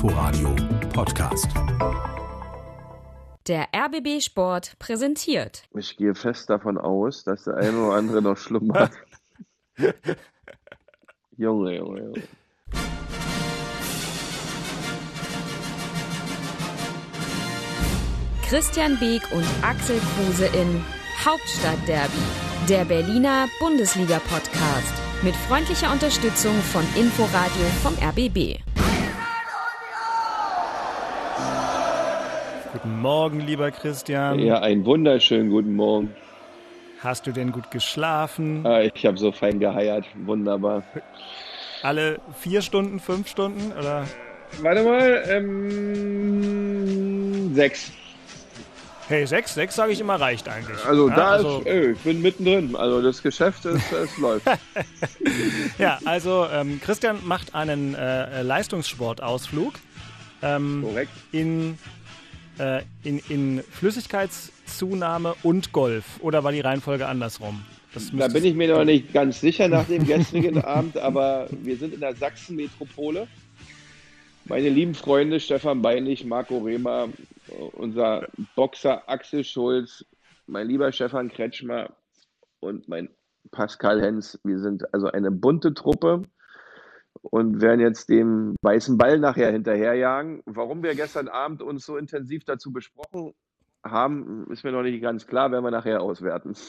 Inforadio 0.00 0.54
Podcast. 0.92 1.48
Der 3.48 3.66
RBB 3.74 4.22
Sport 4.22 4.78
präsentiert. 4.78 5.64
Ich 5.76 5.96
gehe 5.96 6.14
fest 6.14 6.48
davon 6.48 6.78
aus, 6.78 7.24
dass 7.24 7.42
der 7.42 7.56
eine 7.56 7.76
oder 7.84 7.96
andere 7.96 8.22
noch 8.22 8.36
schlummert. 8.36 8.92
Junge, 11.36 11.78
Junge, 11.78 12.00
Junge. 12.00 12.22
Christian 18.48 18.96
Beek 19.00 19.22
und 19.32 19.46
Axel 19.62 19.98
Kruse 20.14 20.46
in 20.46 20.80
Hauptstadtderby, 21.24 22.22
der 22.68 22.84
Berliner 22.84 23.48
Bundesliga-Podcast. 23.58 24.94
Mit 25.24 25.34
freundlicher 25.34 25.90
Unterstützung 25.90 26.54
von 26.72 26.84
Inforadio 26.94 27.66
vom 27.82 27.94
RBB. 27.94 28.60
Guten 32.80 33.00
Morgen, 33.00 33.40
lieber 33.40 33.72
Christian. 33.72 34.38
Ja, 34.38 34.60
einen 34.60 34.84
wunderschönen 34.84 35.50
guten 35.50 35.74
Morgen. 35.74 36.14
Hast 37.00 37.26
du 37.26 37.32
denn 37.32 37.50
gut 37.50 37.72
geschlafen? 37.72 38.64
Ah, 38.64 38.82
ich 38.82 39.04
habe 39.04 39.18
so 39.18 39.32
fein 39.32 39.58
geheiert. 39.58 40.04
Wunderbar. 40.14 40.84
Alle 41.82 42.20
vier 42.38 42.62
Stunden, 42.62 43.00
fünf 43.00 43.26
Stunden 43.26 43.72
oder? 43.72 44.06
Warte 44.62 44.84
mal, 44.84 45.24
ähm, 45.28 46.32
sechs. 47.52 47.90
Hey, 49.08 49.26
sechs, 49.26 49.54
sechs 49.54 49.74
sage 49.74 49.90
ich 49.90 49.98
immer 49.98 50.20
reicht 50.20 50.48
eigentlich. 50.48 50.78
Also 50.86 51.08
ja, 51.08 51.16
da 51.16 51.30
also, 51.30 51.58
ist, 51.58 51.66
ey, 51.66 51.90
ich 51.92 51.98
bin 51.98 52.22
mittendrin. 52.22 52.76
Also 52.76 53.02
das 53.02 53.20
Geschäft 53.24 53.64
ist, 53.64 53.90
es 54.04 54.16
läuft. 54.18 54.46
ja, 55.78 55.98
also 56.04 56.46
ähm, 56.52 56.80
Christian 56.80 57.26
macht 57.26 57.56
einen 57.56 57.96
äh, 57.96 58.42
Leistungssportausflug 58.42 59.74
ähm, 60.42 60.82
Korrekt. 60.84 61.10
in, 61.32 61.78
äh, 62.58 62.82
in, 63.04 63.20
in 63.28 63.62
Flüssigkeitszunahme 63.62 65.34
und 65.42 65.72
Golf. 65.72 66.20
Oder 66.20 66.44
war 66.44 66.52
die 66.52 66.60
Reihenfolge 66.60 67.06
andersrum? 67.06 67.64
Da 68.12 68.28
bin 68.28 68.44
ich 68.44 68.54
mir 68.54 68.68
noch 68.68 68.84
nicht 68.84 69.12
ganz 69.12 69.40
sicher 69.40 69.68
nach 69.68 69.86
dem 69.86 70.06
gestrigen 70.06 70.60
Abend, 70.64 70.98
aber 70.98 71.48
wir 71.50 71.76
sind 71.76 71.94
in 71.94 72.00
der 72.00 72.14
Sachsen-Metropole. 72.14 73.26
Meine 74.44 74.68
lieben 74.68 74.94
Freunde 74.94 75.40
Stefan 75.40 75.82
Beinig, 75.82 76.24
Marco 76.24 76.58
Rehmer, 76.58 77.08
unser 77.72 78.28
Boxer 78.54 79.08
Axel 79.08 79.44
Schulz, 79.44 80.04
mein 80.46 80.68
lieber 80.68 80.92
Stefan 80.92 81.28
Kretschmer 81.28 81.90
und 82.60 82.88
mein 82.88 83.08
Pascal 83.50 84.00
Hens. 84.00 84.38
Wir 84.44 84.58
sind 84.58 84.92
also 84.94 85.10
eine 85.10 85.30
bunte 85.30 85.74
Truppe 85.74 86.22
und 87.22 87.60
werden 87.60 87.80
jetzt 87.80 88.08
dem 88.08 88.56
weißen 88.62 88.98
Ball 88.98 89.18
nachher 89.18 89.52
hinterherjagen. 89.52 90.42
Warum 90.46 90.82
wir 90.82 90.94
gestern 90.94 91.28
Abend 91.28 91.62
uns 91.62 91.84
so 91.84 91.96
intensiv 91.96 92.44
dazu 92.44 92.72
besprochen 92.72 93.34
haben, 93.84 94.46
ist 94.50 94.64
mir 94.64 94.72
noch 94.72 94.82
nicht 94.82 95.00
ganz 95.02 95.26
klar, 95.26 95.50
werden 95.50 95.64
wir 95.64 95.70
nachher 95.70 96.02
auswerten. 96.02 96.54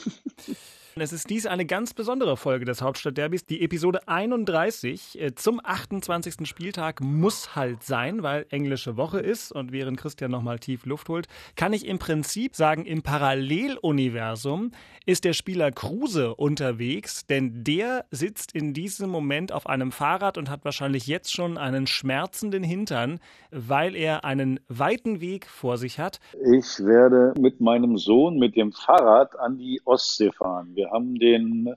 Es 1.02 1.14
ist 1.14 1.30
dies 1.30 1.46
eine 1.46 1.66
ganz 1.66 1.94
besondere 1.94 2.36
Folge 2.36 2.66
des 2.66 2.82
Hauptstadtderbys. 2.82 3.46
Die 3.46 3.62
Episode 3.62 4.06
31 4.08 5.22
äh, 5.22 5.34
zum 5.34 5.62
28. 5.64 6.46
Spieltag 6.46 7.00
muss 7.00 7.56
halt 7.56 7.84
sein, 7.84 8.22
weil 8.22 8.46
englische 8.50 8.98
Woche 8.98 9.20
ist. 9.20 9.54
Und 9.54 9.72
während 9.72 9.98
Christian 9.98 10.32
nochmal 10.32 10.60
tief 10.60 10.86
Luft 10.86 11.08
holt, 11.08 11.28
kann 11.56 11.72
ich 11.72 11.88
im 11.88 12.00
Prinzip 12.00 12.56
sagen, 12.56 12.86
im 12.86 13.02
Paralleluniversum 13.02 14.72
ist 15.06 15.24
der 15.24 15.34
Spieler 15.34 15.72
Kruse 15.72 16.36
unterwegs, 16.36 17.26
denn 17.26 17.64
der 17.64 18.06
sitzt 18.12 18.54
in 18.54 18.74
diesem 18.74 19.10
Moment 19.10 19.54
auf 19.54 19.68
einem 19.68 19.94
Fahrrad 19.94 20.38
und 20.38 20.50
hat 20.50 20.66
wahrscheinlich 20.66 21.08
jetzt 21.08 21.34
schon 21.34 21.58
einen 21.58 21.88
schmerzenden 21.88 22.64
Hintern, 22.64 23.20
weil 23.52 23.96
er 23.96 24.26
einen 24.26 24.60
weiten 24.68 25.22
Weg 25.22 25.48
vor 25.48 25.78
sich 25.78 25.98
hat. 25.98 26.20
Ich 26.54 26.80
werde 26.80 26.99
mit 27.40 27.62
meinem 27.62 27.98
Sohn 27.98 28.38
mit 28.38 28.56
dem 28.56 28.72
Fahrrad 28.72 29.38
an 29.40 29.58
die 29.58 29.82
Ostsee 29.86 30.32
fahren. 30.32 30.72
Wir 30.76 30.90
haben 30.92 31.16
den 31.16 31.74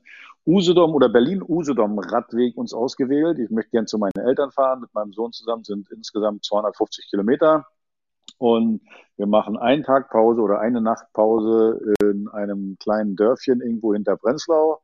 Usedom 0.46 0.94
oder 0.94 1.08
Berlin-Usedom-Radweg 1.08 2.56
uns 2.56 2.74
ausgewählt. 2.74 3.38
Ich 3.38 3.50
möchte 3.50 3.70
gern 3.70 3.86
zu 3.86 3.98
meinen 3.98 4.18
Eltern 4.18 4.50
fahren. 4.50 4.80
Mit 4.80 4.92
meinem 4.94 5.12
Sohn 5.12 5.32
zusammen 5.32 5.64
sind 5.64 5.88
insgesamt 5.90 6.44
250 6.44 7.08
Kilometer. 7.08 7.66
Und 8.38 8.80
wir 9.16 9.26
machen 9.26 9.56
einen 9.56 9.84
Tag 9.84 10.10
Pause 10.10 10.40
oder 10.40 10.58
eine 10.60 10.80
Nacht 10.80 11.12
Pause 11.12 11.94
in 12.02 12.28
einem 12.28 12.76
kleinen 12.80 13.14
Dörfchen 13.14 13.60
irgendwo 13.60 13.94
hinter 13.94 14.16
Prenzlau. 14.16 14.80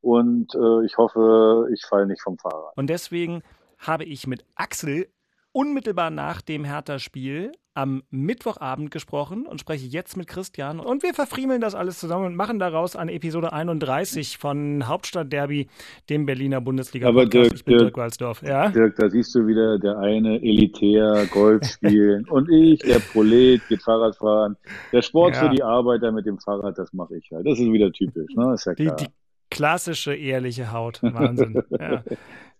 Und 0.00 0.54
äh, 0.54 0.84
ich 0.86 0.96
hoffe, 0.96 1.68
ich 1.72 1.84
falle 1.84 2.06
nicht 2.06 2.22
vom 2.22 2.38
Fahrrad. 2.38 2.76
Und 2.76 2.88
deswegen 2.88 3.42
habe 3.78 4.04
ich 4.04 4.26
mit 4.26 4.44
Axel 4.54 5.08
unmittelbar 5.52 6.10
nach 6.10 6.40
dem 6.40 6.64
Hertha-Spiel 6.64 7.52
am 7.74 8.04
Mittwochabend 8.10 8.90
gesprochen 8.90 9.46
und 9.46 9.60
spreche 9.60 9.86
jetzt 9.86 10.16
mit 10.16 10.28
Christian. 10.28 10.78
Und 10.80 11.02
wir 11.02 11.12
verfriemeln 11.12 11.60
das 11.60 11.74
alles 11.74 11.98
zusammen 11.98 12.26
und 12.26 12.36
machen 12.36 12.58
daraus 12.60 12.94
eine 12.94 13.12
Episode 13.12 13.52
31 13.52 14.38
von 14.38 14.86
Hauptstadtderby, 14.86 15.66
dem 16.08 16.24
Berliner 16.24 16.60
bundesliga 16.60 17.08
Aber 17.08 17.26
Dirk, 17.26 17.52
Ich 17.52 17.64
bin 17.64 17.72
Dirk, 17.78 17.88
Dirk 17.88 17.96
Walsdorf. 17.96 18.42
Ja? 18.42 18.68
Dirk, 18.68 18.94
da 18.96 19.10
siehst 19.10 19.34
du 19.34 19.46
wieder 19.46 19.78
der 19.78 19.98
eine 19.98 20.40
elitär 20.42 21.26
Golf 21.32 21.64
spielen 21.66 22.24
und 22.30 22.48
ich, 22.50 22.78
der 22.80 23.00
Prolet, 23.00 23.60
geht 23.68 23.82
Fahrrad 23.82 24.16
fahren. 24.16 24.56
Der 24.92 25.02
Sport 25.02 25.34
Ja. 25.34 25.42
für 25.42 25.50
die 25.50 25.62
Arbeiter 25.62 26.12
mit 26.12 26.26
dem 26.26 26.38
Fahrrad, 26.38 26.78
das 26.78 26.92
mache 26.92 27.16
ich 27.16 27.30
halt. 27.32 27.44
Das 27.46 27.58
ist 27.58 27.72
wieder 27.72 27.90
typisch, 27.90 28.34
ne? 28.36 28.54
Ist 28.54 28.66
ja 28.66 28.74
Die, 28.74 28.84
klar. 28.84 28.96
die 28.96 29.06
klassische 29.50 30.14
ehrliche 30.14 30.70
Haut. 30.72 31.00
Wahnsinn. 31.02 31.60
ja. 31.78 32.02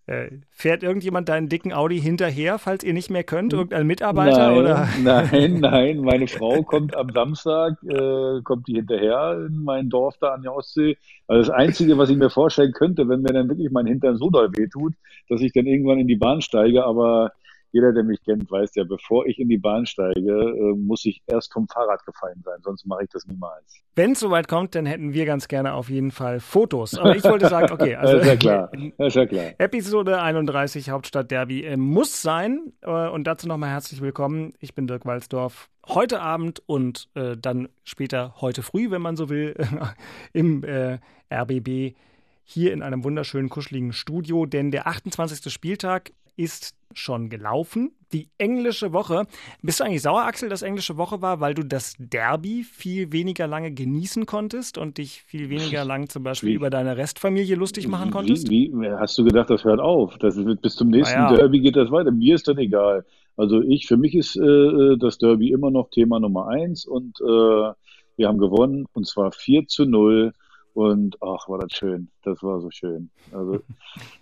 Äh, 0.07 0.29
Fährt 0.51 0.83
irgendjemand 0.83 1.31
deinen 1.31 1.49
dicken 1.49 1.73
Audi 1.73 1.99
hinterher, 1.99 2.59
falls 2.59 2.85
ihr 2.85 2.93
nicht 2.93 3.11
mehr 3.11 3.25
könnt? 3.25 3.55
Irgendein 3.55 3.87
Mitarbeiter? 3.87 4.51
nein, 4.51 4.59
oder? 4.59 4.89
nein, 5.03 5.55
nein. 5.61 6.01
Meine 6.01 6.29
Frau 6.29 6.63
kommt 6.63 6.95
am 6.95 7.11
Samstag, 7.11 7.83
äh, 7.85 8.43
kommt 8.43 8.69
die 8.69 8.75
hinterher 8.75 9.47
in 9.49 9.65
mein 9.65 9.89
Dorf 9.89 10.17
da 10.21 10.35
an 10.35 10.43
der 10.43 10.55
Ostsee. 10.55 10.99
Also 11.27 11.51
das 11.51 11.51
Einzige, 11.51 11.97
was 11.97 12.11
ich 12.11 12.19
mir 12.19 12.29
vorstellen 12.29 12.73
könnte, 12.73 13.09
wenn 13.09 13.23
mir 13.23 13.33
dann 13.33 13.49
wirklich 13.49 13.71
mein 13.71 13.87
Hintern 13.87 14.19
so 14.19 14.29
doll 14.29 14.51
wehtut, 14.55 14.93
dass 15.31 15.41
ich 15.41 15.53
dann 15.53 15.67
irgendwann 15.67 15.99
in 15.99 16.07
die 16.07 16.17
Bahn 16.17 16.43
steige, 16.43 16.85
aber 16.85 17.33
jeder, 17.75 17.93
der 17.93 18.05
mich 18.05 18.23
kennt, 18.23 18.49
weiß 18.49 18.71
ja, 18.77 18.85
bevor 18.85 19.27
ich 19.27 19.41
in 19.41 19.49
die 19.49 19.59
Bahn 19.59 19.85
steige, 19.85 20.31
äh, 20.31 20.77
muss 20.77 21.05
ich 21.05 21.21
erst 21.27 21.53
vom 21.53 21.67
Fahrrad 21.67 22.07
gefallen 22.07 22.41
sein, 22.45 22.59
sonst 22.63 22.87
mache 22.87 23.03
ich 23.03 23.11
das 23.11 23.27
niemals. 23.27 23.81
Wenn 23.97 24.13
es 24.13 24.21
soweit 24.21 24.47
kommt, 24.47 24.77
dann 24.77 24.87
hätten 24.87 25.13
wir 25.13 25.27
ganz 25.27 25.49
gerne 25.49 25.75
auf 25.75 25.91
jeden 25.91 26.13
Fall 26.13 26.39
Fotos. 26.39 26.97
Aber 26.97 27.17
ich 27.17 27.25
wollte 27.25 27.49
sagen, 27.49 27.73
okay, 27.73 27.95
also 27.97 28.13
das 28.13 28.23
ist 28.23 28.29
ja 28.29 28.37
klar. 28.37 28.71
Das 28.97 29.09
ist 29.09 29.15
ja 29.17 29.27
klar. 29.27 29.45
Episode 29.59 30.23
31 30.23 30.91
Hauptstadt 30.91 31.33
Derby 31.33 31.65
äh, 31.65 31.77
muss 31.77 32.23
sein. 32.23 32.73
Äh, 32.83 33.09
und 33.09 33.25
dazu 33.25 33.49
nochmal 33.49 33.71
herzlich 33.71 34.01
willkommen. 34.01 34.53
Ich 34.61 34.77
bin 34.77 34.87
Dirk 34.87 35.05
Walsdorf. 35.05 35.69
Heute 35.89 36.21
Abend 36.21 36.63
und 36.67 37.09
äh, 37.15 37.37
dann 37.37 37.69
später 37.83 38.37
heute 38.41 38.63
früh, 38.63 38.93
wenn 38.93 39.03
man 39.03 39.17
so 39.17 39.29
will, 39.29 39.57
im 40.33 40.63
äh, 40.63 40.99
RBB 41.29 41.97
hier 42.45 42.73
in 42.73 42.83
einem 42.83 43.03
wunderschönen, 43.03 43.49
kuscheligen 43.49 43.93
Studio. 43.93 44.47
Denn 44.47 44.71
der 44.71 44.87
28. 44.87 45.53
Spieltag 45.53 46.13
ist 46.37 46.75
schon 46.95 47.29
gelaufen. 47.29 47.93
Die 48.13 48.29
englische 48.39 48.93
Woche. 48.93 49.27
Bist 49.63 49.81
du 49.81 49.85
eigentlich 49.85 50.03
sauer, 50.03 50.23
Axel, 50.23 50.49
dass 50.49 50.63
englische 50.63 50.97
Woche 50.97 51.21
war, 51.21 51.41
weil 51.41 51.55
du 51.55 51.65
das 51.65 51.97
Derby 51.99 52.63
viel 52.63 53.11
weniger 53.13 53.49
lange 53.49 53.73
genießen 53.73 54.27
konntest 54.27 54.79
und 54.79 54.99
dich 54.99 55.23
viel 55.23 55.51
weniger 55.51 55.85
lang 55.85 56.09
zum 56.09 56.23
Beispiel 56.23 56.51
Wie? 56.51 56.55
über 56.55 56.71
deine 56.71 56.97
Restfamilie 56.97 57.57
lustig 57.57 57.89
machen 57.89 58.11
konntest? 58.11 58.49
Wie, 58.49 58.71
wie, 58.73 58.91
hast 58.91 59.19
du 59.19 59.25
gedacht, 59.25 59.51
das 59.51 59.65
hört 59.65 59.81
auf? 59.81 60.17
Das 60.19 60.37
ist, 60.37 60.63
bis 60.63 60.77
zum 60.77 60.89
nächsten 60.89 61.19
ja. 61.19 61.35
Derby 61.35 61.61
geht 61.61 61.77
das 61.77 61.91
weiter. 61.91 62.13
Mir 62.13 62.37
ist 62.37 62.47
das 62.47 62.57
egal. 62.59 63.05
Also 63.37 63.61
ich, 63.63 63.87
für 63.87 63.97
mich 63.97 64.15
ist 64.15 64.37
äh, 64.37 64.97
das 64.99 65.19
Derby 65.19 65.51
immer 65.51 65.73
noch 65.73 65.91
Thema 65.91 66.21
Nummer 66.21 66.47
eins 66.49 66.87
und 66.87 67.21
äh, 67.21 67.73
wir 68.17 68.29
haben 68.29 68.39
gewonnen 68.39 68.87
und 68.93 69.09
zwar 69.09 69.33
4 69.33 69.67
zu 69.67 69.87
0 69.87 70.33
und 70.75 71.17
ach, 71.23 71.49
war 71.49 71.59
das 71.61 71.73
schön. 71.73 72.11
Das 72.23 72.43
war 72.43 72.61
so 72.61 72.71
schön. 72.71 73.11
Also 73.31 73.61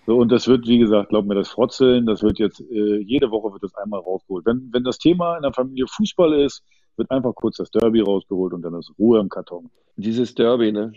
so, 0.06 0.18
und 0.18 0.30
das 0.32 0.48
wird, 0.48 0.66
wie 0.66 0.78
gesagt, 0.78 1.10
glaub 1.10 1.26
mir, 1.26 1.34
das 1.36 1.48
Frotzeln, 1.50 2.06
das 2.06 2.22
wird 2.22 2.38
jetzt, 2.38 2.60
äh, 2.60 2.98
jede 2.98 3.30
Woche 3.30 3.52
wird 3.52 3.62
das 3.62 3.74
einmal 3.76 4.00
rausgeholt. 4.00 4.46
Wenn, 4.46 4.68
wenn 4.72 4.84
das 4.84 4.98
Thema 4.98 5.36
in 5.36 5.42
der 5.42 5.52
Familie 5.52 5.86
Fußball 5.88 6.34
ist, 6.40 6.62
wird 6.96 7.10
einfach 7.10 7.34
kurz 7.34 7.56
das 7.58 7.70
Derby 7.70 8.00
rausgeholt 8.00 8.52
und 8.54 8.62
dann 8.62 8.74
ist 8.74 8.92
Ruhe 8.98 9.20
im 9.20 9.28
Karton. 9.28 9.70
Dieses 9.96 10.34
Derby, 10.34 10.72
ne? 10.72 10.92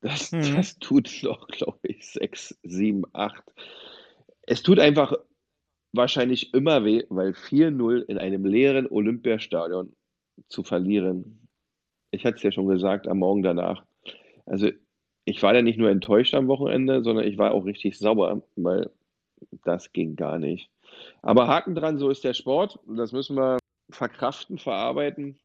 Das, 0.00 0.30
Mhm. 0.32 0.54
das 0.54 0.78
tut 0.78 1.10
noch, 1.22 1.48
glaube 1.48 1.80
ich, 1.82 2.06
sechs, 2.06 2.56
sieben, 2.62 3.04
acht. 3.12 3.42
Es 4.42 4.62
tut 4.62 4.78
einfach 4.78 5.14
wahrscheinlich 5.92 6.54
immer 6.54 6.84
weh, 6.84 7.04
weil 7.08 7.34
4-0 7.34 8.02
in 8.02 8.18
einem 8.18 8.44
leeren 8.44 8.86
Olympiastadion 8.88 9.94
zu 10.48 10.62
verlieren. 10.62 11.48
Ich 12.12 12.24
hatte 12.24 12.36
es 12.36 12.42
ja 12.44 12.52
schon 12.52 12.68
gesagt 12.68 13.08
am 13.08 13.18
Morgen 13.18 13.42
danach. 13.42 13.84
Also 14.48 14.70
ich 15.24 15.42
war 15.42 15.54
ja 15.54 15.62
nicht 15.62 15.78
nur 15.78 15.90
enttäuscht 15.90 16.34
am 16.34 16.48
Wochenende, 16.48 17.02
sondern 17.02 17.26
ich 17.26 17.38
war 17.38 17.52
auch 17.52 17.64
richtig 17.64 17.98
sauer, 17.98 18.42
weil 18.56 18.90
das 19.64 19.92
ging 19.92 20.16
gar 20.16 20.38
nicht. 20.38 20.70
Aber 21.22 21.48
Haken 21.48 21.74
dran, 21.74 21.98
so 21.98 22.08
ist 22.10 22.24
der 22.24 22.34
Sport. 22.34 22.78
Das 22.86 23.12
müssen 23.12 23.36
wir 23.36 23.58
verkraften, 23.90 24.58
verarbeiten 24.58 25.38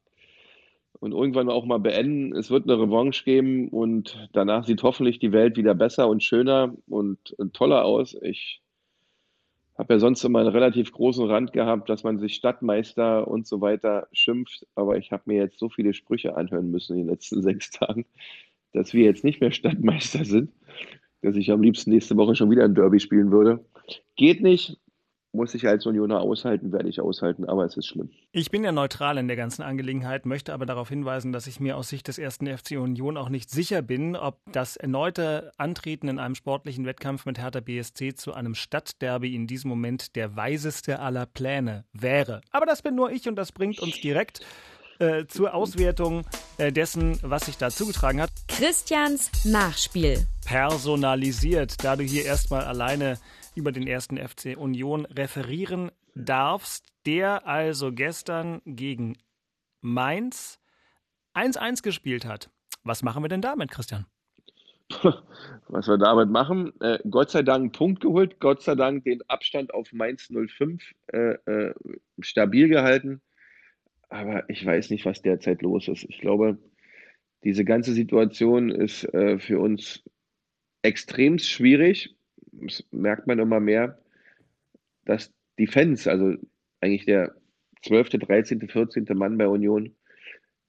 und 1.00 1.12
irgendwann 1.12 1.50
auch 1.50 1.64
mal 1.64 1.78
beenden. 1.78 2.34
Es 2.34 2.50
wird 2.50 2.64
eine 2.64 2.80
Revanche 2.80 3.24
geben 3.24 3.68
und 3.68 4.28
danach 4.32 4.64
sieht 4.64 4.82
hoffentlich 4.82 5.18
die 5.18 5.32
Welt 5.32 5.56
wieder 5.56 5.74
besser 5.74 6.08
und 6.08 6.22
schöner 6.22 6.74
und 6.86 7.36
toller 7.52 7.84
aus. 7.84 8.16
Ich 8.22 8.62
habe 9.76 9.94
ja 9.94 9.98
sonst 9.98 10.22
immer 10.24 10.40
einen 10.40 10.48
relativ 10.48 10.92
großen 10.92 11.26
Rand 11.28 11.52
gehabt, 11.52 11.88
dass 11.88 12.04
man 12.04 12.18
sich 12.18 12.36
Stadtmeister 12.36 13.26
und 13.26 13.46
so 13.46 13.60
weiter 13.60 14.06
schimpft. 14.12 14.66
Aber 14.76 14.96
ich 14.96 15.10
habe 15.10 15.24
mir 15.26 15.42
jetzt 15.42 15.58
so 15.58 15.68
viele 15.68 15.94
Sprüche 15.94 16.36
anhören 16.36 16.70
müssen 16.70 16.96
in 16.96 17.06
den 17.06 17.10
letzten 17.10 17.42
sechs 17.42 17.70
Tagen, 17.70 18.06
dass 18.74 18.92
wir 18.92 19.04
jetzt 19.04 19.24
nicht 19.24 19.40
mehr 19.40 19.52
Stadtmeister 19.52 20.24
sind, 20.24 20.50
dass 21.22 21.36
ich 21.36 21.50
am 21.50 21.62
liebsten 21.62 21.90
nächste 21.90 22.16
Woche 22.16 22.36
schon 22.36 22.50
wieder 22.50 22.64
ein 22.64 22.74
Derby 22.74 23.00
spielen 23.00 23.32
würde. 23.32 23.64
Geht 24.16 24.42
nicht, 24.42 24.78
muss 25.32 25.54
ich 25.54 25.66
als 25.66 25.84
Unioner 25.84 26.20
aushalten, 26.20 26.72
werde 26.72 26.88
ich 26.88 27.00
aushalten, 27.00 27.44
aber 27.44 27.64
es 27.64 27.76
ist 27.76 27.86
schlimm. 27.86 28.10
Ich 28.32 28.50
bin 28.50 28.62
ja 28.62 28.72
neutral 28.72 29.18
in 29.18 29.26
der 29.26 29.36
ganzen 29.36 29.62
Angelegenheit, 29.62 30.26
möchte 30.26 30.52
aber 30.52 30.64
darauf 30.64 30.88
hinweisen, 30.88 31.32
dass 31.32 31.46
ich 31.46 31.60
mir 31.60 31.76
aus 31.76 31.88
Sicht 31.88 32.08
des 32.08 32.18
ersten 32.18 32.46
FC 32.46 32.72
Union 32.72 33.16
auch 33.16 33.28
nicht 33.28 33.50
sicher 33.50 33.82
bin, 33.82 34.16
ob 34.16 34.38
das 34.52 34.76
erneute 34.76 35.52
Antreten 35.56 36.08
in 36.08 36.18
einem 36.18 36.34
sportlichen 36.34 36.86
Wettkampf 36.86 37.26
mit 37.26 37.38
Hertha 37.38 37.60
BSC 37.60 38.14
zu 38.14 38.32
einem 38.32 38.54
Stadtderby 38.54 39.34
in 39.34 39.46
diesem 39.46 39.70
Moment 39.70 40.14
der 40.14 40.36
weiseste 40.36 41.00
aller 41.00 41.26
Pläne 41.26 41.84
wäre. 41.92 42.40
Aber 42.50 42.66
das 42.66 42.82
bin 42.82 42.94
nur 42.94 43.10
ich 43.10 43.28
und 43.28 43.36
das 43.36 43.50
bringt 43.50 43.80
uns 43.80 44.00
direkt 44.00 44.40
äh, 44.98 45.26
zur 45.26 45.54
Auswertung 45.54 46.24
äh, 46.58 46.72
dessen, 46.72 47.18
was 47.22 47.46
sich 47.46 47.56
da 47.56 47.70
zugetragen 47.70 48.20
hat. 48.20 48.30
Christians 48.48 49.44
Nachspiel. 49.44 50.26
Personalisiert, 50.44 51.82
da 51.84 51.96
du 51.96 52.04
hier 52.04 52.24
erstmal 52.24 52.64
alleine 52.64 53.18
über 53.54 53.72
den 53.72 53.86
ersten 53.86 54.16
FC 54.16 54.56
Union 54.56 55.06
referieren 55.06 55.90
darfst, 56.14 56.84
der 57.06 57.46
also 57.46 57.92
gestern 57.92 58.60
gegen 58.64 59.16
Mainz 59.80 60.60
1-1 61.34 61.82
gespielt 61.82 62.24
hat. 62.24 62.50
Was 62.84 63.02
machen 63.02 63.22
wir 63.22 63.28
denn 63.28 63.42
damit, 63.42 63.70
Christian? 63.70 64.06
Was 65.68 65.88
wir 65.88 65.98
damit 65.98 66.28
machen, 66.28 66.72
äh, 66.80 66.98
Gott 67.08 67.30
sei 67.30 67.42
Dank 67.42 67.62
einen 67.62 67.72
Punkt 67.72 68.00
geholt, 68.02 68.38
Gott 68.38 68.62
sei 68.62 68.74
Dank 68.74 69.04
den 69.04 69.22
Abstand 69.28 69.72
auf 69.72 69.92
Mainz 69.92 70.28
05 70.30 70.82
äh, 71.12 71.18
äh, 71.18 71.74
stabil 72.20 72.68
gehalten. 72.68 73.22
Aber 74.08 74.48
ich 74.48 74.64
weiß 74.64 74.90
nicht, 74.90 75.04
was 75.04 75.22
derzeit 75.22 75.62
los 75.62 75.88
ist. 75.88 76.04
Ich 76.08 76.20
glaube, 76.20 76.58
diese 77.42 77.64
ganze 77.64 77.92
Situation 77.92 78.70
ist 78.70 79.04
äh, 79.14 79.38
für 79.38 79.58
uns 79.60 80.02
extrem 80.82 81.38
schwierig 81.38 82.14
das 82.60 82.84
merkt 82.90 83.26
man 83.26 83.38
immer 83.38 83.60
mehr, 83.60 83.98
dass 85.04 85.32
die 85.58 85.66
Fans, 85.66 86.06
also 86.06 86.34
eigentlich 86.80 87.04
der 87.04 87.34
12., 87.82 88.10
13., 88.10 88.68
14. 88.68 89.04
Mann 89.14 89.38
bei 89.38 89.46
Union, 89.46 89.94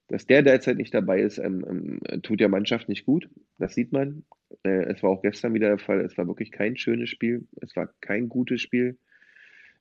dass 0.07 0.27
der 0.27 0.43
derzeit 0.43 0.77
nicht 0.77 0.93
dabei 0.93 1.21
ist, 1.21 1.37
ähm, 1.39 1.65
ähm, 1.67 2.21
tut 2.21 2.39
der 2.39 2.49
Mannschaft 2.49 2.89
nicht 2.89 3.05
gut. 3.05 3.29
Das 3.57 3.73
sieht 3.73 3.91
man. 3.91 4.23
Äh, 4.63 4.83
es 4.91 5.01
war 5.01 5.09
auch 5.09 5.21
gestern 5.21 5.53
wieder 5.53 5.69
der 5.69 5.79
Fall. 5.79 6.01
Es 6.01 6.17
war 6.17 6.27
wirklich 6.27 6.51
kein 6.51 6.77
schönes 6.77 7.09
Spiel. 7.09 7.47
Es 7.61 7.75
war 7.75 7.89
kein 8.01 8.29
gutes 8.29 8.61
Spiel. 8.61 8.97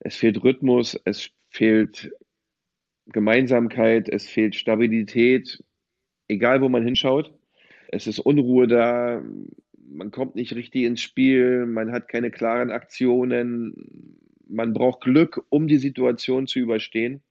Es 0.01 0.17
fehlt 0.17 0.43
Rhythmus, 0.43 0.99
es 1.05 1.31
fehlt 1.51 2.11
Gemeinsamkeit, 3.07 4.09
es 4.09 4.27
fehlt 4.27 4.55
Stabilität, 4.55 5.63
egal 6.29 6.61
wo 6.61 6.69
man 6.69 6.85
hinschaut. 6.85 7.33
Es 7.89 8.07
ist 8.07 8.19
Unruhe 8.19 8.67
da 8.67 9.23
man 9.95 10.11
kommt 10.11 10.35
nicht 10.35 10.55
richtig 10.55 10.85
ins 10.85 11.01
Spiel, 11.01 11.67
man 11.67 11.93
hat 11.93 12.09
keine 12.09 12.31
klaren 12.31 12.71
Aktionen, 12.71 14.19
man 14.49 14.73
braucht 14.73 15.03
Glück, 15.03 15.45
um 15.49 15.69
die 15.69 15.79
Situation 15.79 16.47
zu 16.47 16.59
überstehen. 16.59 17.23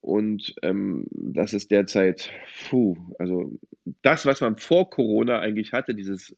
Und 0.00 0.54
ähm, 0.62 1.06
das 1.10 1.52
ist 1.52 1.70
derzeit, 1.70 2.30
puh, 2.68 2.96
also 3.18 3.52
das, 4.02 4.26
was 4.26 4.40
man 4.40 4.56
vor 4.56 4.90
Corona 4.90 5.40
eigentlich 5.40 5.72
hatte, 5.72 5.94
dieses 5.94 6.36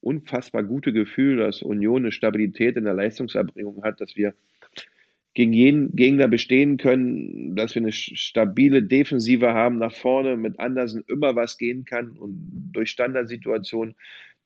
unfassbar 0.00 0.62
gute 0.62 0.92
Gefühl, 0.92 1.38
dass 1.38 1.62
Union 1.62 2.02
eine 2.02 2.12
Stabilität 2.12 2.76
in 2.76 2.84
der 2.84 2.94
Leistungserbringung 2.94 3.82
hat, 3.82 4.00
dass 4.00 4.16
wir 4.16 4.34
gegen 5.36 5.52
jeden 5.52 5.94
Gegner 5.94 6.28
bestehen 6.28 6.78
können, 6.78 7.54
dass 7.56 7.74
wir 7.74 7.82
eine 7.82 7.92
stabile 7.92 8.82
Defensive 8.82 9.52
haben 9.52 9.76
nach 9.76 9.92
vorne, 9.92 10.38
mit 10.38 10.58
Andersen 10.58 11.04
immer 11.08 11.36
was 11.36 11.58
gehen 11.58 11.84
kann 11.84 12.12
und 12.12 12.70
durch 12.72 12.88
Standardsituationen 12.88 13.96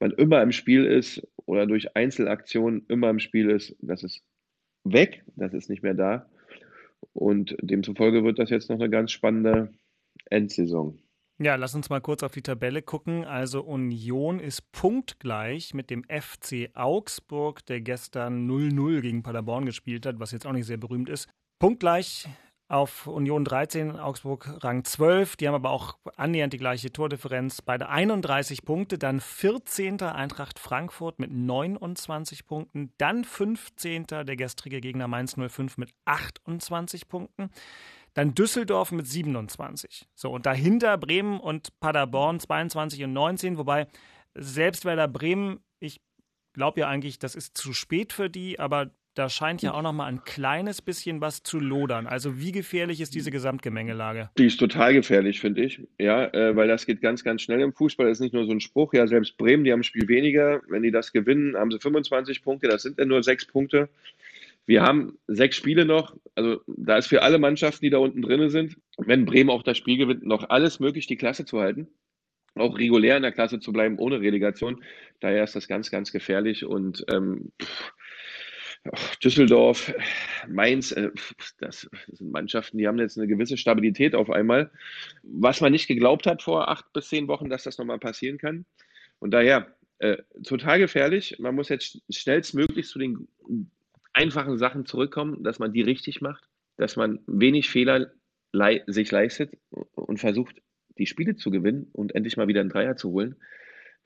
man 0.00 0.10
immer 0.10 0.42
im 0.42 0.50
Spiel 0.50 0.84
ist 0.84 1.24
oder 1.46 1.68
durch 1.68 1.94
Einzelaktionen 1.94 2.86
immer 2.88 3.08
im 3.08 3.20
Spiel 3.20 3.50
ist, 3.50 3.76
das 3.80 4.02
ist 4.02 4.24
weg, 4.82 5.22
das 5.36 5.54
ist 5.54 5.70
nicht 5.70 5.84
mehr 5.84 5.94
da. 5.94 6.28
Und 7.12 7.56
demzufolge 7.62 8.24
wird 8.24 8.40
das 8.40 8.50
jetzt 8.50 8.68
noch 8.68 8.80
eine 8.80 8.90
ganz 8.90 9.12
spannende 9.12 9.72
Endsaison. 10.28 10.98
Ja, 11.42 11.54
lass 11.54 11.74
uns 11.74 11.88
mal 11.88 12.02
kurz 12.02 12.22
auf 12.22 12.32
die 12.32 12.42
Tabelle 12.42 12.82
gucken. 12.82 13.24
Also 13.24 13.62
Union 13.62 14.40
ist 14.40 14.72
punktgleich 14.72 15.72
mit 15.72 15.88
dem 15.88 16.04
FC 16.04 16.68
Augsburg, 16.74 17.64
der 17.64 17.80
gestern 17.80 18.46
0-0 18.46 19.00
gegen 19.00 19.22
Paderborn 19.22 19.64
gespielt 19.64 20.04
hat, 20.04 20.20
was 20.20 20.32
jetzt 20.32 20.46
auch 20.46 20.52
nicht 20.52 20.66
sehr 20.66 20.76
berühmt 20.76 21.08
ist. 21.08 21.30
Punktgleich 21.58 22.28
auf 22.68 23.06
Union 23.06 23.46
13, 23.46 23.98
Augsburg 23.98 24.62
Rang 24.62 24.84
12. 24.84 25.36
Die 25.36 25.48
haben 25.48 25.54
aber 25.54 25.70
auch 25.70 25.96
annähernd 26.16 26.52
die 26.52 26.58
gleiche 26.58 26.92
Tordifferenz. 26.92 27.62
Beide 27.62 27.88
31 27.88 28.62
Punkte. 28.66 28.98
Dann 28.98 29.18
14. 29.18 30.02
Eintracht 30.02 30.58
Frankfurt 30.58 31.18
mit 31.18 31.32
29 31.32 32.44
Punkten. 32.44 32.92
Dann 32.98 33.24
15. 33.24 34.06
der 34.08 34.36
gestrige 34.36 34.82
Gegner 34.82 35.08
Mainz 35.08 35.36
05 35.36 35.78
mit 35.78 35.90
28 36.04 37.08
Punkten. 37.08 37.50
Dann 38.14 38.34
Düsseldorf 38.34 38.92
mit 38.92 39.06
27. 39.06 40.08
So, 40.14 40.30
und 40.30 40.46
dahinter 40.46 40.98
Bremen 40.98 41.40
und 41.40 41.78
Paderborn 41.80 42.40
22 42.40 43.04
und 43.04 43.12
19. 43.12 43.58
Wobei 43.58 43.86
selbst 44.34 44.84
Werder 44.84 45.08
Bremen, 45.08 45.60
ich 45.78 46.00
glaube 46.52 46.80
ja 46.80 46.88
eigentlich, 46.88 47.18
das 47.18 47.34
ist 47.34 47.56
zu 47.56 47.72
spät 47.72 48.12
für 48.12 48.30
die, 48.30 48.58
aber 48.58 48.90
da 49.14 49.28
scheint 49.28 49.60
ja 49.60 49.74
auch 49.74 49.82
noch 49.82 49.92
mal 49.92 50.06
ein 50.06 50.22
kleines 50.24 50.82
bisschen 50.82 51.20
was 51.20 51.42
zu 51.42 51.58
lodern. 51.58 52.06
Also 52.06 52.38
wie 52.38 52.52
gefährlich 52.52 53.00
ist 53.00 53.14
diese 53.14 53.30
Gesamtgemengelage? 53.30 54.30
Die 54.38 54.46
ist 54.46 54.58
total 54.58 54.94
gefährlich, 54.94 55.40
finde 55.40 55.64
ich. 55.64 55.82
Ja, 55.98 56.26
äh, 56.32 56.54
weil 56.54 56.68
das 56.68 56.86
geht 56.86 57.00
ganz, 57.00 57.24
ganz 57.24 57.42
schnell 57.42 57.60
im 57.60 57.72
Fußball. 57.72 58.06
Das 58.06 58.18
ist 58.18 58.22
nicht 58.22 58.34
nur 58.34 58.46
so 58.46 58.52
ein 58.52 58.60
Spruch. 58.60 58.94
Ja, 58.94 59.06
selbst 59.06 59.36
Bremen, 59.36 59.64
die 59.64 59.72
haben 59.72 59.80
ein 59.80 59.84
Spiel 59.84 60.06
weniger. 60.06 60.62
Wenn 60.68 60.82
die 60.82 60.92
das 60.92 61.12
gewinnen, 61.12 61.56
haben 61.56 61.72
sie 61.72 61.80
25 61.80 62.42
Punkte. 62.42 62.68
Das 62.68 62.82
sind 62.82 62.98
dann 62.98 63.08
nur 63.08 63.22
sechs 63.22 63.46
Punkte. 63.46 63.88
Wir 64.66 64.82
haben 64.82 65.18
sechs 65.26 65.56
Spiele 65.56 65.84
noch. 65.84 66.16
Also 66.34 66.60
da 66.66 66.96
ist 66.96 67.08
für 67.08 67.22
alle 67.22 67.38
Mannschaften, 67.38 67.84
die 67.84 67.90
da 67.90 67.98
unten 67.98 68.22
drin 68.22 68.50
sind, 68.50 68.76
wenn 68.98 69.24
Bremen 69.24 69.50
auch 69.50 69.62
das 69.62 69.78
Spiel 69.78 69.96
gewinnt, 69.96 70.24
noch 70.24 70.48
alles 70.50 70.80
möglich, 70.80 71.06
die 71.06 71.16
Klasse 71.16 71.44
zu 71.44 71.60
halten 71.60 71.88
auch 72.56 72.78
regulär 72.78 73.16
in 73.16 73.22
der 73.22 73.32
Klasse 73.32 73.60
zu 73.60 73.72
bleiben, 73.72 73.98
ohne 73.98 74.20
Relegation. 74.20 74.82
Daher 75.20 75.44
ist 75.44 75.56
das 75.56 75.68
ganz, 75.68 75.90
ganz 75.90 76.12
gefährlich. 76.12 76.64
Und 76.64 77.04
ähm, 77.10 77.52
Düsseldorf, 79.22 79.92
Mainz, 80.48 80.92
äh, 80.92 81.10
das 81.58 81.88
sind 82.08 82.32
Mannschaften, 82.32 82.78
die 82.78 82.88
haben 82.88 82.98
jetzt 82.98 83.18
eine 83.18 83.28
gewisse 83.28 83.56
Stabilität 83.56 84.14
auf 84.14 84.30
einmal, 84.30 84.70
was 85.22 85.60
man 85.60 85.72
nicht 85.72 85.86
geglaubt 85.86 86.26
hat 86.26 86.42
vor 86.42 86.68
acht 86.68 86.92
bis 86.92 87.08
zehn 87.08 87.28
Wochen, 87.28 87.50
dass 87.50 87.64
das 87.64 87.78
nochmal 87.78 87.98
passieren 87.98 88.38
kann. 88.38 88.64
Und 89.18 89.32
daher 89.32 89.74
äh, 89.98 90.16
total 90.44 90.78
gefährlich. 90.78 91.36
Man 91.38 91.54
muss 91.54 91.68
jetzt 91.68 92.00
schnellstmöglich 92.08 92.86
zu 92.86 92.98
den 92.98 93.28
einfachen 94.12 94.58
Sachen 94.58 94.86
zurückkommen, 94.86 95.42
dass 95.42 95.58
man 95.58 95.72
die 95.72 95.82
richtig 95.82 96.20
macht, 96.20 96.44
dass 96.76 96.96
man 96.96 97.20
wenig 97.26 97.70
Fehler 97.70 98.12
le 98.52 98.82
sich 98.86 99.10
leistet 99.10 99.52
und 99.70 100.18
versucht, 100.18 100.60
die 100.98 101.06
Spiele 101.06 101.36
zu 101.36 101.50
gewinnen 101.50 101.88
und 101.92 102.14
endlich 102.14 102.36
mal 102.36 102.48
wieder 102.48 102.60
einen 102.60 102.70
Dreier 102.70 102.96
zu 102.96 103.10
holen. 103.10 103.36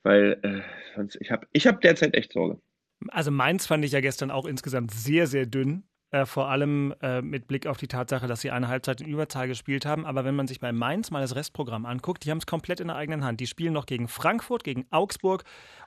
Weil 0.03 0.39
äh, 0.43 0.61
sonst, 0.95 1.17
ich 1.19 1.31
habe 1.31 1.47
ich 1.51 1.65
hab 1.65 1.81
derzeit 1.81 2.13
echt 2.13 2.33
Sorge. 2.33 2.61
Also 3.09 3.31
Mainz 3.31 3.65
fand 3.65 3.83
ich 3.83 3.91
ja 3.91 4.01
gestern 4.01 4.31
auch 4.31 4.45
insgesamt 4.45 4.91
sehr, 4.91 5.27
sehr 5.27 5.45
dünn. 5.45 5.83
Äh, 6.11 6.25
vor 6.25 6.49
allem 6.49 6.93
äh, 7.01 7.21
mit 7.21 7.47
Blick 7.47 7.65
auf 7.65 7.77
die 7.77 7.87
Tatsache, 7.87 8.27
dass 8.27 8.41
sie 8.41 8.51
eine 8.51 8.67
Halbzeit 8.67 9.01
in 9.01 9.07
Überzahl 9.07 9.47
gespielt 9.47 9.85
haben. 9.85 10.05
Aber 10.05 10.23
wenn 10.23 10.35
man 10.35 10.47
sich 10.47 10.59
bei 10.59 10.71
Mainz 10.71 11.11
mal 11.11 11.21
das 11.21 11.35
Restprogramm 11.35 11.85
anguckt, 11.85 12.23
die 12.23 12.31
haben 12.31 12.37
es 12.37 12.45
komplett 12.45 12.79
in 12.79 12.87
der 12.87 12.95
eigenen 12.95 13.23
Hand. 13.23 13.39
Die 13.39 13.47
spielen 13.47 13.73
noch 13.73 13.87
gegen 13.87 14.07
Frankfurt, 14.07 14.63
gegen 14.63 14.85
Augsburg 14.91 15.43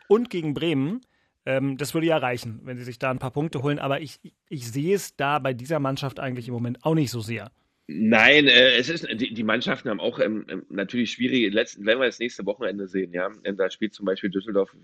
und 0.08 0.30
gegen 0.30 0.52
Bremen. 0.52 1.00
Ähm, 1.48 1.78
das 1.78 1.94
würde 1.94 2.06
ja 2.06 2.18
reichen, 2.18 2.60
wenn 2.64 2.76
sie 2.76 2.84
sich 2.84 2.98
da 2.98 3.10
ein 3.10 3.18
paar 3.18 3.30
Punkte 3.30 3.62
holen. 3.62 3.78
Aber 3.78 4.02
ich, 4.02 4.20
ich 4.50 4.70
sehe 4.70 4.94
es 4.94 5.16
da 5.16 5.38
bei 5.38 5.54
dieser 5.54 5.78
Mannschaft 5.78 6.20
eigentlich 6.20 6.46
im 6.46 6.52
Moment 6.52 6.84
auch 6.84 6.94
nicht 6.94 7.10
so 7.10 7.20
sehr. 7.20 7.50
Nein, 7.86 8.48
äh, 8.48 8.76
es 8.76 8.90
ist, 8.90 9.08
die, 9.10 9.32
die 9.32 9.42
Mannschaften 9.44 9.88
haben 9.88 9.98
auch 9.98 10.20
ähm, 10.20 10.44
ähm 10.50 10.66
natürlich 10.68 11.12
schwierige, 11.12 11.48
letzten, 11.48 11.86
wenn 11.86 11.98
wir 11.98 12.04
das 12.04 12.18
nächste 12.18 12.44
Wochenende 12.44 12.86
sehen, 12.86 13.14
ja. 13.14 13.30
Da 13.56 13.70
spielt 13.70 13.94
zum 13.94 14.04
Beispiel 14.04 14.28
Düsseldorf 14.28 14.76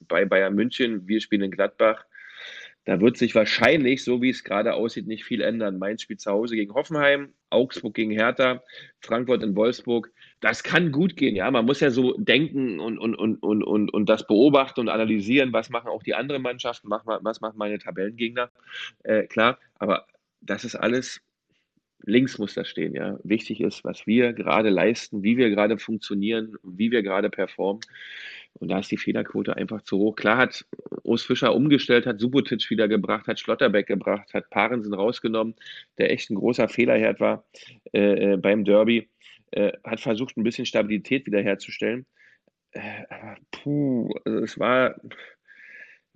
bei 0.00 0.26
Bayern 0.26 0.54
München, 0.54 1.08
wir 1.08 1.22
spielen 1.22 1.44
in 1.44 1.50
Gladbach. 1.50 2.04
Da 2.84 3.00
wird 3.00 3.16
sich 3.16 3.34
wahrscheinlich, 3.34 4.04
so 4.04 4.20
wie 4.20 4.28
es 4.28 4.44
gerade 4.44 4.74
aussieht, 4.74 5.06
nicht 5.06 5.24
viel 5.24 5.40
ändern. 5.40 5.78
Mainz 5.78 6.02
spielt 6.02 6.20
zu 6.20 6.30
Hause 6.30 6.56
gegen 6.56 6.74
Hoffenheim, 6.74 7.32
Augsburg 7.48 7.94
gegen 7.94 8.10
Hertha, 8.10 8.62
Frankfurt 9.00 9.42
in 9.42 9.56
Wolfsburg. 9.56 10.12
Das 10.42 10.62
kann 10.62 10.92
gut 10.92 11.16
gehen, 11.16 11.36
ja. 11.36 11.50
Man 11.50 11.64
muss 11.64 11.80
ja 11.80 11.90
so 11.90 12.14
denken 12.18 12.80
und, 12.80 12.98
und, 12.98 13.14
und, 13.14 13.42
und, 13.42 13.62
und, 13.62 13.94
und 13.94 14.08
das 14.08 14.26
beobachten 14.26 14.80
und 14.80 14.88
analysieren, 14.88 15.52
was 15.52 15.70
machen 15.70 15.88
auch 15.88 16.02
die 16.02 16.14
anderen 16.14 16.42
Mannschaften, 16.42 16.90
was 16.90 17.40
machen 17.40 17.56
meine 17.58 17.78
Tabellengegner. 17.78 18.50
Äh, 19.04 19.28
klar, 19.28 19.58
aber 19.78 20.06
das 20.40 20.64
ist 20.64 20.74
alles 20.74 21.22
links 22.04 22.38
muss 22.38 22.54
das 22.54 22.68
stehen, 22.68 22.94
ja. 22.94 23.18
Wichtig 23.22 23.60
ist, 23.60 23.84
was 23.84 24.06
wir 24.06 24.32
gerade 24.32 24.70
leisten, 24.70 25.22
wie 25.22 25.36
wir 25.36 25.50
gerade 25.50 25.78
funktionieren, 25.78 26.56
wie 26.62 26.90
wir 26.90 27.02
gerade 27.02 27.30
performen. 27.30 27.80
Und 28.54 28.68
da 28.68 28.80
ist 28.80 28.90
die 28.90 28.98
Fehlerquote 28.98 29.56
einfach 29.56 29.82
zu 29.82 29.98
hoch. 29.98 30.16
Klar 30.16 30.36
hat 30.36 30.66
Urs 31.04 31.22
Fischer 31.22 31.54
umgestellt, 31.54 32.06
hat 32.06 32.20
Subotic 32.20 32.68
wieder 32.70 32.88
gebracht, 32.88 33.26
hat 33.26 33.40
Schlotterbeck 33.40 33.86
gebracht, 33.86 34.34
hat 34.34 34.50
Parensen 34.50 34.92
rausgenommen, 34.94 35.54
der 35.98 36.10
echt 36.10 36.30
ein 36.30 36.34
großer 36.34 36.68
Fehlerherd 36.68 37.20
war 37.20 37.44
äh, 37.92 38.32
äh, 38.32 38.36
beim 38.36 38.64
Derby. 38.64 39.08
Äh, 39.52 39.72
hat 39.84 40.00
versucht, 40.00 40.36
ein 40.36 40.44
bisschen 40.44 40.66
Stabilität 40.66 41.26
wiederherzustellen. 41.26 42.06
Äh, 42.72 43.04
puh, 43.50 44.10
also 44.24 44.38
es 44.38 44.58
war 44.58 44.96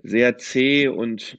sehr 0.03 0.39
zäh 0.39 0.89
und 0.89 1.39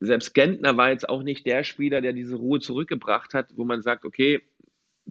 selbst 0.00 0.34
Gentner 0.34 0.76
war 0.76 0.90
jetzt 0.90 1.08
auch 1.08 1.22
nicht 1.22 1.46
der 1.46 1.64
Spieler, 1.64 2.00
der 2.00 2.12
diese 2.14 2.36
Ruhe 2.36 2.60
zurückgebracht 2.60 3.34
hat, 3.34 3.48
wo 3.56 3.64
man 3.64 3.82
sagt, 3.82 4.04
okay, 4.04 4.40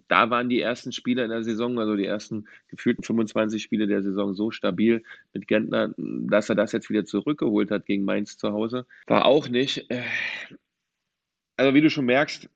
da 0.08 0.30
waren 0.30 0.48
die 0.48 0.60
ersten 0.60 0.92
Spiele 0.92 1.24
in 1.24 1.30
der 1.30 1.44
Saison, 1.44 1.78
also 1.78 1.96
die 1.96 2.06
ersten 2.06 2.46
gefühlten 2.68 3.04
25 3.04 3.62
Spiele 3.62 3.86
der 3.86 4.02
Saison 4.02 4.34
so 4.34 4.50
stabil 4.50 5.02
mit 5.32 5.46
Gentner, 5.46 5.92
dass 5.96 6.48
er 6.48 6.54
das 6.54 6.72
jetzt 6.72 6.90
wieder 6.90 7.04
zurückgeholt 7.04 7.70
hat 7.70 7.86
gegen 7.86 8.04
Mainz 8.04 8.38
zu 8.38 8.52
Hause. 8.52 8.86
War 9.06 9.24
auch 9.24 9.48
nicht. 9.48 9.88
Äh, 9.90 10.02
also 11.56 11.74
wie 11.74 11.80
du 11.80 11.90
schon 11.90 12.06
merkst, 12.06 12.48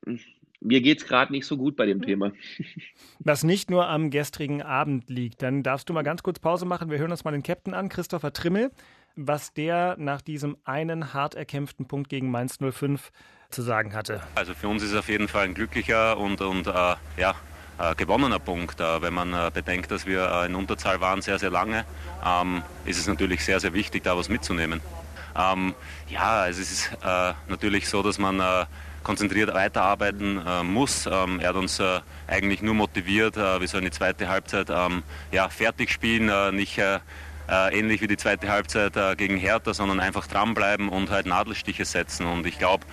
mir 0.63 0.81
geht 0.81 1.01
es 1.01 1.07
gerade 1.07 1.31
nicht 1.31 1.45
so 1.45 1.57
gut 1.57 1.75
bei 1.75 1.85
dem 1.85 2.01
Thema. 2.01 2.31
Was 3.19 3.43
nicht 3.43 3.69
nur 3.69 3.87
am 3.87 4.09
gestrigen 4.09 4.61
Abend 4.61 5.09
liegt. 5.09 5.41
Dann 5.41 5.63
darfst 5.63 5.89
du 5.89 5.93
mal 5.93 6.03
ganz 6.03 6.23
kurz 6.23 6.39
Pause 6.39 6.65
machen. 6.65 6.89
Wir 6.89 6.97
hören 6.97 7.11
uns 7.11 7.23
mal 7.23 7.31
den 7.31 7.43
Captain 7.43 7.73
an, 7.73 7.89
Christopher 7.89 8.33
Trimmel, 8.33 8.71
was 9.15 9.53
der 9.53 9.95
nach 9.99 10.21
diesem 10.21 10.57
einen 10.63 11.13
hart 11.13 11.35
erkämpften 11.35 11.87
Punkt 11.87 12.09
gegen 12.09 12.31
Mainz 12.31 12.57
05 12.57 13.11
zu 13.49 13.61
sagen 13.61 13.93
hatte. 13.93 14.21
Also 14.35 14.53
für 14.53 14.67
uns 14.67 14.81
ist 14.81 14.91
es 14.91 14.95
auf 14.97 15.07
jeden 15.07 15.27
Fall 15.27 15.45
ein 15.45 15.53
glücklicher 15.53 16.17
und, 16.17 16.41
und 16.41 16.65
äh, 16.67 16.95
ja, 17.17 17.35
äh, 17.77 17.95
gewonnener 17.95 18.39
Punkt. 18.39 18.79
Äh, 18.79 19.01
wenn 19.01 19.13
man 19.13 19.33
äh, 19.33 19.51
bedenkt, 19.53 19.91
dass 19.91 20.05
wir 20.05 20.25
äh, 20.25 20.45
in 20.47 20.55
Unterzahl 20.55 20.99
waren 20.99 21.21
sehr, 21.21 21.37
sehr 21.37 21.51
lange, 21.51 21.85
ähm, 22.25 22.63
ist 22.85 22.97
es 22.97 23.07
natürlich 23.07 23.45
sehr, 23.45 23.59
sehr 23.59 23.73
wichtig, 23.73 24.03
da 24.03 24.17
was 24.17 24.29
mitzunehmen. 24.29 24.81
Ähm, 25.35 25.75
ja, 26.09 26.41
also 26.41 26.61
es 26.61 26.71
ist 26.71 26.91
äh, 27.03 27.33
natürlich 27.47 27.87
so, 27.87 28.01
dass 28.01 28.17
man 28.17 28.39
konzentriert 29.03 29.53
weiterarbeiten 29.53 30.41
äh, 30.45 30.63
muss. 30.63 31.05
Ähm, 31.05 31.39
er 31.39 31.49
hat 31.49 31.55
uns 31.55 31.79
äh, 31.79 31.99
eigentlich 32.27 32.61
nur 32.61 32.73
motiviert, 32.73 33.37
äh, 33.37 33.59
wir 33.59 33.67
sollen 33.67 33.85
die 33.85 33.91
zweite 33.91 34.27
Halbzeit 34.29 34.69
ähm, 34.69 35.03
ja, 35.31 35.49
fertig 35.49 35.91
spielen, 35.91 36.55
nicht 36.55 36.79
ähnlich 37.47 38.01
wie 38.01 38.07
die 38.07 38.17
zweite 38.17 38.49
Halbzeit 38.49 39.17
gegen 39.17 39.37
Hertha, 39.37 39.73
sondern 39.73 39.99
einfach 39.99 40.27
dranbleiben 40.27 40.89
und 40.89 41.09
halt 41.09 41.25
Nadelstiche 41.25 41.85
setzen. 41.85 42.25
Und 42.25 42.45
ich 42.45 42.57
glaube, 42.57 42.85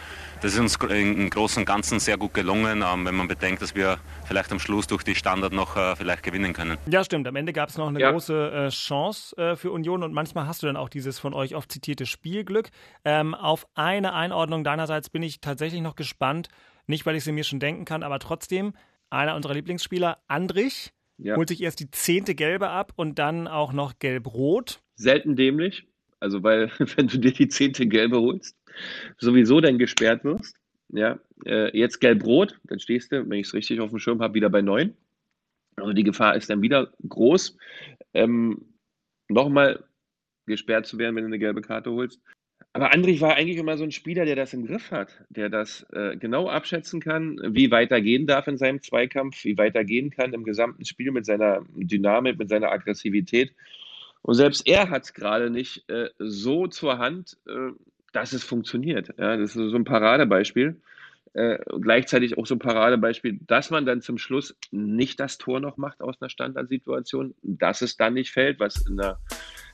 das 0.43 0.55
ist 0.55 0.59
uns 0.59 0.77
im 0.77 1.29
Großen 1.29 1.61
und 1.61 1.67
Ganzen 1.67 2.01
sehr 2.01 2.17
gut 2.17 2.33
gelungen, 2.33 2.83
ähm, 2.83 3.05
wenn 3.05 3.15
man 3.15 3.29
bedenkt, 3.29 3.61
dass 3.61 3.75
wir 3.75 3.99
vielleicht 4.25 4.51
am 4.53 4.59
Schluss 4.59 4.87
durch 4.87 5.03
die 5.03 5.15
Standard 5.15 5.53
noch 5.53 5.77
äh, 5.77 5.95
vielleicht 5.97 6.23
gewinnen 6.23 6.55
können. 6.55 6.79
Ja, 6.87 7.05
stimmt. 7.05 7.29
Am 7.29 7.37
Ende 7.37 7.53
gab 7.53 7.69
es 7.69 7.77
noch 7.77 7.89
eine 7.89 8.01
ja. 8.01 8.11
große 8.11 8.51
äh, 8.51 8.69
Chance 8.71 9.37
äh, 9.37 9.57
für 9.57 9.71
Union 9.71 10.03
und 10.03 10.15
manchmal 10.15 10.47
hast 10.47 10.63
du 10.63 10.67
dann 10.67 10.79
auch 10.79 10.89
dieses 10.89 11.19
von 11.19 11.35
euch 11.35 11.55
oft 11.55 11.71
zitierte 11.71 12.07
Spielglück. 12.07 12.71
Ähm, 13.05 13.35
auf 13.35 13.67
eine 13.75 14.15
Einordnung 14.15 14.65
deinerseits 14.65 15.11
bin 15.11 15.23
ich 15.23 15.43
tatsächlich 15.43 15.83
noch 15.83 15.95
gespannt. 15.95 16.49
Nicht, 16.87 17.05
weil 17.05 17.17
ich 17.17 17.25
sie 17.25 17.33
mir 17.33 17.45
schon 17.45 17.61
denken 17.61 17.85
kann, 17.85 18.03
aber 18.03 18.19
trotzdem, 18.19 18.73
einer 19.11 19.37
unserer 19.37 19.53
Lieblingsspieler, 19.53 20.19
Andrich, 20.27 20.93
ja. 21.23 21.37
holt 21.37 21.49
sich 21.49 21.63
erst 21.63 21.81
die 21.81 21.91
zehnte 21.91 22.35
Gelbe 22.35 22.69
ab 22.69 22.93
und 22.97 23.19
dann 23.19 23.47
auch 23.49 23.73
noch 23.73 23.99
gelb-rot. 23.99 24.81
Selten 24.97 25.37
dämlich. 25.37 25.87
Also, 26.19 26.43
weil, 26.43 26.71
wenn 26.97 27.09
du 27.09 27.19
dir 27.19 27.33
die 27.33 27.49
zehnte 27.49 27.87
Gelbe 27.87 28.21
holst, 28.21 28.57
sowieso 29.19 29.61
dann 29.61 29.79
gesperrt 29.79 30.25
wirst. 30.25 30.57
Ja, 30.93 31.19
äh, 31.47 31.77
jetzt 31.77 32.01
gelb-rot, 32.01 32.59
dann 32.65 32.81
stehst 32.81 33.13
du, 33.13 33.29
wenn 33.29 33.39
ich 33.39 33.47
es 33.47 33.55
richtig 33.55 33.81
auf 33.81 33.91
dem 33.91 34.01
Schirm 34.01 34.21
habe, 34.21 34.35
wieder 34.35 34.51
bei 34.51 34.61
neun. 34.61 34.95
Also 35.77 35.93
die 35.93 36.03
Gefahr 36.03 36.37
ist 36.37 36.51
dann 36.51 36.63
wieder 36.63 36.93
groß, 37.09 37.57
ähm, 38.13 38.75
nochmal 39.29 39.85
gesperrt 40.47 40.87
zu 40.87 40.99
werden, 40.99 41.15
wenn 41.15 41.23
du 41.23 41.29
eine 41.29 41.39
gelbe 41.39 41.63
Karte 41.63 41.93
holst. 41.93 42.21
Aber 42.73 42.93
Andrich 42.93 43.21
war 43.21 43.35
eigentlich 43.35 43.57
immer 43.57 43.77
so 43.77 43.83
ein 43.83 43.91
Spieler, 43.91 44.25
der 44.25 44.37
das 44.37 44.55
im 44.55 44.65
Griff 44.65 44.93
hat, 44.93 45.25
der 45.29 45.49
das 45.49 45.85
äh, 45.93 46.17
genau 46.17 46.49
abschätzen 46.49 47.01
kann, 47.01 47.41
wie 47.43 47.71
weit 47.73 47.91
gehen 47.91 48.29
darf 48.29 48.47
in 48.47 48.59
seinem 48.59 48.81
Zweikampf, 48.81 49.45
wie 49.45 49.59
weit 49.59 49.75
gehen 49.87 50.11
kann 50.11 50.33
im 50.33 50.45
gesamten 50.45 50.85
Spiel 50.85 51.11
mit 51.11 51.27
seiner 51.27 51.63
Dynamik, 51.75 52.39
mit 52.39 52.49
seiner 52.49 52.71
Aggressivität. 52.71 53.53
Und 54.23 54.35
selbst 54.35 54.67
er 54.69 54.89
hat 54.89 55.03
es 55.03 55.15
gerade 55.15 55.51
nicht 55.51 55.89
äh, 55.89 56.11
so 56.19 56.69
zur 56.69 56.99
Hand, 56.99 57.39
äh, 57.49 57.73
dass 58.13 58.33
es 58.33 58.45
funktioniert. 58.45 59.09
Ja, 59.19 59.37
das 59.37 59.57
ist 59.57 59.71
so 59.71 59.77
ein 59.77 59.85
Paradebeispiel. 59.85 60.81
Äh, 61.33 61.59
gleichzeitig 61.81 62.39
auch 62.39 62.47
so 62.47 62.57
ein 62.57 62.59
Paradebeispiel, 62.61 63.39
dass 63.47 63.71
man 63.71 63.87
dann 63.87 64.01
zum 64.01 64.19
Schluss 64.19 64.57
nicht 64.71 65.19
das 65.21 65.39
Tor 65.39 65.61
noch 65.61 65.77
macht 65.77 66.03
aus 66.03 66.21
einer 66.21 66.29
Standardsituation, 66.29 67.35
dass 67.43 67.83
es 67.83 67.97
dann 67.97 68.15
nicht 68.15 68.33
fällt, 68.33 68.61
was 68.61 68.85
in 68.87 68.97
der 68.97 69.19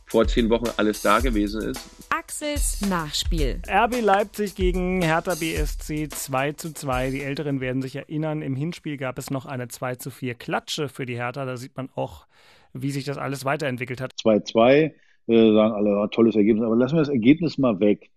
vor 0.06 0.26
zehn 0.26 0.48
Wochen 0.50 0.70
alles 0.76 1.02
da 1.02 1.20
gewesen 1.20 1.62
ist. 1.70 1.80
Axels 2.26 2.80
Nachspiel. 2.90 3.62
RB 3.68 4.00
Leipzig 4.00 4.56
gegen 4.56 5.00
Hertha 5.00 5.36
BSC 5.36 6.08
2 6.08 6.52
zu 6.54 6.74
2. 6.74 7.10
Die 7.10 7.22
Älteren 7.22 7.60
werden 7.60 7.82
sich 7.82 7.94
erinnern, 7.94 8.42
im 8.42 8.56
Hinspiel 8.56 8.96
gab 8.96 9.16
es 9.16 9.30
noch 9.30 9.46
eine 9.46 9.68
2 9.68 9.94
zu 9.94 10.10
4 10.10 10.34
Klatsche 10.34 10.88
für 10.88 11.06
die 11.06 11.14
Hertha. 11.14 11.44
Da 11.44 11.56
sieht 11.56 11.76
man 11.76 11.88
auch, 11.94 12.26
wie 12.72 12.90
sich 12.90 13.04
das 13.04 13.16
alles 13.16 13.44
weiterentwickelt 13.44 14.00
hat. 14.00 14.12
2-2, 14.20 14.92
äh, 15.28 15.52
sagen 15.52 15.72
alle, 15.72 16.08
tolles 16.10 16.34
Ergebnis. 16.34 16.64
Aber 16.64 16.74
lassen 16.74 16.96
wir 16.96 17.02
das 17.02 17.10
Ergebnis 17.10 17.58
mal 17.58 17.78
weg 17.78 18.10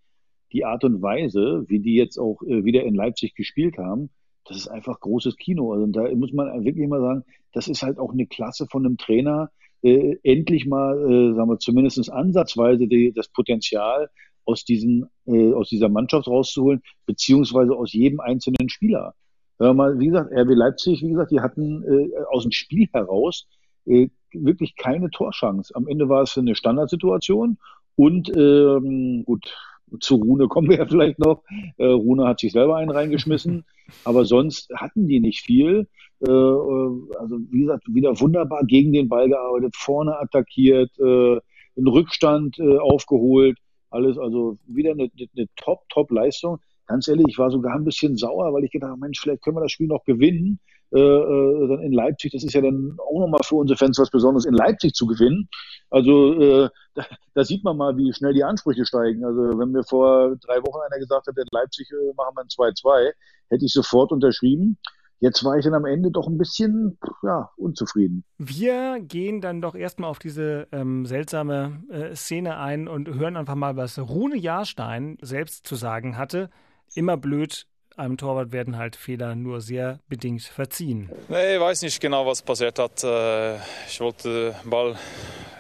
die 0.54 0.66
Art 0.66 0.84
und 0.84 1.04
Weise, 1.04 1.66
wie 1.68 1.80
die 1.80 1.94
jetzt 1.94 2.18
auch 2.18 2.42
äh, 2.42 2.66
wieder 2.66 2.86
in 2.86 2.96
Leipzig 2.96 3.36
gespielt 3.36 3.78
haben, 3.78 4.10
das 4.46 4.58
ist 4.58 4.70
einfach 4.70 5.00
großes 5.00 5.38
Kino. 5.38 5.72
Also 5.72 5.86
da 5.86 6.10
muss 6.16 6.34
man 6.34 6.66
wirklich 6.66 6.88
mal 6.88 7.00
sagen, 7.02 7.26
das 7.54 7.68
ist 7.68 7.84
halt 7.84 8.00
auch 8.00 8.12
eine 8.12 8.26
Klasse 8.26 8.66
von 8.66 8.88
einem 8.88 8.98
Trainer, 8.98 9.52
äh, 9.82 10.18
endlich 10.24 10.66
mal, 10.66 10.98
äh, 11.00 11.36
sagen 11.36 11.50
wir, 11.50 11.60
zumindest 11.60 12.12
ansatzweise 12.12 12.88
die, 12.88 13.14
das 13.14 13.30
Potenzial 13.30 14.10
aus, 14.46 14.66
diesen, 14.66 15.10
äh, 15.26 15.54
aus 15.54 15.70
dieser 15.70 15.90
Mannschaft 15.90 16.28
rauszuholen, 16.28 16.82
beziehungsweise 17.06 17.76
aus 17.76 17.94
jedem 17.94 18.20
einzelnen 18.20 18.70
Spieler. 18.70 19.14
Hör 19.60 19.74
mal, 19.74 20.00
wie 20.00 20.08
gesagt, 20.08 20.32
RB 20.32 20.50
Leipzig, 20.56 21.02
wie 21.02 21.10
gesagt, 21.10 21.32
die 21.32 21.42
hatten 21.42 21.84
äh, 21.84 22.10
aus 22.32 22.44
dem 22.44 22.52
Spiel 22.52 22.88
heraus 22.94 23.48
äh, 23.86 24.10
wirklich 24.32 24.76
keine 24.76 25.10
Torschance. 25.10 25.76
Am 25.76 25.88
Ende 25.88 26.08
war 26.08 26.24
es 26.24 26.38
eine 26.38 26.56
Standardsituation 26.56 27.58
und 27.96 28.30
ähm, 28.36 29.24
gut, 29.26 29.54
zu 30.00 30.16
Rune 30.16 30.48
kommen 30.48 30.70
wir 30.70 30.78
ja 30.78 30.86
vielleicht 30.86 31.20
noch. 31.20 31.44
Äh, 31.78 31.86
Rune 31.86 32.28
hat 32.28 32.40
sich 32.40 32.52
selber 32.52 32.78
einen 32.78 32.92
reingeschmissen, 32.92 33.66
aber 34.04 34.26
sonst 34.26 34.70
hatten 34.76 35.08
die 35.08 35.20
nicht 35.20 35.42
viel. 35.42 35.88
Äh, 36.22 36.30
äh, 36.30 37.16
also 37.20 37.40
wie 37.50 37.62
gesagt, 37.62 37.84
wieder 37.88 38.20
wunderbar 38.20 38.64
gegen 38.66 38.92
den 38.94 39.10
Ball 39.10 39.30
gearbeitet, 39.30 39.76
vorne 39.76 40.20
attackiert, 40.20 40.92
äh, 41.00 41.40
einen 41.78 41.88
Rückstand 41.88 42.60
äh, 42.60 42.78
aufgeholt. 42.78 43.58
Alles 43.90 44.18
also 44.18 44.58
wieder 44.68 44.92
eine, 44.92 45.10
eine 45.36 45.48
Top, 45.56 45.88
Top 45.90 46.12
Leistung. 46.12 46.60
Ganz 46.86 47.08
ehrlich, 47.08 47.26
ich 47.30 47.38
war 47.38 47.52
sogar 47.52 47.76
ein 47.76 47.86
bisschen 47.86 48.18
sauer, 48.18 48.54
weil 48.54 48.64
ich 48.64 48.72
gedacht 48.72 48.92
habe, 48.92 49.00
Mensch, 49.00 49.20
vielleicht 49.20 49.44
können 49.44 49.58
wir 49.58 49.62
das 49.62 49.72
Spiel 49.72 49.88
noch 49.88 50.04
gewinnen. 50.06 50.60
Äh, 50.92 51.00
äh, 51.00 51.68
dann 51.68 51.82
in 51.84 51.92
Leipzig, 51.92 52.32
das 52.32 52.44
ist 52.44 52.54
ja 52.54 52.62
dann 52.62 52.98
auch 53.00 53.20
nochmal 53.20 53.42
für 53.44 53.56
unsere 53.56 53.78
Fans 53.78 54.00
was 54.00 54.10
Besonderes, 54.10 54.46
in 54.46 54.56
Leipzig 54.56 54.94
zu 54.94 55.06
gewinnen. 55.06 55.48
Also 55.92 56.34
äh, 56.34 56.70
da, 56.96 57.06
da, 57.36 57.44
sieht 57.44 57.64
man 57.64 57.78
mal, 57.78 57.96
wie 57.96 58.12
schnell 58.12 58.34
die 58.34 58.44
Ansprüche 58.44 58.86
steigen. 58.86 59.24
Also 59.24 59.60
wenn 59.60 59.72
mir 59.72 59.84
vor 59.84 60.36
drei 60.38 60.58
Wochen 60.58 60.82
einer 60.90 61.00
gesagt 61.00 61.28
hätte, 61.28 61.42
in 61.42 61.48
Leipzig 61.52 61.90
machen 62.18 62.36
wir 62.36 62.42
ein 62.42 62.74
2-2, 62.74 63.12
hätte 63.50 63.66
ich 63.66 63.74
sofort 63.74 64.12
unterschrieben. 64.12 64.78
Jetzt 65.22 65.44
war 65.44 65.58
ich 65.58 65.66
dann 65.66 65.74
am 65.74 65.86
Ende 65.86 66.12
doch 66.12 66.28
ein 66.28 66.38
bisschen 66.38 66.98
ja, 67.24 67.50
unzufrieden. 67.58 68.24
Wir 68.38 69.00
gehen 69.02 69.42
dann 69.42 69.62
doch 69.62 69.76
erstmal 69.76 70.10
auf 70.10 70.18
diese 70.18 70.68
ähm, 70.72 71.06
seltsame 71.06 71.84
äh, 71.90 72.16
Szene 72.16 72.58
ein 72.58 72.88
und 72.88 73.10
hören 73.10 73.36
einfach 73.36 73.56
mal, 73.56 73.76
was 73.76 74.00
Rune 74.00 74.38
Jahrstein 74.38 75.18
selbst 75.22 75.68
zu 75.68 75.76
sagen 75.76 76.18
hatte. 76.18 76.50
Immer 76.96 77.18
blöd, 77.18 77.68
einem 78.00 78.18
Torwart 78.18 78.52
werden 78.52 78.78
halt 78.78 78.96
Fehler 78.96 79.36
nur 79.36 79.62
sehr 79.62 80.00
bedingt 80.08 80.44
verziehen. 80.44 81.10
Nee, 81.28 81.56
ich 81.56 81.62
weiß 81.62 81.82
nicht 81.82 82.00
genau, 82.00 82.26
was 82.26 82.42
passiert 82.42 82.80
hat. 82.80 83.04
Äh, 83.04 83.58
ich 83.88 84.00
wollte 84.00 84.56
den 84.64 84.70
Ball 84.70 84.98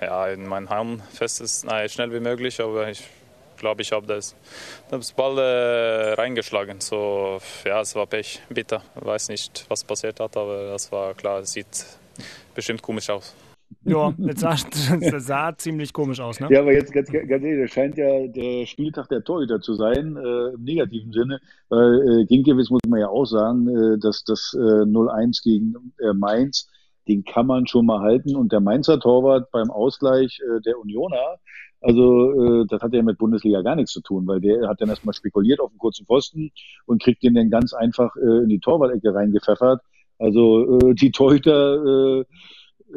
ja, 0.01 0.27
in 0.27 0.47
meinen 0.47 0.67
Arm 0.67 1.01
fest, 1.13 1.65
nein, 1.65 1.89
schnell 1.89 2.13
wie 2.13 2.19
möglich, 2.19 2.59
aber 2.61 2.89
ich 2.89 3.03
glaube, 3.57 3.81
ich 3.81 3.91
habe 3.91 4.07
das, 4.07 4.35
das 4.89 5.11
Ball 5.11 5.37
äh, 5.37 6.13
reingeschlagen. 6.13 6.79
So, 6.79 7.39
ja, 7.65 7.81
es 7.81 7.93
war 7.95 8.07
Pech, 8.07 8.41
bitter. 8.49 8.81
Ich 8.95 9.05
weiß 9.05 9.27
nicht, 9.29 9.65
was 9.67 9.83
passiert 9.83 10.19
hat, 10.19 10.37
aber 10.37 10.71
das 10.71 10.91
war 10.91 11.13
klar, 11.13 11.45
sieht 11.45 11.85
bestimmt 12.55 12.81
komisch 12.81 13.09
aus. 13.09 13.35
Ja, 13.89 14.13
das 14.17 14.39
sah, 14.39 14.99
das 14.99 15.25
sah 15.25 15.57
ziemlich 15.57 15.93
komisch 15.93 16.19
aus, 16.19 16.39
ne? 16.39 16.47
Ja, 16.49 16.61
aber 16.61 16.73
jetzt 16.73 16.91
ganz, 16.93 17.11
ganz 17.11 17.43
ehrlich, 17.43 17.61
das 17.61 17.71
scheint 17.71 17.97
ja 17.97 18.27
der 18.27 18.65
Spieltag 18.65 19.09
der 19.09 19.23
Torhüter 19.23 19.61
zu 19.61 19.73
sein, 19.73 20.15
äh, 20.17 20.53
im 20.53 20.63
negativen 20.63 21.11
Sinne. 21.11 21.39
Weil 21.69 22.21
äh, 22.21 22.25
Ginkiewicz 22.25 22.69
muss 22.69 22.81
man 22.87 22.99
ja 22.99 23.09
auch 23.09 23.25
sagen, 23.25 23.67
äh, 23.67 23.97
dass 23.99 24.23
das 24.23 24.55
äh, 24.55 24.83
0-1 24.83 25.43
gegen 25.43 25.93
äh, 25.99 26.13
Mainz, 26.13 26.69
den 27.07 27.23
kann 27.23 27.47
man 27.47 27.67
schon 27.67 27.85
mal 27.85 27.99
halten. 27.99 28.35
Und 28.35 28.51
der 28.51 28.59
Mainzer 28.59 28.99
Torwart 28.99 29.51
beim 29.51 29.71
Ausgleich 29.71 30.39
äh, 30.41 30.61
der 30.61 30.79
Unioner, 30.79 31.37
also 31.81 32.61
äh, 32.61 32.65
das 32.67 32.81
hat 32.81 32.93
ja 32.93 33.01
mit 33.01 33.17
Bundesliga 33.17 33.61
gar 33.61 33.75
nichts 33.75 33.93
zu 33.93 34.01
tun, 34.01 34.27
weil 34.27 34.41
der 34.41 34.67
hat 34.67 34.81
dann 34.81 34.89
erstmal 34.89 35.13
spekuliert 35.13 35.59
auf 35.59 35.69
einen 35.69 35.79
kurzen 35.79 36.05
Pfosten 36.05 36.51
und 36.85 37.01
kriegt 37.01 37.23
den 37.23 37.35
dann 37.35 37.49
ganz 37.49 37.73
einfach 37.73 38.15
äh, 38.17 38.43
in 38.43 38.49
die 38.49 38.59
Torwart-Ecke 38.59 39.13
reingepfeffert. 39.13 39.81
Also 40.17 40.79
äh, 40.79 40.93
die 40.95 41.11
Torhüter 41.11 42.19
äh, 42.19 42.25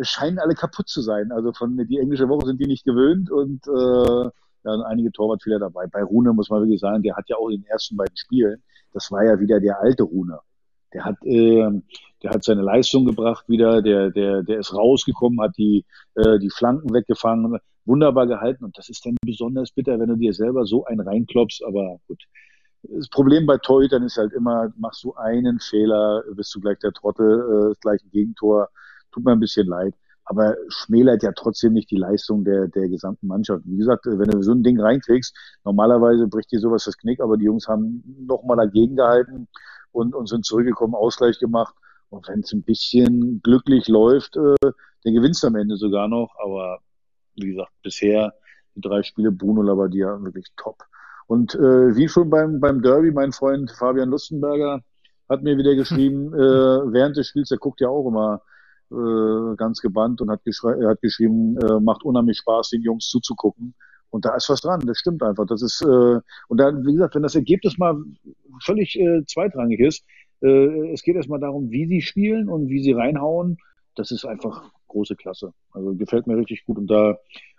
scheinen 0.00 0.38
alle 0.38 0.54
kaputt 0.54 0.88
zu 0.88 1.02
sein. 1.02 1.32
Also 1.32 1.52
von 1.52 1.76
die 1.76 1.98
englische 1.98 2.28
Woche 2.28 2.46
sind 2.46 2.60
die 2.60 2.66
nicht 2.66 2.84
gewöhnt 2.84 3.30
und 3.30 3.66
äh, 3.66 4.30
ja, 4.64 4.80
einige 4.86 5.12
Torwartfehler 5.12 5.58
dabei. 5.58 5.86
Bei 5.86 6.02
Rune 6.02 6.32
muss 6.32 6.50
man 6.50 6.60
wirklich 6.60 6.80
sagen, 6.80 7.02
der 7.02 7.16
hat 7.16 7.28
ja 7.28 7.36
auch 7.36 7.48
in 7.48 7.62
den 7.62 7.66
ersten 7.66 7.96
beiden 7.96 8.16
Spielen, 8.16 8.62
das 8.92 9.10
war 9.10 9.24
ja 9.24 9.38
wieder 9.40 9.60
der 9.60 9.80
alte 9.80 10.04
Rune. 10.04 10.38
Der 10.92 11.04
hat, 11.04 11.16
äh, 11.24 11.68
der 12.22 12.30
hat 12.30 12.44
seine 12.44 12.62
Leistung 12.62 13.04
gebracht 13.06 13.48
wieder, 13.48 13.82
der, 13.82 14.10
der, 14.10 14.42
der 14.42 14.58
ist 14.58 14.74
rausgekommen, 14.74 15.40
hat 15.40 15.56
die, 15.56 15.84
äh, 16.14 16.38
die 16.38 16.50
Flanken 16.50 16.92
weggefangen, 16.92 17.58
wunderbar 17.84 18.26
gehalten. 18.26 18.64
Und 18.64 18.76
das 18.76 18.88
ist 18.88 19.04
dann 19.06 19.16
besonders 19.24 19.72
bitter, 19.72 19.98
wenn 19.98 20.08
du 20.08 20.16
dir 20.16 20.34
selber 20.34 20.66
so 20.66 20.84
einen 20.84 21.00
reinklopfst. 21.00 21.62
Aber 21.66 21.98
gut. 22.06 22.22
Das 22.82 23.08
Problem 23.08 23.46
bei 23.46 23.58
Torhütern 23.58 24.02
ist 24.02 24.18
halt 24.18 24.32
immer, 24.32 24.72
machst 24.76 25.04
du 25.04 25.14
einen 25.14 25.60
Fehler, 25.60 26.24
bist 26.34 26.54
du 26.54 26.60
gleich 26.60 26.78
der 26.80 26.92
Trottel, 26.92 27.70
äh, 27.72 27.74
gleich 27.80 28.02
ein 28.04 28.10
Gegentor. 28.10 28.68
Tut 29.12 29.24
mir 29.24 29.32
ein 29.32 29.40
bisschen 29.40 29.66
leid. 29.66 29.94
Aber 30.24 30.56
schmälert 30.68 31.22
ja 31.22 31.32
trotzdem 31.32 31.72
nicht 31.72 31.90
die 31.90 31.96
Leistung 31.96 32.44
der, 32.44 32.68
der 32.68 32.88
gesamten 32.88 33.26
Mannschaft. 33.26 33.64
Wie 33.66 33.76
gesagt, 33.76 34.06
wenn 34.06 34.30
du 34.30 34.42
so 34.42 34.52
ein 34.52 34.62
Ding 34.62 34.80
reinkriegst, 34.80 35.36
normalerweise 35.64 36.28
bricht 36.28 36.52
dir 36.52 36.60
sowas 36.60 36.84
das 36.84 36.96
Knick, 36.96 37.20
aber 37.20 37.36
die 37.36 37.44
Jungs 37.44 37.66
haben 37.66 38.02
nochmal 38.26 38.56
dagegen 38.56 38.96
gehalten 38.96 39.48
und, 39.90 40.14
und 40.14 40.28
sind 40.28 40.44
zurückgekommen, 40.44 40.94
Ausgleich 40.94 41.38
gemacht. 41.38 41.74
Und 42.08 42.28
wenn 42.28 42.40
es 42.40 42.52
ein 42.52 42.62
bisschen 42.62 43.40
glücklich 43.42 43.88
läuft, 43.88 44.36
äh, 44.36 44.54
dann 44.62 45.14
gewinnst 45.14 45.42
du 45.42 45.48
am 45.48 45.56
Ende 45.56 45.76
sogar 45.76 46.08
noch. 46.08 46.34
Aber 46.42 46.78
wie 47.34 47.48
gesagt, 47.48 47.72
bisher 47.82 48.32
die 48.74 48.80
drei 48.80 49.02
Spiele 49.02 49.32
Bruno 49.32 49.62
Labbadia 49.62 50.22
wirklich 50.22 50.46
top. 50.56 50.82
Und 51.26 51.54
äh, 51.54 51.96
wie 51.96 52.08
schon 52.08 52.30
beim, 52.30 52.60
beim 52.60 52.82
Derby, 52.82 53.10
mein 53.10 53.32
Freund 53.32 53.70
Fabian 53.70 54.10
Lustenberger 54.10 54.82
hat 55.28 55.42
mir 55.42 55.56
wieder 55.56 55.74
geschrieben, 55.74 56.34
äh, 56.34 56.92
während 56.92 57.16
des 57.16 57.28
Spiels, 57.28 57.48
der 57.48 57.58
guckt 57.58 57.80
ja 57.80 57.88
auch 57.88 58.06
immer 58.06 58.42
äh, 58.92 59.56
ganz 59.56 59.80
gebannt 59.80 60.20
und 60.20 60.30
hat, 60.30 60.44
geschrei 60.44 60.74
hat 60.86 61.00
geschrieben, 61.00 61.56
äh, 61.58 61.80
macht 61.80 62.04
unheimlich 62.04 62.38
Spaß, 62.38 62.70
den 62.70 62.82
Jungs 62.82 63.08
zuzugucken. 63.08 63.74
Und 64.10 64.26
da 64.26 64.34
ist 64.34 64.50
was 64.50 64.60
dran, 64.60 64.82
das 64.86 64.98
stimmt 64.98 65.22
einfach. 65.22 65.46
Das 65.46 65.62
ist, 65.62 65.80
äh, 65.82 66.20
und 66.48 66.58
dann, 66.58 66.84
wie 66.86 66.92
gesagt, 66.92 67.14
wenn 67.14 67.22
das 67.22 67.34
Ergebnis 67.34 67.78
mal 67.78 67.96
völlig 68.62 68.98
äh, 68.98 69.24
zweitrangig 69.26 69.80
ist, 69.80 70.04
äh, 70.42 70.92
es 70.92 71.02
geht 71.02 71.16
erstmal 71.16 71.40
darum, 71.40 71.70
wie 71.70 71.86
sie 71.86 72.02
spielen 72.02 72.48
und 72.48 72.68
wie 72.68 72.82
sie 72.82 72.92
reinhauen. 72.92 73.56
Das 73.94 74.10
ist 74.10 74.26
einfach 74.26 74.70
große 74.88 75.16
Klasse. 75.16 75.54
Also 75.72 75.94
gefällt 75.94 76.26
mir 76.26 76.36
richtig 76.36 76.66
gut. 76.66 76.76
Und 76.76 76.90
da, 76.90 77.16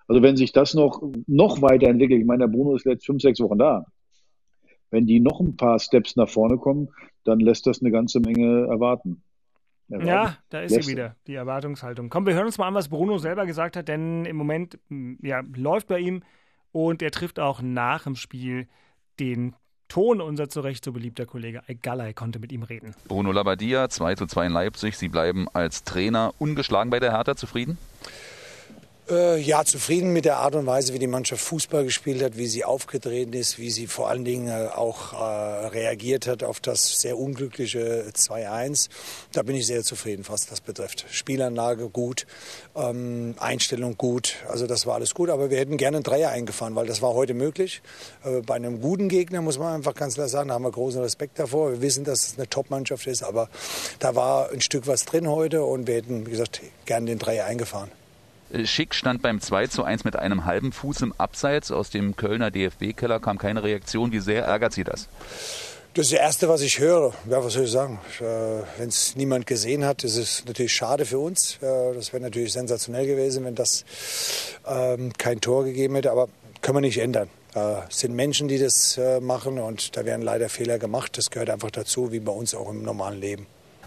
also 0.07 0.21
wenn 0.21 0.37
sich 0.37 0.51
das 0.51 0.75
noch, 0.75 1.01
noch 1.25 1.61
weiterentwickelt, 1.61 2.21
ich 2.21 2.27
meine, 2.27 2.45
der 2.45 2.55
Bruno 2.55 2.75
ist 2.75 2.85
jetzt 2.85 3.05
fünf, 3.05 3.21
sechs 3.21 3.39
Wochen 3.39 3.57
da. 3.57 3.85
Wenn 4.91 5.07
die 5.07 5.19
noch 5.19 5.39
ein 5.39 5.57
paar 5.57 5.79
Steps 5.79 6.15
nach 6.15 6.29
vorne 6.29 6.57
kommen, 6.57 6.89
dann 7.23 7.39
lässt 7.39 7.65
das 7.65 7.81
eine 7.81 7.89
ganze 7.89 8.19
Menge 8.19 8.67
erwarten. 8.67 9.23
Erwarten. 9.93 10.07
Ja, 10.07 10.37
da 10.49 10.61
ist 10.61 10.71
lässt 10.71 10.87
sie 10.87 10.91
wieder, 10.91 11.15
die 11.27 11.35
Erwartungshaltung. 11.35 12.09
Komm, 12.09 12.25
wir 12.25 12.33
hören 12.33 12.45
uns 12.45 12.57
mal 12.57 12.67
an, 12.67 12.73
was 12.73 12.89
Bruno 12.89 13.17
selber 13.17 13.45
gesagt 13.45 13.75
hat, 13.75 13.87
denn 13.87 14.25
im 14.25 14.35
Moment 14.35 14.77
ja, 15.21 15.41
läuft 15.55 15.87
bei 15.87 15.99
ihm 15.99 16.23
und 16.71 17.01
er 17.01 17.11
trifft 17.11 17.39
auch 17.39 17.61
nach 17.61 18.03
dem 18.03 18.15
Spiel 18.15 18.67
den 19.19 19.55
Ton. 19.87 20.21
Unser 20.21 20.49
zu 20.49 20.61
Recht 20.61 20.83
so 20.83 20.91
beliebter 20.91 21.25
Kollege 21.25 21.61
Egalay 21.67 22.13
konnte 22.13 22.39
mit 22.39 22.51
ihm 22.51 22.63
reden. 22.63 22.95
Bruno 23.07 23.31
Labbadia, 23.31 23.89
2 23.89 24.15
zu 24.15 24.25
2 24.25 24.47
in 24.47 24.51
Leipzig. 24.51 24.97
Sie 24.97 25.07
bleiben 25.07 25.47
als 25.53 25.83
Trainer 25.83 26.33
ungeschlagen 26.39 26.89
bei 26.89 26.99
der 26.99 27.11
Hertha 27.11 27.35
zufrieden? 27.35 27.77
Äh, 29.09 29.37
ja, 29.41 29.65
zufrieden 29.65 30.13
mit 30.13 30.23
der 30.23 30.37
Art 30.37 30.55
und 30.55 30.65
Weise, 30.65 30.93
wie 30.93 30.99
die 30.99 31.07
Mannschaft 31.07 31.43
Fußball 31.43 31.83
gespielt 31.83 32.23
hat, 32.23 32.37
wie 32.37 32.47
sie 32.47 32.63
aufgetreten 32.63 33.33
ist, 33.33 33.59
wie 33.59 33.69
sie 33.69 33.87
vor 33.87 34.07
allen 34.07 34.23
Dingen 34.23 34.47
äh, 34.47 34.69
auch 34.73 35.11
äh, 35.11 35.67
reagiert 35.67 36.25
hat 36.25 36.41
auf 36.41 36.61
das 36.61 37.01
sehr 37.01 37.17
unglückliche 37.17 38.05
2-1. 38.13 38.87
Da 39.33 39.43
bin 39.43 39.57
ich 39.57 39.67
sehr 39.67 39.83
zufrieden, 39.83 40.23
was 40.29 40.45
das 40.45 40.61
betrifft. 40.61 41.05
Spielanlage 41.11 41.89
gut, 41.89 42.25
ähm, 42.77 43.35
Einstellung 43.39 43.97
gut, 43.97 44.37
also 44.47 44.67
das 44.67 44.85
war 44.85 44.95
alles 44.95 45.13
gut. 45.13 45.29
Aber 45.29 45.49
wir 45.49 45.57
hätten 45.57 45.75
gerne 45.75 45.97
einen 45.97 46.03
Dreier 46.05 46.29
eingefahren, 46.29 46.75
weil 46.75 46.87
das 46.87 47.01
war 47.01 47.13
heute 47.13 47.33
möglich. 47.33 47.81
Äh, 48.23 48.39
bei 48.39 48.55
einem 48.55 48.79
guten 48.79 49.09
Gegner 49.09 49.41
muss 49.41 49.59
man 49.59 49.73
einfach 49.73 49.95
ganz 49.95 50.13
klar 50.13 50.29
sagen, 50.29 50.47
da 50.47 50.55
haben 50.55 50.63
wir 50.63 50.71
großen 50.71 51.01
Respekt 51.01 51.39
davor. 51.39 51.71
Wir 51.73 51.81
wissen, 51.81 52.05
dass 52.05 52.23
es 52.25 52.37
eine 52.37 52.47
Top-Mannschaft 52.47 53.05
ist, 53.07 53.21
aber 53.21 53.49
da 53.99 54.15
war 54.15 54.49
ein 54.51 54.61
Stück 54.61 54.87
was 54.87 55.03
drin 55.03 55.27
heute 55.27 55.65
und 55.65 55.87
wir 55.87 55.95
hätten, 55.95 56.25
wie 56.25 56.31
gesagt, 56.31 56.61
gerne 56.85 57.07
den 57.07 57.19
Dreier 57.19 57.47
eingefahren. 57.47 57.91
Schick 58.65 58.93
stand 58.93 59.21
beim 59.21 59.41
2 59.41 59.67
zu 59.67 59.83
1 59.83 60.03
mit 60.03 60.15
einem 60.15 60.45
halben 60.45 60.71
Fuß 60.71 61.01
im 61.01 61.13
Abseits. 61.17 61.71
Aus 61.71 61.89
dem 61.89 62.15
Kölner 62.15 62.51
DFB-Keller 62.51 63.19
kam 63.19 63.37
keine 63.37 63.63
Reaktion. 63.63 64.11
Wie 64.11 64.19
sehr 64.19 64.45
ärgert 64.45 64.73
Sie 64.73 64.83
das? 64.83 65.07
Das 65.95 66.07
ist 66.07 66.13
das 66.13 66.19
Erste, 66.19 66.49
was 66.49 66.61
ich 66.61 66.79
höre. 66.79 67.13
Ja, 67.29 67.43
was 67.43 67.53
soll 67.53 67.65
ich 67.65 67.71
sagen? 67.71 67.99
Äh, 68.19 68.23
wenn 68.79 68.89
es 68.89 69.15
niemand 69.15 69.45
gesehen 69.45 69.85
hat, 69.85 70.03
ist 70.03 70.17
es 70.17 70.43
natürlich 70.45 70.73
schade 70.73 71.05
für 71.05 71.19
uns. 71.19 71.59
Äh, 71.61 71.93
das 71.93 72.11
wäre 72.11 72.23
natürlich 72.23 72.51
sensationell 72.53 73.05
gewesen, 73.05 73.45
wenn 73.45 73.53
das 73.53 73.85
ähm, 74.65 75.13
kein 75.15 75.39
Tor 75.39 75.65
gegeben 75.65 75.93
hätte. 75.93 76.09
Aber 76.09 76.29
können 76.61 76.77
wir 76.77 76.81
nicht 76.81 76.97
ändern. 76.97 77.29
Äh, 77.53 77.75
es 77.89 77.99
sind 77.99 78.15
Menschen, 78.15 78.47
die 78.47 78.57
das 78.57 78.99
machen 79.21 79.59
und 79.59 79.95
da 79.95 80.03
werden 80.03 80.23
leider 80.23 80.49
Fehler 80.49 80.79
gemacht. 80.79 81.15
Das 81.15 81.29
gehört 81.29 81.51
einfach 81.51 81.69
dazu, 81.69 82.11
wie 82.11 82.19
bei 82.19 82.31
uns 82.31 82.55
auch 82.55 82.71
im 82.71 82.81
normalen 82.81 83.19
Leben. 83.19 83.45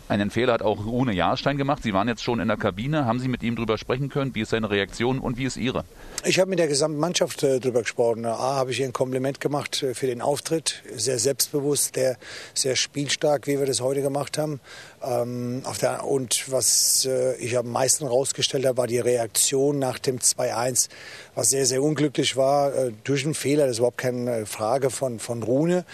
Einen 0.09 0.31
Fehler 0.31 0.53
hat 0.53 0.63
auch 0.63 0.87
Rune 0.87 1.13
Jahrstein 1.13 1.57
gemacht. 1.57 1.83
Sie 1.83 1.93
waren 1.93 2.07
jetzt 2.07 2.23
schon 2.23 2.39
in 2.39 2.47
der 2.47 2.57
Kabine. 2.57 3.07
Haben 3.07 3.19
Sie 3.19 3.27
mit 3.27 3.43
ihm 3.43 3.57
darüber 3.57 3.77
sprechen 3.77 4.09
können? 4.09 4.35
Wie 4.37 4.43
ist 4.43 4.51
seine 4.51 4.71
Reaktion 4.71 5.19
und 5.19 5.37
wie 5.37 5.45
ist 5.45 5.57
Ihre? 5.57 5.85
Ich 6.25 6.39
habe 6.39 6.49
mit 6.49 6.61
der 6.61 6.69
gesamten 6.69 6.99
Mannschaft 6.99 7.43
äh, 7.43 7.59
darüber 7.59 7.81
gesprochen. 7.83 8.25
A, 8.25 8.37
habe 8.37 8.71
ich 8.71 8.79
ihr 8.79 8.87
ein 8.87 8.93
Kompliment 8.93 9.41
gemacht 9.41 9.83
äh, 9.83 9.95
für 9.95 10.07
den 10.07 10.23
Auftritt. 10.23 10.83
Sehr 10.95 11.19
selbstbewusst, 11.19 11.97
der, 11.97 12.19
sehr 12.55 12.77
spielstark, 12.77 13.49
wie 13.49 13.59
wir 13.59 13.67
das 13.67 13.81
heute 13.81 14.01
gemacht 14.01 14.39
haben. 14.39 14.61
Ähm, 15.07 15.63
der, 15.81 16.05
und 16.05 16.51
was 16.51 17.07
äh, 17.07 17.37
ich 17.37 17.57
am 17.57 17.71
meisten 17.71 18.07
rausgestellt 18.07 18.67
habe, 18.67 18.79
war 18.79 18.87
die 18.87 18.99
Reaktion 18.99 19.79
nach 19.79 19.99
dem 19.99 20.19
2-1, 20.19 20.89
was 21.35 21.51
sehr, 21.51 21.67
sehr 21.67 21.83
unglücklich 21.83 22.37
war. 22.37 22.75
Äh, 22.75 22.93
durch 23.05 23.25
einen 23.25 23.35
Fehler, 23.35 23.65
das 23.65 23.73
ist 23.73 23.79
überhaupt 23.79 23.99
keine 23.99 24.47
Frage 24.47 24.91
von, 24.91 25.21
von 25.21 25.43
Rune. 25.43 25.85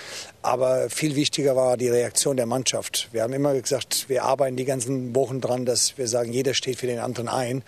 Aber 0.45 0.91
viel 0.91 1.15
wichtiger 1.15 1.55
war 1.55 1.77
die 1.77 1.89
Reaktion 1.89 2.37
der 2.37 2.47
Mannschaft. 2.47 3.09
Wir 3.13 3.23
haben 3.23 3.33
immer 3.33 3.55
gesagt, 3.55 4.09
wir 4.09 4.25
arbeiten 4.25 4.57
die 4.57 4.65
ganzen 4.65 5.15
Wochen 5.15 5.41
dran, 5.41 5.65
dass 5.65 5.99
wir 5.99 6.09
sagen, 6.09 6.33
jeder 6.33 6.55
steht 6.55 6.79
für 6.79 6.89
den 6.89 6.99
anderen 6.99 7.29
ein. 7.29 7.63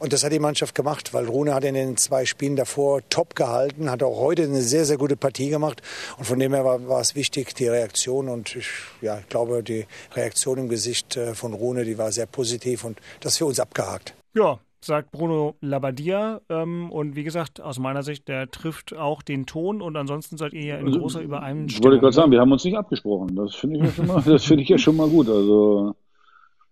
Und 0.00 0.12
das 0.12 0.24
hat 0.24 0.32
die 0.32 0.40
Mannschaft 0.40 0.74
gemacht, 0.74 1.14
weil 1.14 1.26
Rune 1.26 1.54
hat 1.54 1.62
in 1.62 1.74
den 1.74 1.96
zwei 1.96 2.24
Spielen 2.24 2.56
davor 2.56 3.00
top 3.10 3.36
gehalten, 3.36 3.90
hat 3.90 4.02
auch 4.02 4.18
heute 4.18 4.42
eine 4.42 4.62
sehr, 4.62 4.84
sehr 4.84 4.96
gute 4.96 5.16
Partie 5.16 5.50
gemacht. 5.50 5.82
Und 6.18 6.24
von 6.24 6.38
dem 6.38 6.52
her 6.52 6.64
war, 6.64 6.88
war 6.88 7.00
es 7.00 7.14
wichtig, 7.14 7.54
die 7.54 7.68
Reaktion. 7.68 8.28
Und 8.28 8.56
ich, 8.56 8.68
ja, 9.02 9.20
ich 9.20 9.28
glaube, 9.28 9.62
die 9.62 9.86
Reaktion 10.14 10.58
im 10.58 10.68
Gesicht 10.68 10.85
äh, 11.16 11.34
von 11.34 11.52
Rune, 11.52 11.84
die 11.84 11.98
war 11.98 12.12
sehr 12.12 12.26
positiv 12.26 12.84
und 12.84 12.98
das 13.20 13.32
ist 13.32 13.38
für 13.38 13.46
uns 13.46 13.60
abgehakt. 13.60 14.14
Ja, 14.34 14.58
sagt 14.80 15.10
Bruno 15.10 15.56
Labbadia. 15.60 16.40
Ähm, 16.48 16.90
und 16.90 17.16
wie 17.16 17.24
gesagt, 17.24 17.60
aus 17.60 17.78
meiner 17.78 18.02
Sicht, 18.02 18.28
der 18.28 18.50
trifft 18.50 18.94
auch 18.94 19.22
den 19.22 19.46
Ton 19.46 19.82
und 19.82 19.96
ansonsten 19.96 20.36
seid 20.36 20.52
ihr 20.52 20.64
ja 20.64 20.76
in 20.76 20.86
also, 20.86 21.00
großer 21.00 21.20
Übereinstimmung. 21.20 21.80
Ich 21.80 21.84
wollte 21.84 22.00
gerade 22.00 22.12
sagen, 22.12 22.30
wir 22.30 22.40
haben 22.40 22.52
uns 22.52 22.64
nicht 22.64 22.76
abgesprochen. 22.76 23.34
Das 23.36 23.54
finde 23.54 23.78
ich, 23.78 23.84
ja 23.84 23.90
schon 23.90 24.06
mal, 24.06 24.22
das 24.26 24.50
ich 24.50 24.68
ja 24.68 24.78
schon 24.78 24.96
mal 24.96 25.08
gut. 25.08 25.28
Also 25.28 25.94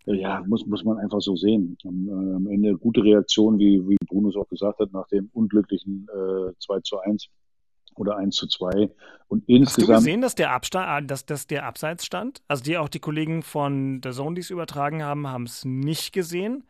ja, 0.06 0.42
muss, 0.46 0.66
muss 0.66 0.84
man 0.84 0.98
einfach 0.98 1.20
so 1.20 1.34
sehen. 1.36 1.76
Am, 1.84 2.08
äh, 2.08 2.36
am 2.36 2.46
Ende 2.46 2.76
gute 2.76 3.02
Reaktion, 3.02 3.58
wie, 3.58 3.80
wie 3.88 3.96
Bruno 4.06 4.28
es 4.28 4.36
auch 4.36 4.48
gesagt 4.48 4.78
hat, 4.78 4.92
nach 4.92 5.08
dem 5.08 5.30
unglücklichen 5.32 6.06
äh, 6.12 6.52
2 6.58 6.80
zu 6.80 6.98
1 6.98 7.28
oder 7.98 8.16
1 8.16 8.34
zu 8.34 8.46
2. 8.46 8.90
Und 9.28 9.44
insgesamt. 9.46 9.66
Hast 9.66 9.78
du 9.78 10.06
gesehen, 10.06 10.20
dass 10.20 10.34
der, 10.34 10.52
Abstand, 10.52 11.10
dass, 11.10 11.26
dass 11.26 11.46
der 11.46 11.64
Abseits 11.66 12.04
stand? 12.04 12.42
Also 12.48 12.62
die 12.62 12.76
auch 12.76 12.88
die 12.88 13.00
Kollegen 13.00 13.42
von 13.42 14.00
der 14.00 14.12
Zone, 14.12 14.34
die 14.34 14.40
es 14.40 14.50
übertragen 14.50 15.02
haben, 15.02 15.26
haben 15.26 15.44
es 15.44 15.64
nicht 15.64 16.12
gesehen. 16.12 16.64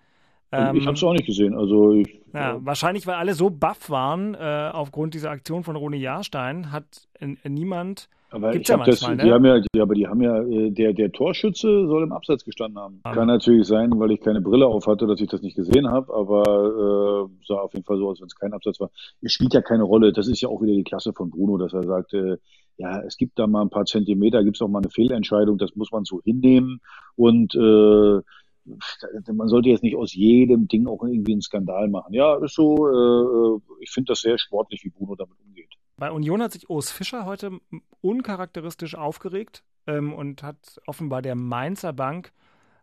Ähm, 0.53 0.77
ich 0.77 0.87
habe 0.87 0.97
es 0.97 1.03
auch 1.03 1.13
nicht 1.13 1.27
gesehen. 1.27 1.55
Also 1.55 1.93
ich, 1.95 2.21
ja, 2.33 2.55
äh, 2.55 2.67
wahrscheinlich, 2.67 3.07
weil 3.07 3.17
alle 3.17 3.35
so 3.35 3.51
baff 3.51 3.91
waren 3.91 4.35
äh, 4.35 4.71
aufgrund 4.73 5.15
dieser 5.15 5.31
Aktion 5.31 5.65
von 5.65 5.77
Rune 5.77 5.97
Jahrstein, 5.97 6.71
hat 6.71 7.09
äh, 7.21 7.49
niemand. 7.49 8.09
Aber 8.35 8.51
Gibt's 8.51 8.69
ja 8.69 8.77
manchmal, 8.77 9.17
das, 9.17 9.25
ne? 9.25 9.25
die 9.25 9.33
haben 9.33 9.45
ja, 9.45 9.61
die, 9.61 9.81
aber 9.81 9.95
die 9.95 10.09
haben 10.09 10.21
ja, 10.21 10.43
äh, 10.43 10.71
der, 10.73 10.93
der 10.93 11.13
Torschütze 11.13 11.87
soll 11.87 12.03
im 12.03 12.11
Abseits 12.11 12.45
gestanden 12.45 12.81
haben. 12.81 12.99
Aber. 13.05 13.15
Kann 13.15 13.29
natürlich 13.29 13.69
sein, 13.69 13.93
weil 14.01 14.11
ich 14.11 14.21
keine 14.21 14.41
Brille 14.41 14.67
auf 14.67 14.89
hatte, 14.89 15.07
dass 15.07 15.21
ich 15.21 15.29
das 15.29 15.41
nicht 15.41 15.55
gesehen 15.55 15.89
habe, 15.89 16.13
aber 16.13 17.29
äh, 17.31 17.47
sah 17.47 17.59
auf 17.61 17.73
jeden 17.75 17.85
Fall 17.87 17.99
so 17.99 18.09
aus, 18.09 18.21
wenn 18.21 18.27
es 18.27 18.35
kein 18.35 18.53
Abseits 18.53 18.81
war. 18.81 18.91
Es 19.23 19.33
spielt 19.33 19.55
ja 19.55 19.63
keine 19.63 19.85
Rolle. 19.85 20.13
Das 20.13 20.27
ist 20.27 20.41
ja 20.41 20.49
auch 20.49 20.61
wieder 20.61 20.73
die 20.73 20.83
Klasse 20.83 21.13
von 21.13 21.31
Bruno, 21.31 21.59
dass 21.59 21.73
er 21.73 21.85
sagt, 21.85 22.13
äh, 22.15 22.39
ja, 22.77 23.01
es 23.03 23.17
gibt 23.17 23.39
da 23.39 23.47
mal 23.47 23.63
ein 23.63 23.71
paar 23.71 23.85
Zentimeter, 23.85 24.43
gibt 24.43 24.57
es 24.57 24.63
auch 24.63 24.69
mal 24.69 24.81
eine 24.81 24.91
Fehlentscheidung, 24.91 25.57
das 25.57 25.77
muss 25.77 25.93
man 25.93 26.05
so 26.05 26.21
hinnehmen 26.23 26.81
und 27.15 27.55
äh, 27.55 28.21
man 29.33 29.49
sollte 29.49 29.69
jetzt 29.69 29.85
nicht 29.85 29.95
aus 29.95 30.13
jedem 30.13 30.67
Ding 30.67 30.89
auch 30.89 31.05
irgendwie 31.05 31.33
einen 31.33 31.43
Skandal 31.43 31.89
machen. 31.89 32.15
Ja, 32.15 32.43
ist 32.43 32.55
so, 32.55 32.89
äh, 32.89 33.61
ich 33.81 33.91
finde 33.91 34.11
das 34.11 34.23
sehr 34.23 34.39
sportlich, 34.39 34.83
wie 34.85 34.91
Bruno 34.91 35.15
damit 35.15 35.37
umgeht. 35.47 35.69
Bei 35.97 36.11
Union 36.11 36.43
hat 36.43 36.53
sich 36.53 36.69
Urs 36.69 36.91
Fischer 36.91 37.25
heute 37.25 37.61
uncharakteristisch 38.01 38.97
aufgeregt 38.97 39.63
ähm, 39.87 40.13
und 40.13 40.43
hat 40.43 40.81
offenbar 40.87 41.23
der 41.23 41.37
Mainzer 41.37 41.93
Bank 41.93 42.33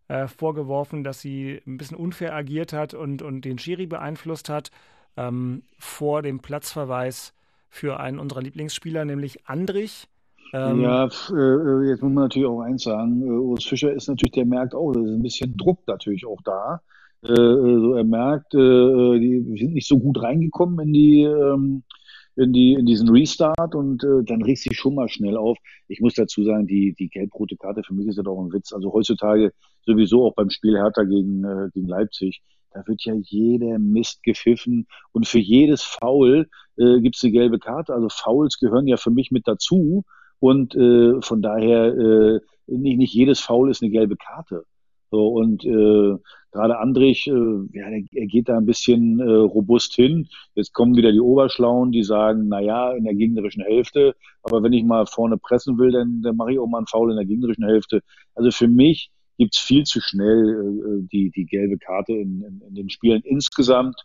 äh, 0.07 0.27
vorgeworfen, 0.27 1.03
dass 1.03 1.21
sie 1.21 1.61
ein 1.67 1.77
bisschen 1.77 1.97
unfair 1.97 2.33
agiert 2.33 2.73
hat 2.73 2.93
und, 2.93 3.21
und 3.21 3.43
den 3.43 3.57
Schiri 3.57 3.85
beeinflusst 3.85 4.49
hat 4.49 4.71
ähm, 5.17 5.63
vor 5.77 6.21
dem 6.21 6.39
Platzverweis 6.39 7.33
für 7.69 7.99
einen 7.99 8.19
unserer 8.19 8.41
Lieblingsspieler, 8.41 9.05
nämlich 9.05 9.47
Andrich. 9.47 10.07
Ähm, 10.53 10.81
ja, 10.81 11.05
äh, 11.05 11.89
jetzt 11.89 12.01
muss 12.01 12.13
man 12.13 12.25
natürlich 12.25 12.47
auch 12.47 12.61
eins 12.61 12.83
sagen, 12.83 13.21
äh, 13.25 13.29
Urs 13.29 13.65
Fischer 13.65 13.93
ist 13.93 14.07
natürlich, 14.07 14.33
der 14.33 14.45
merkt 14.45 14.75
auch, 14.75 14.91
da 14.91 14.99
ist 14.99 15.11
ein 15.11 15.21
bisschen 15.21 15.55
Druck 15.57 15.79
natürlich 15.87 16.25
auch 16.25 16.41
da. 16.43 16.81
äh, 17.23 17.33
so 17.33 17.93
er 17.93 18.03
merkt, 18.03 18.53
äh, 18.53 19.19
die 19.19 19.55
sind 19.57 19.73
nicht 19.73 19.87
so 19.87 19.99
gut 19.99 20.21
reingekommen 20.21 20.87
in 20.87 20.93
die, 20.93 21.23
ähm, 21.23 21.83
in 22.35 22.53
die, 22.53 22.73
in 22.73 22.85
diesen 22.85 23.09
Restart 23.09 23.75
und 23.75 24.03
äh, 24.03 24.23
dann 24.23 24.41
riecht 24.41 24.63
sich 24.63 24.77
schon 24.77 24.95
mal 24.95 25.09
schnell 25.09 25.37
auf. 25.37 25.57
Ich 25.87 25.99
muss 25.99 26.13
dazu 26.13 26.43
sagen, 26.43 26.67
die, 26.67 26.93
die 26.93 27.09
gelb-rote 27.09 27.57
Karte 27.57 27.83
für 27.83 27.93
mich 27.93 28.07
ist 28.07 28.17
ja 28.17 28.23
doch 28.23 28.39
ein 28.39 28.53
Witz. 28.53 28.73
Also 28.73 28.93
heutzutage 28.93 29.51
sowieso 29.85 30.25
auch 30.25 30.35
beim 30.35 30.49
Spiel 30.49 30.77
Hertha 30.77 31.03
gegen, 31.03 31.43
äh, 31.43 31.69
gegen 31.73 31.87
Leipzig. 31.87 32.41
Da 32.73 32.83
wird 32.87 33.03
ja 33.03 33.13
jeder 33.15 33.79
Mist 33.79 34.23
gepfiffen 34.23 34.87
und 35.11 35.27
für 35.27 35.39
jedes 35.39 35.83
Foul 35.83 36.47
äh, 36.77 37.01
gibt 37.01 37.17
es 37.17 37.23
eine 37.23 37.33
gelbe 37.33 37.59
Karte. 37.59 37.93
Also 37.93 38.07
Fouls 38.09 38.57
gehören 38.59 38.87
ja 38.87 38.97
für 38.97 39.11
mich 39.11 39.31
mit 39.31 39.47
dazu 39.47 40.03
und 40.39 40.73
äh, 40.75 41.21
von 41.21 41.41
daher 41.41 41.93
äh, 41.93 42.39
nicht, 42.67 42.97
nicht 42.97 43.13
jedes 43.13 43.41
Foul 43.41 43.69
ist 43.69 43.81
eine 43.81 43.91
gelbe 43.91 44.15
Karte. 44.15 44.63
So, 45.11 45.27
und 45.27 45.65
äh, 45.65 46.15
gerade 46.51 46.79
Andrich, 46.79 47.27
äh, 47.27 47.31
ja, 47.73 47.87
er 47.89 48.27
geht 48.27 48.47
da 48.47 48.57
ein 48.57 48.65
bisschen 48.65 49.19
äh, 49.19 49.29
robust 49.29 49.93
hin. 49.93 50.29
Jetzt 50.55 50.73
kommen 50.73 50.95
wieder 50.95 51.11
die 51.11 51.19
Oberschlauen, 51.19 51.91
die 51.91 52.03
sagen, 52.03 52.47
na 52.47 52.61
ja, 52.61 52.93
in 52.93 53.03
der 53.03 53.13
gegnerischen 53.13 53.61
Hälfte, 53.61 54.15
aber 54.41 54.63
wenn 54.63 54.71
ich 54.71 54.85
mal 54.85 55.05
vorne 55.05 55.37
pressen 55.37 55.77
will, 55.77 55.91
dann, 55.91 56.21
dann 56.21 56.37
mache 56.37 56.53
ich 56.53 56.59
auch 56.59 56.67
mal 56.67 56.77
einen 56.77 56.87
Foul 56.87 57.11
in 57.11 57.17
der 57.17 57.25
gegnerischen 57.25 57.65
Hälfte. 57.65 58.01
Also 58.35 58.51
für 58.51 58.69
mich 58.69 59.11
gibt's 59.37 59.59
viel 59.59 59.83
zu 59.83 59.99
schnell 59.99 61.01
äh, 61.03 61.07
die, 61.11 61.29
die 61.31 61.45
gelbe 61.45 61.77
Karte 61.77 62.13
in, 62.13 62.41
in, 62.43 62.61
in 62.69 62.75
den 62.75 62.89
Spielen 62.89 63.21
insgesamt. 63.25 64.01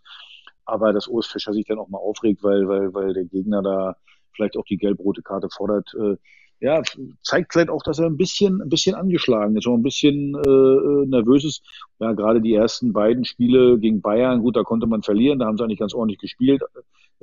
Aber 0.65 0.91
dass 0.91 1.07
Urs 1.07 1.27
Fischer 1.27 1.53
sich 1.53 1.65
dann 1.65 1.79
auch 1.79 1.87
mal 1.87 1.99
aufregt, 1.99 2.43
weil, 2.43 2.67
weil, 2.67 2.93
weil 2.93 3.13
der 3.13 3.23
Gegner 3.23 3.61
da 3.61 3.95
vielleicht 4.33 4.57
auch 4.57 4.65
die 4.65 4.77
gelb-rote 4.77 5.21
Karte 5.21 5.47
fordert, 5.49 5.89
äh, 5.97 6.17
ja, 6.59 6.81
zeigt 7.23 7.53
vielleicht 7.53 7.69
auch, 7.69 7.83
dass 7.83 7.99
er 7.99 8.07
ein 8.07 8.17
bisschen, 8.17 8.61
ein 8.61 8.69
bisschen 8.69 8.95
angeschlagen 8.95 9.55
ist, 9.55 9.67
auch 9.67 9.75
ein 9.75 9.83
bisschen 9.83 10.35
äh, 10.35 10.49
äh, 10.49 11.05
nervös 11.05 11.45
ist. 11.45 11.63
Ja, 11.99 12.13
gerade 12.13 12.41
die 12.41 12.53
ersten 12.53 12.93
beiden 12.93 13.25
Spiele 13.25 13.77
gegen 13.79 14.01
Bayern, 14.01 14.41
gut, 14.41 14.55
da 14.55 14.63
konnte 14.63 14.87
man 14.87 15.03
verlieren, 15.03 15.39
da 15.39 15.45
haben 15.45 15.57
sie 15.57 15.63
eigentlich 15.63 15.79
ganz 15.79 15.93
ordentlich 15.93 16.19
gespielt. 16.19 16.61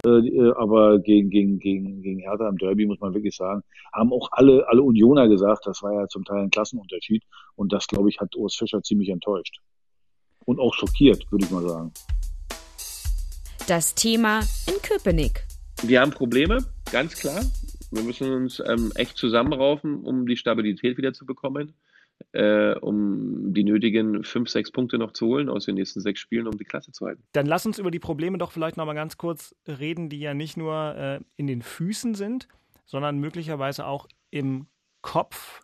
Äh, 0.05 0.09
äh, 0.09 0.53
aber 0.57 0.99
gegen, 0.99 1.31
gegen, 1.31 1.59
gegen, 1.59 2.03
gegen 2.03 2.21
Hertha 2.21 2.49
im 2.49 2.59
Derby, 2.59 2.87
muss 2.87 3.01
man 3.01 3.15
wirklich 3.15 3.37
sagen, 3.37 3.63
haben 3.93 4.13
auch 4.13 4.29
alle, 4.33 4.67
alle 4.69 4.83
Unioner 4.83 5.29
gesagt, 5.29 5.67
das 5.67 5.83
war 5.83 5.93
ja 5.93 6.09
zum 6.09 6.25
Teil 6.25 6.43
ein 6.43 6.51
Klassenunterschied. 6.51 7.23
Und 7.57 7.73
das, 7.73 7.87
glaube 7.87 8.09
ich, 8.09 8.19
hat 8.21 8.35
Urs 8.37 8.57
Fischer 8.57 8.83
ziemlich 8.83 9.09
enttäuscht. 9.09 9.61
Und 10.45 10.61
auch 10.61 10.75
schockiert, 10.75 11.25
würde 11.31 11.45
ich 11.45 11.51
mal 11.51 11.67
sagen. 11.67 11.93
Das 13.67 13.95
Thema 13.95 14.41
in 14.67 14.81
Köpenick. 14.83 15.47
Wir 15.83 16.01
haben 16.01 16.11
Probleme, 16.11 16.59
ganz 16.91 17.15
klar. 17.15 17.43
Wir 17.95 18.03
müssen 18.03 18.33
uns 18.33 18.61
ähm, 18.61 18.93
echt 18.97 19.17
zusammenraufen, 19.17 20.03
um 20.03 20.27
die 20.27 20.37
Stabilität 20.37 20.97
wieder 20.99 21.13
zu 21.13 21.25
bekommen, 21.27 21.75
äh, 22.33 22.75
um 22.75 23.55
die 23.55 23.65
nötigen 23.65 24.25
fünf, 24.25 24.49
sechs 24.49 24.73
Punkte 24.73 24.99
noch 24.99 25.13
zu 25.13 25.27
holen 25.27 25.49
aus 25.49 25.67
den 25.67 25.77
nächsten 25.77 26.01
sechs 26.01 26.21
Spielen, 26.21 26.47
um 26.47 26.59
die 26.59 26.65
Klasse 26.65 26.93
zu 26.93 27.07
halten. 27.07 27.23
Dann 27.33 27.47
lass 27.47 27.67
uns 27.67 27.79
über 27.79 27.91
die 27.91 28.01
Probleme 28.01 28.39
doch 28.39 28.53
vielleicht 28.53 28.77
noch 28.77 28.87
mal 28.87 28.95
ganz 28.95 29.17
kurz 29.17 29.55
reden, 29.67 30.09
die 30.09 30.19
ja 30.19 30.35
nicht 30.35 30.57
nur 30.57 30.97
äh, 30.97 31.21
in 31.37 31.47
den 31.47 31.63
Füßen 31.63 32.15
sind, 32.15 32.49
sondern 32.85 33.19
möglicherweise 33.19 33.87
auch 33.87 34.09
im 34.31 34.67
Kopf. 35.01 35.63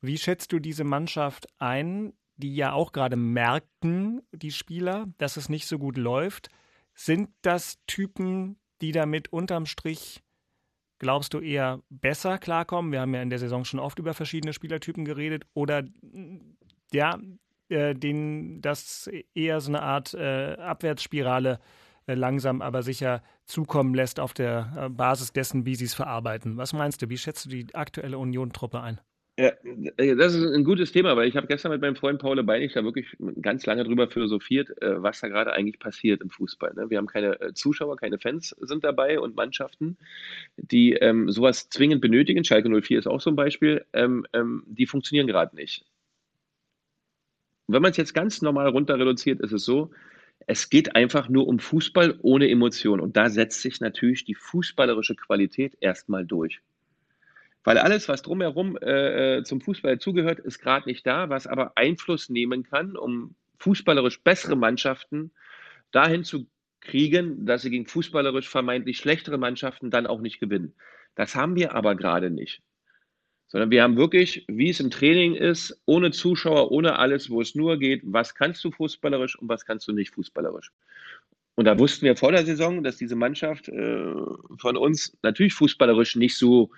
Wie 0.00 0.16
schätzt 0.16 0.52
du 0.52 0.58
diese 0.58 0.84
Mannschaft 0.84 1.46
ein, 1.58 2.14
die 2.36 2.54
ja 2.54 2.72
auch 2.72 2.92
gerade 2.92 3.16
merken, 3.16 4.22
die 4.32 4.50
Spieler, 4.50 5.06
dass 5.18 5.36
es 5.36 5.50
nicht 5.50 5.66
so 5.66 5.78
gut 5.78 5.98
läuft? 5.98 6.48
Sind 6.94 7.28
das 7.42 7.78
Typen, 7.86 8.58
die 8.80 8.92
damit 8.92 9.30
unterm 9.32 9.66
Strich 9.66 10.22
glaubst 11.00 11.34
du, 11.34 11.40
eher 11.40 11.80
besser 11.90 12.38
klarkommen? 12.38 12.92
Wir 12.92 13.00
haben 13.00 13.14
ja 13.14 13.22
in 13.22 13.30
der 13.30 13.40
Saison 13.40 13.64
schon 13.64 13.80
oft 13.80 13.98
über 13.98 14.14
verschiedene 14.14 14.52
Spielertypen 14.52 15.04
geredet. 15.04 15.44
Oder 15.54 15.82
ja, 16.92 17.18
äh, 17.68 17.94
denen 17.94 18.62
das 18.62 19.10
eher 19.34 19.60
so 19.60 19.70
eine 19.70 19.82
Art 19.82 20.14
äh, 20.14 20.54
Abwärtsspirale 20.54 21.58
äh, 22.06 22.14
langsam 22.14 22.62
aber 22.62 22.82
sicher 22.82 23.22
zukommen 23.44 23.94
lässt 23.94 24.20
auf 24.20 24.32
der 24.34 24.72
äh, 24.76 24.88
Basis 24.88 25.32
dessen, 25.32 25.66
wie 25.66 25.74
sie 25.74 25.86
es 25.86 25.94
verarbeiten. 25.94 26.56
Was 26.56 26.72
meinst 26.72 27.02
du? 27.02 27.08
Wie 27.08 27.18
schätzt 27.18 27.46
du 27.46 27.48
die 27.48 27.74
aktuelle 27.74 28.18
Union-Truppe 28.18 28.80
ein? 28.80 29.00
Ja, 29.40 29.52
äh, 29.96 30.16
das 30.16 30.34
ist 30.34 30.52
ein 30.52 30.64
gutes 30.64 30.92
Thema, 30.92 31.16
weil 31.16 31.26
ich 31.26 31.34
habe 31.34 31.46
gestern 31.46 31.72
mit 31.72 31.80
meinem 31.80 31.96
Freund 31.96 32.20
Paul 32.20 32.42
Beinig 32.42 32.74
da 32.74 32.84
wirklich 32.84 33.16
ganz 33.40 33.64
lange 33.64 33.84
drüber 33.84 34.06
philosophiert, 34.06 34.68
äh, 34.82 35.02
was 35.02 35.20
da 35.20 35.28
gerade 35.28 35.54
eigentlich 35.54 35.78
passiert 35.78 36.20
im 36.20 36.28
Fußball. 36.28 36.74
Ne? 36.74 36.90
Wir 36.90 36.98
haben 36.98 37.06
keine 37.06 37.40
äh, 37.40 37.54
Zuschauer, 37.54 37.96
keine 37.96 38.18
Fans 38.18 38.54
sind 38.60 38.84
dabei 38.84 39.18
und 39.18 39.36
Mannschaften, 39.36 39.96
die 40.58 40.92
ähm, 40.92 41.30
sowas 41.30 41.70
zwingend 41.70 42.02
benötigen. 42.02 42.44
Schalke 42.44 42.68
04 42.68 42.98
ist 42.98 43.06
auch 43.06 43.22
so 43.22 43.30
ein 43.30 43.36
Beispiel. 43.36 43.86
Ähm, 43.94 44.26
ähm, 44.34 44.62
die 44.66 44.86
funktionieren 44.86 45.26
gerade 45.26 45.56
nicht. 45.56 45.86
Wenn 47.66 47.80
man 47.80 47.92
es 47.92 47.96
jetzt 47.96 48.12
ganz 48.12 48.42
normal 48.42 48.68
runter 48.68 48.98
reduziert, 48.98 49.40
ist 49.40 49.52
es 49.52 49.64
so, 49.64 49.90
es 50.48 50.68
geht 50.68 50.96
einfach 50.96 51.30
nur 51.30 51.48
um 51.48 51.60
Fußball 51.60 52.18
ohne 52.20 52.50
Emotion. 52.50 53.00
Und 53.00 53.16
da 53.16 53.30
setzt 53.30 53.62
sich 53.62 53.80
natürlich 53.80 54.24
die 54.26 54.34
fußballerische 54.34 55.14
Qualität 55.14 55.78
erstmal 55.80 56.26
durch. 56.26 56.60
Weil 57.62 57.78
alles, 57.78 58.08
was 58.08 58.22
drumherum 58.22 58.78
äh, 58.78 59.38
äh, 59.38 59.42
zum 59.44 59.60
Fußball 59.60 59.98
zugehört, 59.98 60.40
ist 60.40 60.60
gerade 60.60 60.88
nicht 60.88 61.06
da, 61.06 61.28
was 61.28 61.46
aber 61.46 61.72
Einfluss 61.76 62.30
nehmen 62.30 62.62
kann, 62.62 62.96
um 62.96 63.34
fußballerisch 63.58 64.22
bessere 64.22 64.56
Mannschaften 64.56 65.30
dahin 65.90 66.24
zu 66.24 66.46
kriegen, 66.80 67.44
dass 67.44 67.62
sie 67.62 67.70
gegen 67.70 67.86
fußballerisch 67.86 68.48
vermeintlich 68.48 68.96
schlechtere 68.96 69.36
Mannschaften 69.36 69.90
dann 69.90 70.06
auch 70.06 70.20
nicht 70.20 70.40
gewinnen. 70.40 70.74
Das 71.14 71.34
haben 71.34 71.56
wir 71.56 71.74
aber 71.74 71.94
gerade 71.96 72.30
nicht. 72.30 72.62
Sondern 73.48 73.70
wir 73.70 73.82
haben 73.82 73.96
wirklich, 73.96 74.44
wie 74.48 74.70
es 74.70 74.80
im 74.80 74.90
Training 74.90 75.34
ist, 75.34 75.82
ohne 75.84 76.12
Zuschauer, 76.12 76.70
ohne 76.70 76.98
alles, 76.98 77.28
wo 77.28 77.40
es 77.40 77.54
nur 77.54 77.78
geht, 77.78 78.00
was 78.04 78.34
kannst 78.34 78.64
du 78.64 78.70
fußballerisch 78.70 79.36
und 79.36 79.48
was 79.48 79.66
kannst 79.66 79.86
du 79.88 79.92
nicht 79.92 80.14
fußballerisch. 80.14 80.70
Und 81.56 81.64
da 81.66 81.78
wussten 81.78 82.06
wir 82.06 82.16
vor 82.16 82.32
der 82.32 82.46
Saison, 82.46 82.82
dass 82.82 82.96
diese 82.96 83.16
Mannschaft 83.16 83.68
äh, 83.68 84.14
von 84.56 84.76
uns 84.76 85.18
natürlich 85.22 85.52
fußballerisch 85.52 86.16
nicht 86.16 86.38
so 86.38 86.70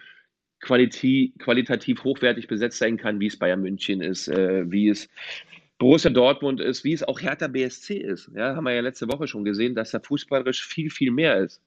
qualitativ, 0.63 1.33
qualitativ 1.39 2.03
hochwertig 2.05 2.47
besetzt 2.47 2.79
sein 2.79 2.97
kann, 2.97 3.21
wie 3.21 3.27
es 3.27 3.39
Bayern 3.39 3.61
München 3.61 4.01
ist, 4.01 4.29
äh, 4.29 4.71
wie 4.71 4.89
es 4.89 5.11
Borussia 5.79 6.11
Dortmund 6.11 6.61
ist, 6.61 6.85
wie 6.85 6.93
es 6.93 7.03
auch 7.03 7.21
Hertha 7.21 7.49
BSC 7.49 7.97
ist. 7.97 8.31
Ja, 8.35 8.55
haben 8.55 8.65
wir 8.65 8.73
ja 8.73 8.81
letzte 8.81 9.09
Woche 9.09 9.27
schon 9.27 9.45
gesehen, 9.45 9.75
dass 9.75 9.91
da 9.91 9.99
fußballerisch 10.01 10.65
viel, 10.65 10.91
viel 10.91 11.11
mehr 11.11 11.39
ist. 11.39 11.61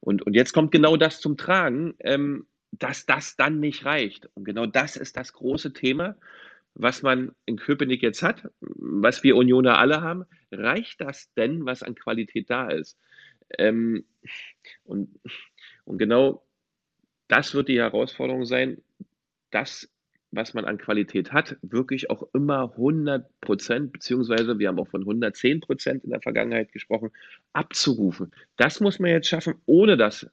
Und, 0.00 0.22
und 0.22 0.34
jetzt 0.34 0.54
kommt 0.54 0.72
genau 0.72 0.96
das 0.96 1.20
zum 1.20 1.36
Tragen, 1.36 1.94
ähm, 2.00 2.46
dass 2.72 3.04
das 3.04 3.36
dann 3.36 3.60
nicht 3.60 3.84
reicht. 3.84 4.30
Und 4.34 4.44
genau 4.44 4.64
das 4.64 4.96
ist 4.96 5.18
das 5.18 5.34
große 5.34 5.74
Thema, 5.74 6.16
was 6.74 7.02
man 7.02 7.32
in 7.44 7.56
Köpenick 7.56 8.02
jetzt 8.02 8.22
hat, 8.22 8.48
was 8.60 9.22
wir 9.22 9.36
Unioner 9.36 9.78
alle 9.78 10.00
haben. 10.00 10.24
Reicht 10.50 11.02
das 11.02 11.30
denn, 11.34 11.66
was 11.66 11.82
an 11.82 11.94
Qualität 11.94 12.48
da 12.48 12.68
ist? 12.68 12.96
Ähm, 13.58 14.06
und, 14.84 15.10
und 15.84 15.98
genau 15.98 16.42
das 17.30 17.54
wird 17.54 17.68
die 17.68 17.78
Herausforderung 17.78 18.44
sein, 18.44 18.82
das, 19.50 19.88
was 20.32 20.52
man 20.52 20.64
an 20.64 20.78
Qualität 20.78 21.32
hat, 21.32 21.56
wirklich 21.62 22.10
auch 22.10 22.24
immer 22.34 22.72
100 22.72 23.40
Prozent, 23.40 23.92
beziehungsweise 23.92 24.58
wir 24.58 24.68
haben 24.68 24.78
auch 24.78 24.88
von 24.88 25.02
110 25.02 25.60
Prozent 25.60 26.04
in 26.04 26.10
der 26.10 26.20
Vergangenheit 26.20 26.72
gesprochen, 26.72 27.10
abzurufen. 27.52 28.32
Das 28.56 28.80
muss 28.80 28.98
man 28.98 29.10
jetzt 29.10 29.28
schaffen, 29.28 29.54
ohne 29.66 29.96
dass 29.96 30.28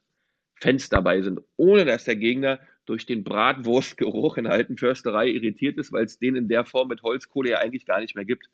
Fans 0.56 0.88
dabei 0.88 1.22
sind, 1.22 1.40
ohne 1.56 1.84
dass 1.84 2.04
der 2.04 2.16
Gegner 2.16 2.58
durch 2.84 3.06
den 3.06 3.22
Bratwurstgeruch 3.22 4.38
in 4.38 4.44
der 4.44 4.54
alten 4.54 4.76
Försterei 4.76 5.28
irritiert 5.28 5.78
ist, 5.78 5.92
weil 5.92 6.04
es 6.04 6.18
den 6.18 6.34
in 6.34 6.48
der 6.48 6.64
Form 6.64 6.88
mit 6.88 7.02
Holzkohle 7.02 7.50
ja 7.50 7.58
eigentlich 7.58 7.86
gar 7.86 8.00
nicht 8.00 8.16
mehr 8.16 8.24
gibt. 8.24 8.48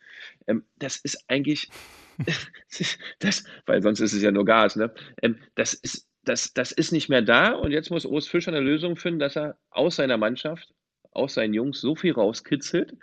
Ähm, 0.47 0.65
das 0.77 0.97
ist 0.97 1.25
eigentlich, 1.29 1.71
das, 3.21 3.45
weil 3.65 3.81
sonst 3.81 4.01
ist 4.01 4.13
es 4.13 4.23
ja 4.23 4.33
nur 4.33 4.45
Gas, 4.45 4.77
ne? 4.77 4.93
Ähm, 5.23 5.39
das 5.55 5.73
ist 5.73 6.09
das, 6.25 6.55
das 6.55 6.73
ist 6.73 6.93
nicht 6.93 7.09
mehr 7.09 7.23
da 7.23 7.53
und 7.53 7.73
jetzt 7.73 7.91
muss 7.91 8.07
Urs 8.07 8.29
Fischer 8.29 8.53
eine 8.53 8.61
Lösung 8.61 8.97
finden, 8.97 9.21
dass 9.21 9.37
er 9.37 9.59
aus 9.71 9.97
seiner 9.97 10.17
Mannschaft, 10.17 10.75
aus 11.13 11.35
seinen 11.35 11.55
Jungs 11.55 11.81
so 11.81 11.95
viel 11.95 12.13
rauskitzelt, 12.13 12.97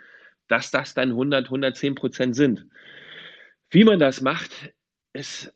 dass 0.48 0.70
das 0.70 0.94
dann 0.94 1.10
100, 1.10 1.46
110 1.46 1.94
Prozent 1.94 2.36
sind. 2.36 2.66
Wie 3.70 3.84
man 3.84 3.98
das 3.98 4.20
macht, 4.20 4.50
ist, 5.12 5.54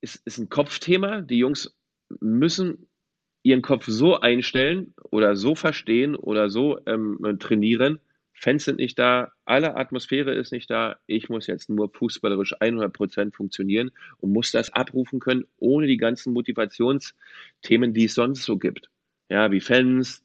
ist, 0.00 0.24
ist 0.24 0.38
ein 0.38 0.48
Kopfthema. 0.48 1.22
Die 1.22 1.38
Jungs 1.38 1.74
müssen 2.20 2.88
ihren 3.42 3.62
Kopf 3.62 3.86
so 3.86 4.20
einstellen 4.20 4.94
oder 5.10 5.36
so 5.36 5.54
verstehen 5.54 6.14
oder 6.14 6.50
so 6.50 6.78
ähm, 6.86 7.38
trainieren, 7.40 7.98
Fans 8.40 8.64
sind 8.64 8.78
nicht 8.78 8.98
da, 8.98 9.32
alle 9.44 9.76
Atmosphäre 9.76 10.32
ist 10.32 10.52
nicht 10.52 10.70
da. 10.70 10.96
Ich 11.06 11.28
muss 11.28 11.48
jetzt 11.48 11.68
nur 11.68 11.90
fußballerisch 11.92 12.54
100 12.60 12.92
Prozent 12.92 13.34
funktionieren 13.34 13.90
und 14.18 14.32
muss 14.32 14.52
das 14.52 14.72
abrufen 14.72 15.18
können, 15.18 15.44
ohne 15.58 15.88
die 15.88 15.96
ganzen 15.96 16.32
Motivationsthemen, 16.32 17.94
die 17.94 18.04
es 18.04 18.14
sonst 18.14 18.44
so 18.44 18.56
gibt. 18.56 18.90
Ja, 19.28 19.50
wie 19.50 19.60
Fans, 19.60 20.24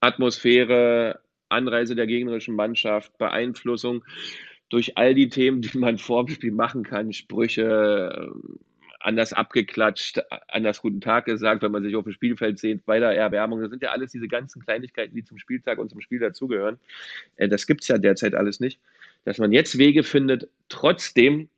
Atmosphäre, 0.00 1.20
Anreise 1.48 1.94
der 1.94 2.08
gegnerischen 2.08 2.56
Mannschaft, 2.56 3.16
Beeinflussung 3.16 4.04
durch 4.68 4.96
all 4.98 5.14
die 5.14 5.28
Themen, 5.28 5.62
die 5.62 5.78
man 5.78 5.98
vor 5.98 6.26
dem 6.26 6.34
Spiel 6.34 6.52
machen 6.52 6.82
kann, 6.82 7.12
Sprüche, 7.12 8.32
anders 9.02 9.32
abgeklatscht, 9.32 10.20
anders 10.48 10.80
guten 10.80 11.00
Tag 11.00 11.24
gesagt, 11.26 11.62
wenn 11.62 11.72
man 11.72 11.82
sich 11.82 11.96
auf 11.96 12.04
dem 12.04 12.12
Spielfeld 12.12 12.58
sieht, 12.58 12.84
bei 12.86 13.00
der 13.00 13.16
Erwärmung. 13.16 13.60
Das 13.60 13.70
sind 13.70 13.82
ja 13.82 13.90
alles 13.90 14.12
diese 14.12 14.28
ganzen 14.28 14.62
Kleinigkeiten, 14.62 15.14
die 15.14 15.24
zum 15.24 15.38
Spieltag 15.38 15.78
und 15.78 15.90
zum 15.90 16.00
Spiel 16.00 16.20
dazugehören. 16.20 16.78
Äh, 17.36 17.48
das 17.48 17.66
gibt 17.66 17.82
es 17.82 17.88
ja 17.88 17.98
derzeit 17.98 18.34
alles 18.34 18.60
nicht. 18.60 18.80
dass 19.24 19.38
man 19.38 19.52
jetzt 19.52 19.78
Wege 19.78 20.02
findet, 20.02 20.48
trotzdem 20.68 21.48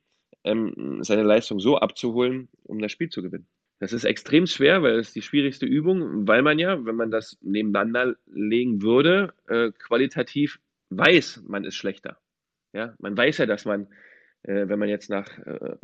ähm, 0.43 0.99
seine 1.01 1.23
Leistung 1.23 1.59
so 1.59 1.77
abzuholen, 1.77 2.47
um 2.63 2.79
das 2.79 2.91
Spiel 2.91 3.09
zu 3.09 3.21
gewinnen. 3.23 3.47
Das 3.79 3.91
ist 3.91 4.05
extrem 4.05 4.47
schwer, 4.47 4.83
weil 4.83 4.99
es 4.99 5.11
die 5.13 5.21
schwierigste 5.21 5.65
Übung, 5.65 6.27
weil 6.27 6.41
man 6.41 6.59
ja, 6.59 6.85
wenn 6.85 6.95
man 6.95 7.11
das 7.11 7.37
nebeneinander 7.41 8.15
legen 8.27 8.81
würde, 8.81 9.33
äh, 9.47 9.71
qualitativ 9.71 10.59
weiß, 10.91 11.43
man 11.47 11.65
ist 11.65 11.75
schlechter. 11.75 12.17
Ja, 12.73 12.93
man 12.99 13.17
weiß 13.17 13.39
ja, 13.39 13.45
dass 13.45 13.65
man, 13.65 13.87
äh, 14.47 14.67
wenn 14.67 14.79
man 14.79 14.89
jetzt 14.89 15.09
nach 15.09 15.37
äh, 15.39 15.75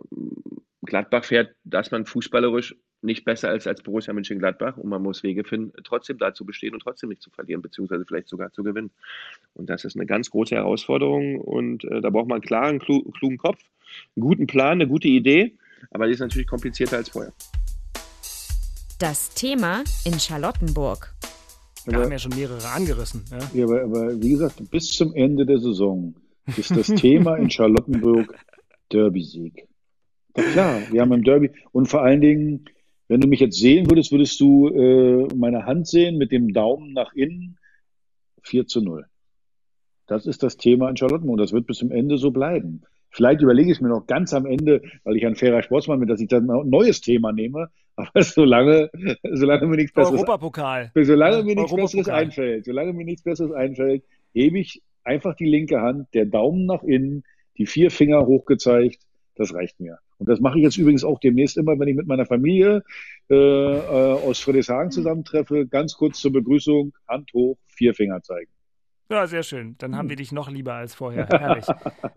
Gladbach 0.84 1.26
fährt, 1.26 1.56
dass 1.64 1.92
man 1.92 2.06
fußballerisch 2.06 2.76
nicht 3.02 3.26
besser 3.26 3.50
als 3.50 3.66
als 3.66 3.82
Borussia 3.82 4.14
Mönchengladbach 4.14 4.78
und 4.78 4.90
man 4.90 5.02
muss 5.02 5.24
Wege 5.24 5.44
finden, 5.44 5.72
trotzdem 5.84 6.18
da 6.18 6.34
zu 6.34 6.46
bestehen 6.46 6.74
und 6.74 6.82
trotzdem 6.82 7.10
nicht 7.10 7.22
zu 7.22 7.32
verlieren, 7.32 7.62
beziehungsweise 7.62 8.06
vielleicht 8.06 8.28
sogar 8.28 8.52
zu 8.52 8.64
gewinnen. 8.64 8.92
Und 9.54 9.70
das 9.70 9.86
ist 9.86 9.96
eine 9.96 10.06
ganz 10.06 10.30
große 10.30 10.56
Herausforderung 10.56 11.40
und 11.40 11.84
äh, 11.86 12.02
da 12.02 12.10
braucht 12.10 12.28
man 12.28 12.38
einen 12.38 12.44
klaren, 12.44 12.80
klugen 12.80 13.38
Kopf, 13.38 13.60
einen 14.16 14.22
guten 14.22 14.48
Plan, 14.48 14.74
eine 14.74 14.88
gute 14.88 15.08
Idee, 15.08 15.56
aber 15.90 16.06
die 16.06 16.14
ist 16.14 16.20
natürlich 16.20 16.48
komplizierter 16.48 16.98
als 16.98 17.10
vorher. 17.10 17.34
Das 19.00 19.34
Thema 19.34 19.84
in 20.06 20.20
Charlottenburg. 20.20 21.16
Wir 21.86 21.98
haben 21.98 22.12
ja 22.12 22.20
schon 22.20 22.36
mehrere 22.36 22.68
angerissen. 22.68 23.26
Ja, 23.32 23.40
ja 23.54 23.66
aber, 23.66 23.82
aber 23.82 24.22
wie 24.22 24.30
gesagt, 24.30 24.70
bis 24.70 24.92
zum 24.92 25.16
Ende 25.16 25.48
der 25.48 25.58
Saison 25.58 26.14
ist 26.58 26.70
das 26.76 26.88
Thema 26.88 27.36
in 27.38 27.50
Charlottenburg 27.50 28.36
Derby-Sieg. 28.92 29.68
Na 30.36 30.44
klar, 30.44 30.82
wir 30.92 31.02
haben 31.02 31.14
im 31.14 31.24
Derby 31.24 31.52
und 31.72 31.88
vor 31.88 32.02
allen 32.02 32.22
Dingen, 32.22 32.66
wenn 33.08 33.20
du 33.20 33.28
mich 33.28 33.40
jetzt 33.40 33.60
sehen 33.60 33.90
würdest, 33.90 34.12
würdest 34.12 34.40
du 34.40 34.70
äh, 34.70 35.28
meine 35.36 35.66
Hand 35.66 35.88
sehen 35.88 36.18
mit 36.18 36.32
dem 36.32 36.54
Daumen 36.54 36.94
nach 36.94 37.14
innen 37.14 37.58
4 38.44 38.68
zu 38.68 38.82
0. 38.82 39.06
Das 40.08 40.26
ist 40.26 40.44
das 40.44 40.58
Thema 40.58 40.90
in 40.90 40.98
Charlottenburg. 40.98 41.40
Das 41.40 41.54
wird 41.54 41.68
bis 41.68 41.78
zum 41.78 41.92
Ende 41.92 42.18
so 42.18 42.32
bleiben. 42.32 42.84
Vielleicht 43.10 43.42
überlege 43.42 43.70
ich 43.70 43.78
es 43.78 43.82
mir 43.82 43.90
noch 43.90 44.08
ganz 44.08 44.34
am 44.34 44.46
Ende, 44.46 44.82
weil 45.04 45.18
ich 45.18 45.26
ein 45.26 45.36
fairer 45.36 45.62
Sportsmann 45.62 46.00
bin, 46.00 46.08
dass 46.08 46.22
ich 46.22 46.30
dann 46.30 46.50
ein 46.50 46.70
neues 46.70 47.02
Thema 47.02 47.34
nehme. 47.34 47.70
Aber 47.96 48.10
solange, 48.24 48.90
solange 49.34 49.68
mir 49.68 49.76
nichts 49.76 49.94
Besseres, 49.94 50.20
Europapokal. 50.20 50.92
solange 50.96 51.44
mir 51.44 51.56
nichts 51.56 51.76
Besseres 51.76 52.08
einfällt, 52.08 52.66
solange 52.66 52.94
mir 52.94 53.06
nichts 53.06 53.24
Besseres 53.24 53.52
einfällt, 53.52 54.04
hebe 54.34 54.60
ich 54.60 54.82
einfach 55.04 55.36
die 55.36 55.46
linke 55.46 55.82
Hand, 55.82 56.08
der 56.14 56.26
Daumen 56.26 56.66
nach 56.66 56.84
innen, 56.84 57.24
die 57.58 57.66
vier 57.66 57.92
Finger 57.92 58.26
hochgezeigt. 58.26 59.02
Das 59.36 59.54
reicht 59.54 59.80
mir. 59.80 60.00
Und 60.18 60.30
das 60.30 60.40
mache 60.40 60.60
ich 60.60 60.64
jetzt 60.64 60.78
übrigens 60.78 61.04
auch 61.04 61.20
demnächst 61.20 61.58
immer, 61.58 61.80
wenn 61.80 61.88
ich 61.88 61.96
mit 61.96 62.06
meiner 62.06 62.26
Familie 62.26 62.84
äh, 63.30 63.36
äh, 63.36 64.14
aus 64.14 64.40
Friedrichshagen 64.40 64.92
zusammentreffe. 64.92 65.66
Ganz 65.68 65.96
kurz 65.96 66.20
zur 66.20 66.32
Begrüßung, 66.32 66.94
Hand 67.08 67.32
hoch, 67.34 67.58
vier 67.68 67.96
Finger 67.96 68.22
zeigen. 68.22 68.52
Ja, 69.12 69.28
sehr 69.28 69.44
schön. 69.44 69.76
Dann 69.78 69.98
haben 69.98 70.08
wir 70.08 70.16
dich 70.16 70.32
noch 70.32 70.50
lieber 70.50 70.76
als 70.76 70.96
vorher. 70.96 71.28
Herrlich. 71.30 71.66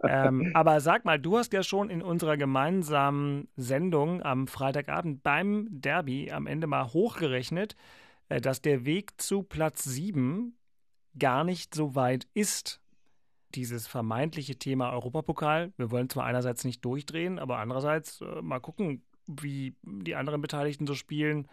ähm, 0.05 0.53
aber 0.55 0.81
sag 0.81 1.05
mal, 1.05 1.19
du 1.19 1.39
hast 1.39 1.53
ja 1.53 1.65
schon 1.65 1.91
in 1.91 2.03
unserer 2.03 2.37
gemeinsamen 2.37 3.49
Sendung 3.57 4.23
am 4.23 4.47
Freitagabend 4.47 5.25
beim 5.25 5.67
Derby 5.71 6.31
am 6.31 6.47
Ende 6.47 6.69
mal 6.69 6.93
hochgerechnet, 6.93 7.75
äh, 8.29 8.41
dass 8.41 8.63
der 8.63 8.85
Weg 8.85 9.21
zu 9.21 9.43
Platz 9.43 9.83
7 9.83 10.57
gar 11.19 11.43
nicht 11.43 11.75
so 11.75 11.97
weit 11.97 12.29
ist. 12.33 12.81
Dieses 13.55 13.87
vermeintliche 13.87 14.57
Thema 14.57 14.93
Europapokal. 14.93 15.73
Wir 15.77 15.91
wollen 15.91 16.09
zwar 16.09 16.25
einerseits 16.25 16.65
nicht 16.65 16.85
durchdrehen, 16.85 17.39
aber 17.39 17.59
andererseits 17.59 18.21
äh, 18.21 18.43
mal 18.43 18.61
gucken, 18.61 19.03
wie 19.27 19.75
die 19.83 20.15
anderen 20.15 20.41
Beteiligten 20.41 20.87
so 20.87 20.95
spielen. 20.95 21.47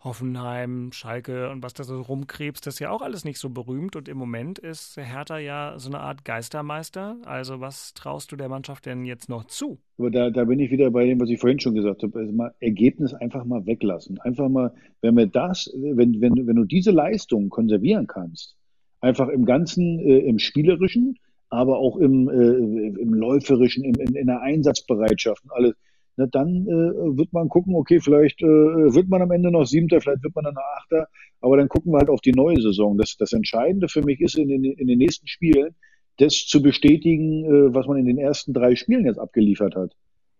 Hoffenheim, 0.00 0.92
Schalke 0.92 1.50
und 1.50 1.62
was 1.62 1.72
da 1.72 1.82
so 1.82 2.00
rumkrebst, 2.00 2.66
das 2.66 2.74
ist 2.74 2.80
ja 2.80 2.90
auch 2.90 3.00
alles 3.00 3.24
nicht 3.24 3.38
so 3.38 3.48
berühmt. 3.48 3.96
Und 3.96 4.08
im 4.08 4.18
Moment 4.18 4.58
ist 4.58 4.96
Hertha 4.96 5.38
ja 5.38 5.74
so 5.78 5.88
eine 5.88 6.00
Art 6.00 6.24
Geistermeister. 6.24 7.16
Also 7.24 7.60
was 7.60 7.94
traust 7.94 8.30
du 8.30 8.36
der 8.36 8.48
Mannschaft 8.48 8.86
denn 8.86 9.04
jetzt 9.04 9.28
noch 9.28 9.44
zu? 9.44 9.78
Aber 9.98 10.10
da, 10.10 10.30
da 10.30 10.44
bin 10.44 10.60
ich 10.60 10.70
wieder 10.70 10.90
bei 10.90 11.06
dem, 11.06 11.20
was 11.20 11.30
ich 11.30 11.40
vorhin 11.40 11.58
schon 11.58 11.74
gesagt 11.74 12.02
habe. 12.02 12.18
Also 12.18 12.32
mal 12.32 12.54
Ergebnis 12.60 13.14
einfach 13.14 13.44
mal 13.44 13.64
weglassen. 13.66 14.20
Einfach 14.20 14.48
mal, 14.48 14.74
wenn 15.00 15.16
wir 15.16 15.26
das, 15.26 15.70
wenn, 15.74 16.20
wenn, 16.20 16.46
wenn 16.46 16.56
du 16.56 16.64
diese 16.64 16.90
Leistung 16.90 17.48
konservieren 17.48 18.06
kannst, 18.06 18.56
einfach 19.00 19.28
im 19.28 19.44
Ganzen, 19.44 19.98
äh, 19.98 20.18
im 20.18 20.38
Spielerischen, 20.38 21.16
aber 21.48 21.78
auch 21.78 21.96
im, 21.96 22.28
äh, 22.28 23.00
im 23.00 23.14
Läuferischen, 23.14 23.84
im, 23.84 23.94
in, 23.94 24.14
in 24.14 24.26
der 24.26 24.40
Einsatzbereitschaft 24.40 25.44
und 25.44 25.52
alles, 25.52 25.74
na, 26.16 26.26
dann 26.26 26.66
äh, 26.66 27.16
wird 27.18 27.32
man 27.32 27.48
gucken, 27.48 27.74
okay, 27.74 28.00
vielleicht 28.00 28.42
äh, 28.42 28.46
wird 28.46 29.08
man 29.08 29.22
am 29.22 29.30
Ende 29.30 29.50
noch 29.50 29.66
Siebter, 29.66 30.00
vielleicht 30.00 30.22
wird 30.22 30.34
man 30.34 30.44
dann 30.44 30.54
noch 30.54 30.62
Achter, 30.78 31.08
aber 31.40 31.58
dann 31.58 31.68
gucken 31.68 31.92
wir 31.92 31.98
halt 31.98 32.08
auf 32.08 32.20
die 32.20 32.32
neue 32.32 32.60
Saison. 32.60 32.96
Das, 32.96 33.16
das 33.16 33.32
Entscheidende 33.32 33.88
für 33.88 34.02
mich 34.02 34.20
ist 34.20 34.36
in 34.36 34.48
den, 34.48 34.64
in 34.64 34.86
den 34.86 34.98
nächsten 34.98 35.28
Spielen, 35.28 35.74
das 36.18 36.46
zu 36.46 36.62
bestätigen, 36.62 37.44
äh, 37.44 37.74
was 37.74 37.86
man 37.86 37.98
in 37.98 38.06
den 38.06 38.18
ersten 38.18 38.54
drei 38.54 38.74
Spielen 38.74 39.04
jetzt 39.04 39.18
abgeliefert 39.18 39.76
hat. 39.76 39.92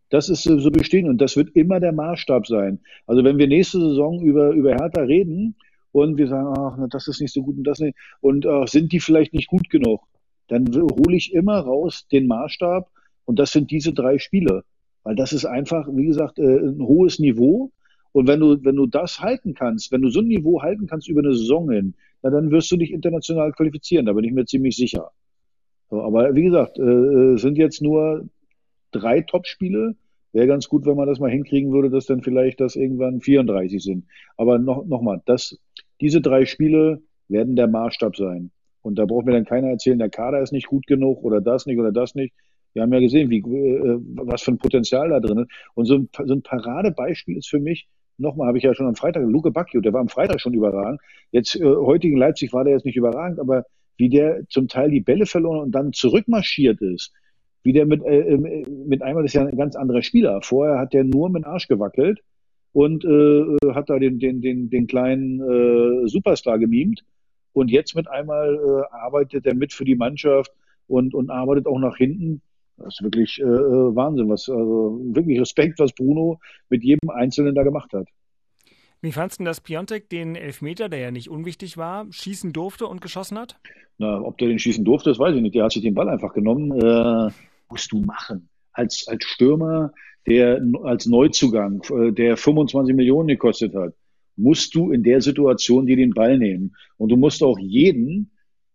Das 0.09 0.29
ist 0.29 0.47
äh, 0.47 0.59
so 0.59 0.71
bestehen 0.71 1.09
und 1.09 1.21
das 1.21 1.37
wird 1.37 1.55
immer 1.55 1.81
der 1.81 1.93
Maßstab 1.93 2.47
sein. 2.47 2.81
Also 3.07 3.25
wenn 3.25 3.39
wir 3.39 3.47
nächste 3.47 3.79
Saison 3.81 4.23
über, 4.23 4.51
über 4.51 4.71
Hertha 4.71 5.03
reden 5.03 5.57
und 5.93 6.17
wir 6.17 6.29
sagen, 6.29 6.55
ach, 6.57 6.77
na, 6.79 6.87
das 6.89 7.09
ist 7.09 7.21
nicht 7.21 7.35
so 7.35 7.43
gut 7.43 7.59
und 7.59 7.65
das 7.65 7.81
nicht, 7.81 7.97
und 8.21 8.47
äh, 8.47 8.67
sind 8.67 8.93
die 8.93 9.01
vielleicht 9.01 9.35
nicht 9.35 9.49
gut 9.49 9.69
genug, 9.69 10.01
dann 10.49 10.67
hole 10.75 11.17
ich 11.17 11.33
immer 11.33 11.59
raus 11.59 12.07
den 12.11 12.27
Maßstab 12.27 12.91
und 13.25 13.39
das 13.39 13.53
sind 13.53 13.71
diese 13.71 13.93
drei 13.93 14.19
Spiele. 14.19 14.65
Weil 15.03 15.15
das 15.15 15.33
ist 15.33 15.45
einfach, 15.45 15.89
wie 15.93 16.07
gesagt, 16.07 16.39
äh, 16.39 16.43
ein 16.43 16.81
hohes 16.81 17.19
Niveau. 17.19 17.71
Und 18.13 18.27
wenn 18.27 18.41
du, 18.41 18.65
wenn 18.65 18.77
du 18.77 18.87
das 18.87 19.21
halten 19.21 19.55
kannst, 19.55 19.93
wenn 19.93 20.03
du 20.03 20.09
so 20.09 20.21
ein 20.21 20.27
Niveau 20.27 20.63
halten 20.63 20.87
kannst 20.87 21.09
über 21.09 21.21
eine 21.21 21.35
Saison 21.35 21.71
hin, 21.71 21.95
na, 22.23 22.31
dann 22.31 22.51
wirst 22.51 22.71
du 22.73 22.77
dich 22.77 22.91
international 22.93 23.53
qualifizieren. 23.53 24.07
Da 24.07 24.15
bin 24.15 24.25
ich 24.25 24.33
mir 24.33 24.47
ziemlich 24.47 24.75
sicher. 24.75 25.11
So, 25.91 26.03
aber 26.03 26.35
wie 26.35 26.45
gesagt, 26.45 26.79
äh, 26.79 27.37
sind 27.37 27.59
jetzt 27.59 27.83
nur 27.83 28.29
drei 28.91 29.21
Top-Spiele. 29.21 29.95
Wäre 30.33 30.47
ganz 30.47 30.69
gut, 30.69 30.87
wenn 30.87 30.97
man 30.97 31.07
das 31.07 31.21
mal 31.21 31.31
hinkriegen 31.31 31.73
würde, 31.73 31.91
dass 31.91 32.07
dann 32.07 32.23
vielleicht 32.23 32.61
das 32.61 32.75
irgendwann 32.75 33.21
34 33.21 33.83
sind. 33.83 34.07
Aber 34.37 34.59
noch, 34.59 34.85
noch 34.87 35.03
mal, 35.03 35.23
das, 35.27 35.59
diese 36.01 36.21
drei 36.21 36.45
Spiele 36.47 37.03
werden 37.29 37.57
der 37.57 37.69
Maßstab 37.69 38.17
sein. 38.17 38.51
Und 38.87 39.01
da 39.01 39.05
braucht 39.05 39.27
mir 39.27 39.33
dann 39.33 39.45
keiner 39.45 39.69
erzählen, 39.69 39.99
der 39.99 40.11
Kader 40.11 40.41
ist 40.41 40.53
nicht 40.53 40.69
gut 40.69 40.87
genug 40.87 41.25
oder 41.25 41.41
das 41.41 41.67
nicht 41.67 41.77
oder 41.77 41.91
das 41.91 42.15
nicht. 42.15 42.33
Wir 42.73 42.83
haben 42.83 42.93
ja 42.93 43.01
gesehen, 43.01 43.31
wie, 43.31 43.39
äh, 43.39 43.99
was 44.15 44.43
für 44.43 44.53
ein 44.53 44.59
Potenzial 44.59 45.09
da 45.09 45.19
drin 45.19 45.39
ist. 45.39 45.51
Und 45.75 45.87
so 45.87 45.97
ein, 45.97 46.09
so 46.25 46.35
ein 46.35 46.43
Paradebeispiel 46.43 47.37
ist 47.37 47.49
für 47.49 47.59
mich, 47.59 47.89
nochmal 48.17 48.47
habe 48.47 48.59
ich 48.59 48.65
ja 48.65 48.75
schon 48.75 48.87
am 48.87 48.95
Freitag, 48.95 49.25
Luke 49.27 49.51
Bacchio, 49.51 49.81
der 49.81 49.93
war 49.93 50.01
am 50.01 50.09
Freitag 50.09 50.41
schon 50.41 50.55
überragend. 50.55 51.01
Jetzt, 51.33 51.57
äh, 51.57 51.65
heute 51.65 52.07
in 52.07 52.17
Leipzig 52.17 52.53
war 52.53 52.63
der 52.63 52.75
jetzt 52.75 52.85
nicht 52.85 52.97
überragend, 52.97 53.41
aber 53.41 53.65
wie 53.97 54.09
der 54.09 54.47
zum 54.51 54.69
Teil 54.69 54.91
die 54.91 55.01
Bälle 55.01 55.27
verloren 55.27 55.63
und 55.63 55.73
dann 55.73 55.93
zurückmarschiert 55.93 56.81
ist, 56.81 57.13
wie 57.65 57.73
der 57.73 57.87
mit, 57.87 58.05
äh, 58.05 58.37
mit 58.37 59.03
einmal 59.03 59.25
ist 59.25 59.35
ja 59.35 59.45
ein 59.45 59.57
ganz 59.57 59.75
anderer 59.75 60.03
Spieler. 60.03 60.43
Vorher 60.43 60.79
hat 60.79 60.93
der 60.93 61.03
nur 61.03 61.29
mit 61.29 61.43
dem 61.43 61.51
Arsch 61.51 61.67
gewackelt 61.67 62.21
und 62.73 63.05
äh, 63.05 63.75
hat 63.75 63.91
da 63.91 63.99
den, 63.99 64.21
den, 64.21 64.41
den, 64.43 64.71
den 64.71 64.87
kleinen 64.87 65.41
äh, 65.41 66.07
Superstar 66.07 66.61
gemimt. 66.61 67.03
Und 67.57 67.71
jetzt 67.71 67.97
mit 67.97 68.07
einmal 68.07 68.55
äh, 68.55 68.95
arbeitet 68.95 69.47
er 69.47 69.55
mit 69.55 69.73
für 69.73 69.87
die 69.87 69.97
Mannschaft 69.97 70.53
und, 70.89 71.15
und 71.15 71.31
arbeitet 71.31 71.67
auch 71.67 71.79
nach 71.79 71.97
hinten. 71.97 72.43
Das 72.77 72.89
ist 72.89 73.03
wirklich 73.03 73.41
äh, 73.41 73.45
äh, 73.45 73.97
Wahnsinn, 73.97 74.29
was, 74.29 74.51
also 74.51 75.01
wirklich 75.03 75.41
Respekt, 75.41 75.79
was 75.79 75.95
Bruno 75.95 76.39
mit 76.69 76.85
jedem 76.85 77.09
Einzelnen 77.09 77.55
da 77.55 77.63
gemacht 77.63 77.95
hat. 77.95 78.09
Wie 79.01 79.11
fandest 79.11 79.41
du 79.41 79.45
das 79.45 79.63
Piontek 79.63 80.11
den 80.11 80.37
Elfmeter, 80.37 80.91
der 80.91 80.99
ja 80.99 81.11
nicht 81.11 81.31
unwichtig 81.31 81.79
war, 81.79 82.05
schießen 82.11 82.53
durfte 82.53 82.87
und 82.87 83.01
geschossen 83.01 83.39
hat? 83.39 83.57
Na, 83.97 84.21
ob 84.21 84.37
der 84.37 84.49
den 84.49 84.59
schießen 84.59 84.85
durfte, 84.85 85.09
das 85.09 85.19
weiß 85.19 85.35
ich 85.35 85.41
nicht. 85.41 85.55
Der 85.55 85.65
hat 85.65 85.73
sich 85.73 85.83
den 85.83 85.95
Ball 85.95 86.11
einfach 86.11 86.35
genommen. 86.35 86.73
Äh, 86.73 87.31
musst 87.71 87.91
du 87.91 88.01
machen. 88.03 88.51
Als, 88.73 89.09
als 89.09 89.25
Stürmer, 89.25 89.95
der 90.27 90.61
als 90.83 91.07
Neuzugang, 91.07 91.81
äh, 91.89 92.13
der 92.13 92.37
25 92.37 92.95
Millionen 92.95 93.29
gekostet 93.29 93.75
hat, 93.75 93.95
musst 94.37 94.75
du 94.75 94.93
in 94.93 95.03
der 95.03 95.21
Situation 95.21 95.87
dir 95.87 95.97
den 95.97 96.15
Ball 96.15 96.39
nehmen. 96.39 96.77
Und 96.97 97.11
du 97.11 97.17
musst 97.17 97.43
auch 97.43 97.59
jeden, 97.59 98.31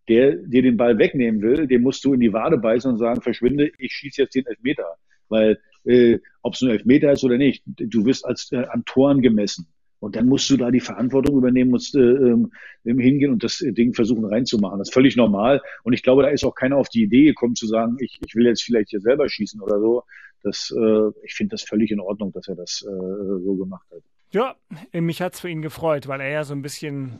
der 0.08 0.36
dir 0.36 0.62
den 0.62 0.78
Ball 0.78 0.98
wegnehmen 0.98 1.42
will, 1.42 1.68
dem 1.68 1.84
musst 1.84 2.04
du 2.04 2.14
in 2.14 2.20
die 2.20 2.34
Wade 2.34 2.58
beißen 2.58 2.92
und 2.92 2.98
sagen, 2.98 3.22
verschwinde, 3.22 3.72
ich 3.78 3.94
schieße 3.94 4.24
jetzt 4.24 4.36
den 4.36 4.46
Elfmeter. 4.46 4.96
Weil 5.30 5.60
äh, 5.86 6.20
ob 6.42 6.56
es 6.56 6.62
ein 6.62 6.70
Elfmeter 6.70 7.12
ist 7.12 7.24
oder 7.24 7.38
nicht, 7.38 7.64
du 7.66 8.06
wirst 8.06 8.26
als 8.26 8.52
äh, 8.52 8.66
an 8.70 8.84
Toren 8.86 9.22
gemessen. 9.22 9.68
Und 10.00 10.16
dann 10.16 10.26
musst 10.26 10.50
du 10.50 10.58
da 10.58 10.72
die 10.72 10.80
Verantwortung 10.80 11.38
übernehmen, 11.38 11.70
musst 11.70 11.96
äh, 11.96 12.00
ähm, 12.00 12.52
hingehen 12.84 13.32
und 13.32 13.44
das 13.44 13.60
Ding 13.60 13.94
versuchen 13.94 14.26
reinzumachen. 14.26 14.80
Das 14.80 14.90
ist 14.90 14.94
völlig 14.94 15.16
normal. 15.16 15.62
Und 15.84 15.94
ich 15.94 16.02
glaube, 16.02 16.24
da 16.24 16.30
ist 16.30 16.44
auch 16.44 16.56
keiner 16.56 16.78
auf 16.78 16.90
die 16.90 17.04
Idee 17.04 17.26
gekommen 17.26 17.54
zu 17.54 17.68
sagen, 17.68 17.98
ich, 18.00 18.20
ich 18.26 18.34
will 18.34 18.48
jetzt 18.48 18.64
vielleicht 18.64 18.90
hier 18.90 19.00
selber 19.00 19.30
schießen 19.30 19.62
oder 19.62 19.80
so. 19.80 20.04
Das, 20.42 20.74
äh, 20.76 21.10
ich 21.24 21.36
finde 21.36 21.52
das 21.52 21.62
völlig 21.62 21.92
in 21.92 22.00
Ordnung, 22.00 22.32
dass 22.32 22.48
er 22.48 22.56
das 22.56 22.84
äh, 22.84 22.90
so 22.90 23.56
gemacht 23.56 23.86
hat. 23.92 24.02
Ja, 24.32 24.56
mich 24.94 25.22
hat 25.22 25.34
es 25.34 25.40
für 25.42 25.50
ihn 25.50 25.62
gefreut, 25.62 26.08
weil 26.08 26.22
er 26.22 26.30
ja 26.30 26.44
so 26.44 26.54
ein 26.54 26.62
bisschen 26.62 27.20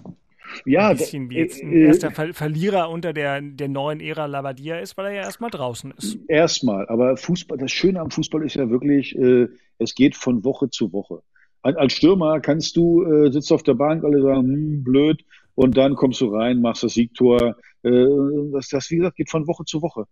ja, 0.66 0.90
ein 0.90 0.98
bisschen 0.98 1.30
wie 1.30 1.36
jetzt 1.36 1.62
ein 1.62 1.72
äh, 1.72 1.86
erster 1.86 2.12
Ver 2.12 2.34
Verlierer 2.34 2.90
unter 2.90 3.14
der, 3.14 3.42
der 3.42 3.68
neuen 3.68 4.00
Ära 4.00 4.26
Labadia 4.26 4.80
ist, 4.80 4.98
weil 4.98 5.08
er 5.08 5.14
ja 5.14 5.22
erstmal 5.24 5.50
draußen 5.50 5.94
ist. 5.98 6.18
Erstmal, 6.28 6.88
aber 6.88 7.18
Fußball, 7.18 7.58
das 7.58 7.72
Schöne 7.72 8.00
am 8.00 8.12
Fußball 8.12 8.44
ist 8.44 8.56
ja 8.56 8.70
wirklich, 8.70 9.16
äh, 9.18 9.48
es 9.78 9.96
geht 9.96 10.16
von 10.16 10.44
Woche 10.44 10.70
zu 10.70 10.92
Woche. 10.94 11.22
Als 11.64 11.94
Stürmer 11.94 12.40
kannst 12.40 12.76
du, 12.76 13.04
äh, 13.04 13.32
sitzt 13.32 13.52
auf 13.52 13.62
der 13.62 13.76
Bank, 13.76 14.04
alle 14.04 14.22
sagen, 14.22 14.48
hm, 14.48 14.84
blöd, 14.84 15.24
und 15.56 15.78
dann 15.78 15.96
kommst 15.96 16.22
du 16.22 16.34
rein, 16.34 16.62
machst 16.62 16.84
das 16.84 16.94
Siegtor. 16.94 17.56
Äh, 17.84 18.08
das, 18.52 18.70
das, 18.70 18.90
wie 18.90 18.98
gesagt, 18.98 19.18
geht 19.18 19.30
von 19.30 19.48
Woche 19.48 19.66
zu 19.66 19.82
Woche. 19.82 20.06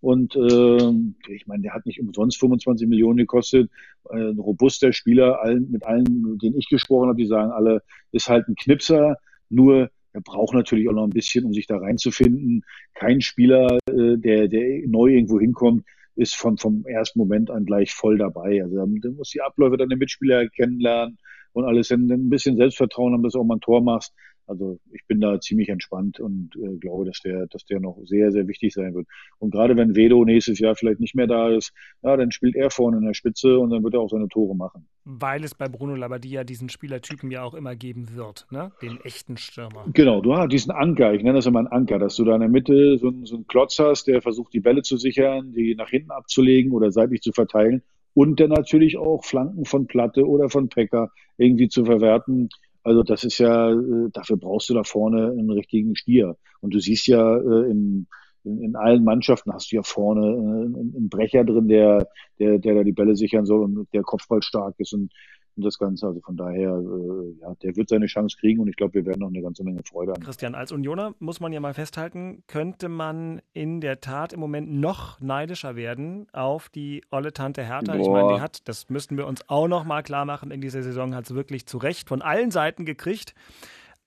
Und 0.00 0.34
äh, 0.34 1.32
ich 1.32 1.46
meine, 1.46 1.62
der 1.62 1.74
hat 1.74 1.86
nicht 1.86 2.00
umsonst 2.00 2.38
25 2.40 2.88
Millionen 2.88 3.18
gekostet. 3.18 3.70
Ein 4.08 4.38
robuster 4.38 4.92
Spieler, 4.92 5.42
allen, 5.42 5.70
mit 5.70 5.84
allen, 5.84 6.38
denen 6.38 6.56
ich 6.56 6.68
gesprochen 6.68 7.08
habe, 7.08 7.18
die 7.18 7.26
sagen 7.26 7.52
alle, 7.52 7.82
ist 8.12 8.28
halt 8.28 8.48
ein 8.48 8.54
Knipser. 8.54 9.16
Nur 9.50 9.90
er 10.12 10.20
braucht 10.22 10.54
natürlich 10.54 10.88
auch 10.88 10.94
noch 10.94 11.04
ein 11.04 11.10
bisschen, 11.10 11.44
um 11.44 11.52
sich 11.52 11.66
da 11.66 11.76
reinzufinden. 11.76 12.64
Kein 12.94 13.20
Spieler, 13.20 13.78
äh, 13.88 14.16
der, 14.16 14.48
der 14.48 14.88
neu 14.88 15.08
irgendwo 15.08 15.38
hinkommt, 15.38 15.84
ist 16.16 16.34
von, 16.34 16.56
vom 16.56 16.84
ersten 16.86 17.18
Moment 17.18 17.50
an 17.50 17.64
gleich 17.64 17.92
voll 17.92 18.18
dabei. 18.18 18.62
Also 18.62 18.76
da 18.76 19.10
muss 19.10 19.30
die 19.30 19.40
Abläufe 19.40 19.76
deiner 19.76 19.96
Mitspieler 19.96 20.48
kennenlernen 20.48 21.18
und 21.52 21.64
alles 21.64 21.90
ein 21.90 22.28
bisschen 22.28 22.56
Selbstvertrauen 22.56 23.12
haben, 23.12 23.22
dass 23.22 23.34
du 23.34 23.40
auch 23.40 23.44
mal 23.44 23.56
ein 23.56 23.60
Tor 23.60 23.82
machst. 23.82 24.14
Also 24.46 24.78
ich 24.92 25.06
bin 25.06 25.20
da 25.20 25.40
ziemlich 25.40 25.68
entspannt 25.68 26.18
und 26.20 26.50
äh, 26.56 26.76
glaube, 26.78 27.04
dass 27.04 27.20
der, 27.20 27.46
dass 27.46 27.64
der 27.64 27.80
noch 27.80 27.98
sehr, 28.04 28.32
sehr 28.32 28.48
wichtig 28.48 28.74
sein 28.74 28.94
wird. 28.94 29.06
Und 29.38 29.50
gerade 29.50 29.76
wenn 29.76 29.94
Vedo 29.94 30.24
nächstes 30.24 30.58
Jahr 30.58 30.74
vielleicht 30.74 31.00
nicht 31.00 31.14
mehr 31.14 31.26
da 31.26 31.48
ist, 31.48 31.72
ja, 32.02 32.16
dann 32.16 32.32
spielt 32.32 32.56
er 32.56 32.70
vorne 32.70 32.98
in 32.98 33.04
der 33.04 33.14
Spitze 33.14 33.58
und 33.58 33.70
dann 33.70 33.84
wird 33.84 33.94
er 33.94 34.00
auch 34.00 34.10
seine 34.10 34.28
Tore 34.28 34.56
machen. 34.56 34.86
Weil 35.04 35.44
es 35.44 35.54
bei 35.54 35.68
Bruno 35.68 35.94
Labbadia 35.94 36.44
diesen 36.44 36.68
Spielertypen 36.68 37.30
ja 37.30 37.42
auch 37.42 37.54
immer 37.54 37.76
geben 37.76 38.14
wird, 38.14 38.46
ne? 38.50 38.72
Den 38.82 39.00
echten 39.02 39.36
Stürmer. 39.36 39.84
Genau, 39.92 40.20
du 40.20 40.34
hast 40.34 40.52
diesen 40.52 40.72
Anker, 40.72 41.14
ich 41.14 41.22
nenne 41.22 41.36
das 41.36 41.46
immer 41.46 41.60
einen 41.60 41.68
Anker, 41.68 41.98
dass 41.98 42.16
du 42.16 42.24
da 42.24 42.34
in 42.34 42.40
der 42.40 42.50
Mitte 42.50 42.98
so, 42.98 43.12
so 43.24 43.36
einen 43.36 43.46
Klotz 43.46 43.78
hast, 43.78 44.06
der 44.06 44.20
versucht, 44.22 44.52
die 44.52 44.60
Bälle 44.60 44.82
zu 44.82 44.96
sichern, 44.96 45.52
die 45.52 45.74
nach 45.74 45.90
hinten 45.90 46.10
abzulegen 46.10 46.72
oder 46.72 46.90
seitlich 46.90 47.20
zu 47.20 47.32
verteilen 47.32 47.82
und 48.14 48.40
dann 48.40 48.50
natürlich 48.50 48.96
auch 48.98 49.24
Flanken 49.24 49.64
von 49.64 49.86
Platte 49.86 50.26
oder 50.26 50.50
von 50.50 50.68
Pecker 50.68 51.10
irgendwie 51.36 51.68
zu 51.68 51.84
verwerten 51.84 52.48
also 52.82 53.02
das 53.02 53.24
ist 53.24 53.38
ja, 53.38 53.70
äh, 53.70 54.10
dafür 54.12 54.36
brauchst 54.36 54.70
du 54.70 54.74
da 54.74 54.84
vorne 54.84 55.30
einen 55.30 55.50
richtigen 55.50 55.96
Stier. 55.96 56.36
Und 56.60 56.74
du 56.74 56.80
siehst 56.80 57.06
ja 57.06 57.36
äh, 57.36 57.70
in, 57.70 58.06
in, 58.44 58.62
in 58.62 58.76
allen 58.76 59.04
Mannschaften 59.04 59.52
hast 59.52 59.70
du 59.70 59.76
ja 59.76 59.82
vorne 59.82 60.26
äh, 60.26 60.96
einen 60.96 61.08
Brecher 61.08 61.44
drin, 61.44 61.68
der, 61.68 62.08
der, 62.38 62.58
der 62.58 62.74
da 62.74 62.82
die 62.84 62.92
Bälle 62.92 63.16
sichern 63.16 63.44
soll 63.44 63.62
und 63.62 63.92
der 63.92 64.02
Kopfball 64.02 64.42
stark 64.42 64.74
ist. 64.78 64.94
Und 64.94 65.12
und 65.56 65.64
das 65.64 65.78
Ganze. 65.78 66.06
Also 66.06 66.20
von 66.20 66.36
daher, 66.36 66.70
äh, 66.70 67.40
ja, 67.40 67.54
der 67.62 67.76
wird 67.76 67.88
seine 67.88 68.06
Chance 68.06 68.36
kriegen 68.38 68.60
und 68.60 68.68
ich 68.68 68.76
glaube, 68.76 68.94
wir 68.94 69.06
werden 69.06 69.20
noch 69.20 69.28
eine 69.28 69.42
ganze 69.42 69.64
Menge 69.64 69.82
Freude 69.84 70.12
haben. 70.12 70.22
Christian, 70.22 70.54
als 70.54 70.72
Unioner 70.72 71.14
muss 71.18 71.40
man 71.40 71.52
ja 71.52 71.60
mal 71.60 71.74
festhalten, 71.74 72.42
könnte 72.46 72.88
man 72.88 73.40
in 73.52 73.80
der 73.80 74.00
Tat 74.00 74.32
im 74.32 74.40
Moment 74.40 74.70
noch 74.72 75.20
neidischer 75.20 75.76
werden 75.76 76.26
auf 76.32 76.68
die 76.68 77.02
olle 77.10 77.32
Tante 77.32 77.62
Hertha. 77.62 77.92
Boah. 77.92 78.00
Ich 78.00 78.08
meine, 78.08 78.34
die 78.34 78.40
hat, 78.40 78.68
das 78.68 78.88
müssten 78.88 79.16
wir 79.16 79.26
uns 79.26 79.48
auch 79.48 79.68
noch 79.68 79.84
mal 79.84 80.02
klar 80.02 80.24
machen, 80.24 80.50
in 80.50 80.60
dieser 80.60 80.82
Saison 80.82 81.14
hat 81.14 81.26
sie 81.26 81.34
wirklich 81.34 81.66
zu 81.66 81.78
Recht 81.78 82.08
von 82.08 82.22
allen 82.22 82.50
Seiten 82.50 82.84
gekriegt. 82.84 83.34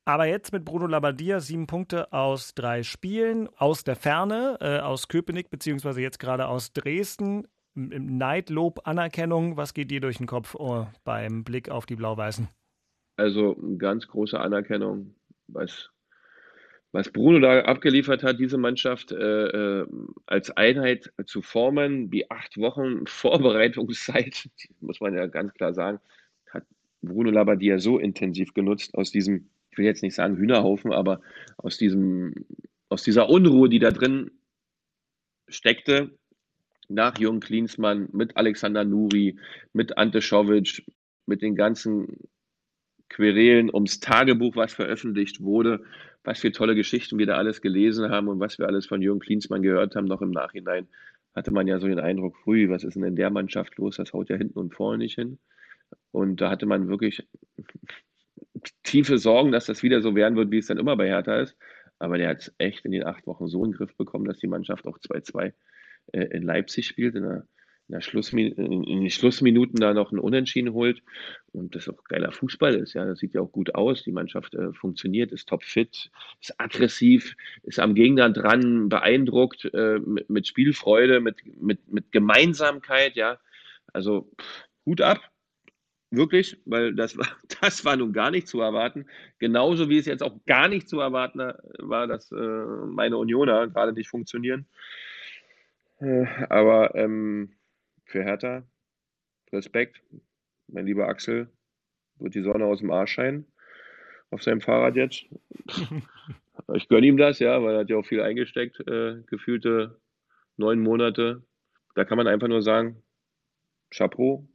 Aber 0.06 0.26
jetzt 0.26 0.52
mit 0.52 0.66
Bruno 0.66 0.86
Labbadia 0.86 1.40
sieben 1.40 1.66
Punkte 1.66 2.12
aus 2.12 2.54
drei 2.54 2.84
Spielen, 2.84 3.48
aus 3.56 3.86
der 3.86 3.96
Ferne, 3.96 4.58
äh, 4.60 4.80
aus 4.80 5.08
Köpenick, 5.08 5.50
beziehungsweise 5.50 6.02
jetzt 6.02 6.20
gerade 6.20 6.48
aus 6.48 6.74
Dresden. 6.74 7.48
Neidlob, 7.76 8.82
Anerkennung, 8.88 9.58
was 9.58 9.74
geht 9.74 9.90
dir 9.90 10.02
durch 10.02 10.18
den 10.18 10.28
Kopf 10.28 10.56
oh, 10.56 10.86
beim 11.04 11.44
Blick 11.44 11.70
auf 11.70 11.86
die 11.86 11.96
Blau-Weißen? 11.96 12.48
Also 13.18 13.56
ganz 13.78 14.08
große 14.08 14.40
Anerkennung, 14.40 15.16
was, 15.48 15.90
was 16.92 17.12
Bruno 17.12 17.40
da 17.40 17.62
abgeliefert 17.62 18.24
hat, 18.24 18.40
diese 18.40 18.58
Mannschaft 18.58 19.12
äh, 19.12 19.82
äh 19.82 19.88
als 20.28 20.52
Einheit 20.52 21.12
zu 21.26 21.42
formen, 21.42 22.12
wie 22.12 22.30
acht 22.30 22.58
Wochen 22.58 23.06
Vorbereitungszeit, 23.08 24.50
muss 24.80 25.00
man 25.00 25.16
ja 25.16 25.26
ganz 25.28 25.54
klar 25.54 25.74
sagen, 25.74 26.00
hat 26.52 26.66
Bruno 27.02 27.32
Labbadia 27.32 27.80
so 27.80 27.98
intensiv 27.98 28.54
genutzt 28.54 28.96
aus 28.96 29.12
diesem, 29.12 29.50
ich 29.72 29.78
will 29.78 29.86
jetzt 29.86 30.04
nicht 30.04 30.16
sagen 30.16 30.38
Hühnerhaufen, 30.38 30.94
aber 30.94 31.22
aus 31.58 31.78
diesem, 31.78 32.46
aus 32.90 33.04
dieser 33.04 33.30
Unruhe, 33.30 33.70
die 33.70 33.80
da 33.80 33.92
drin 33.92 34.32
steckte, 35.48 36.12
nach 36.94 37.18
Jürgen 37.18 37.40
Klinsmann, 37.40 38.10
mit 38.12 38.38
Alexander 38.38 38.84
Nuri, 38.84 39.38
mit 39.74 39.98
Ante 39.98 40.22
Schovic, 40.22 40.86
mit 41.26 41.42
den 41.42 41.56
ganzen 41.56 42.18
Querelen 43.10 43.70
ums 43.74 44.00
Tagebuch, 44.00 44.56
was 44.56 44.74
veröffentlicht 44.74 45.42
wurde, 45.42 45.84
was 46.24 46.40
für 46.40 46.52
tolle 46.52 46.76
Geschichten 46.76 47.20
wir 47.20 47.26
da 47.26 47.36
alles 47.36 47.62
gelesen 47.62 48.10
haben 48.10 48.28
und 48.28 48.40
was 48.40 48.58
wir 48.58 48.68
alles 48.68 48.86
von 48.86 49.02
Jürgen 49.02 49.20
Klinsmann 49.20 49.62
gehört 49.62 49.96
haben, 49.96 50.06
noch 50.06 50.22
im 50.22 50.32
Nachhinein, 50.32 50.88
hatte 51.36 51.52
man 51.52 51.68
ja 51.68 51.80
so 51.80 51.88
den 51.88 52.00
Eindruck, 52.00 52.36
früh, 52.38 52.70
was 52.70 52.84
ist 52.84 52.96
denn 52.96 53.04
in 53.04 53.16
der 53.16 53.30
Mannschaft 53.30 53.78
los? 53.78 53.98
Das 53.98 54.14
haut 54.14 54.30
ja 54.30 54.36
hinten 54.36 54.60
und 54.60 54.74
vorne 54.74 55.00
nicht 55.00 55.16
hin. 55.16 55.40
Und 56.12 56.42
da 56.42 56.50
hatte 56.50 56.66
man 56.66 56.88
wirklich 56.88 57.28
tiefe 58.84 59.18
Sorgen, 59.18 59.52
dass 59.52 59.66
das 59.66 59.84
wieder 59.84 60.02
so 60.02 60.16
werden 60.16 60.36
wird, 60.36 60.52
wie 60.52 60.60
es 60.60 60.68
dann 60.68 60.78
immer 60.78 60.96
bei 60.96 61.08
Hertha 61.08 61.40
ist. 61.40 61.58
Aber 62.00 62.18
der 62.18 62.30
hat 62.30 62.42
es 62.42 62.56
echt 62.58 62.86
in 62.86 62.92
den 62.92 63.06
acht 63.06 63.26
Wochen 63.28 63.48
so 63.48 63.64
in 63.64 63.72
den 63.72 63.78
Griff 63.78 63.96
bekommen, 63.96 64.26
dass 64.26 64.40
die 64.40 64.48
Mannschaft 64.48 64.86
auch 64.86 64.98
2-2 65.00 65.54
äh, 66.12 66.26
in 66.26 66.44
Leipzig 66.44 66.88
spielt, 66.88 67.16
in, 67.16 67.24
der, 67.24 67.48
in, 67.88 68.00
der 68.00 68.58
in 68.58 69.02
den 69.02 69.10
Schlussminuten 69.10 69.80
da 69.80 69.94
noch 69.94 70.12
ein 70.12 70.20
Unentschieden 70.20 70.74
holt 70.74 71.02
und 71.52 71.76
das 71.76 71.90
auch 71.90 72.04
geiler 72.06 72.32
Fußball 72.32 72.76
ist. 72.76 72.94
Ja, 72.94 73.06
das 73.06 73.20
sieht 73.20 73.34
ja 73.34 73.42
auch 73.42 73.52
gut 73.52 73.76
aus. 73.76 74.04
Die 74.04 74.12
Mannschaft 74.12 74.54
äh, 74.56 74.74
funktioniert, 74.74 75.32
ist 75.32 75.50
topfit, 75.50 76.10
ist 76.42 76.60
aggressiv, 76.60 77.36
ist 77.64 77.80
am 77.80 77.96
Gegner 77.96 78.30
dran, 78.30 78.90
beeindruckt, 78.90 79.66
äh, 79.74 80.00
mit, 80.00 80.30
mit, 80.30 80.48
Spielfreude, 80.48 81.20
mit, 81.20 81.38
mit, 81.62 81.88
mit 81.92 82.12
Gemeinsamkeit. 82.12 83.16
Ja, 83.16 83.40
also 83.92 84.32
pff, 84.40 84.68
Hut 84.86 85.02
ab. 85.02 85.22
Wirklich, 86.12 86.58
weil 86.66 86.94
das 86.94 87.18
war, 87.18 87.28
das 87.62 87.86
war 87.86 87.96
nun 87.96 88.14
gar 88.14 88.30
nicht 88.30 88.48
zu 88.48 88.62
erwarten. 88.62 89.08
Genauso 89.40 89.90
wie 89.90 89.98
es 89.98 90.06
jetzt 90.06 90.22
auch 90.22 90.38
gar 90.46 90.68
nicht 90.68 90.88
zu 90.88 91.00
erwarten 91.00 91.40
war, 91.80 92.08
dass 92.08 92.32
äh, 92.32 92.36
meine 92.36 93.18
Unioner 93.18 93.68
gerade 93.68 93.94
nicht 93.94 94.10
funktionieren. 94.10 94.68
Äh, 96.04 96.26
aber 96.50 96.96
ähm, 96.96 97.56
für 98.06 98.24
Hertha, 98.24 98.64
Respekt, 99.52 100.02
mein 100.68 100.86
lieber 100.86 101.08
Axel, 101.08 101.50
wird 102.20 102.36
die 102.36 102.42
Sonne 102.44 102.66
aus 102.66 102.80
dem 102.80 102.92
Arsch 102.92 103.14
scheinen 103.14 103.48
auf 104.34 104.44
seinem 104.44 104.62
Fahrrad 104.62 104.96
jetzt. 104.96 105.26
ich 106.74 106.88
gönne 106.90 107.08
ihm 107.08 107.18
das, 107.18 107.40
ja, 107.40 107.62
weil 107.64 107.76
er 107.76 107.80
hat 107.82 107.90
ja 107.90 107.98
auch 107.98 108.06
viel 108.06 108.22
eingesteckt, 108.22 108.80
äh, 108.88 109.22
gefühlte 109.28 110.00
neun 110.58 110.80
Monate. 110.80 111.44
Da 111.96 112.04
kann 112.04 112.18
man 112.18 112.28
einfach 112.28 112.48
nur 112.48 112.62
sagen, 112.62 113.02
Chapeau, 113.92 114.48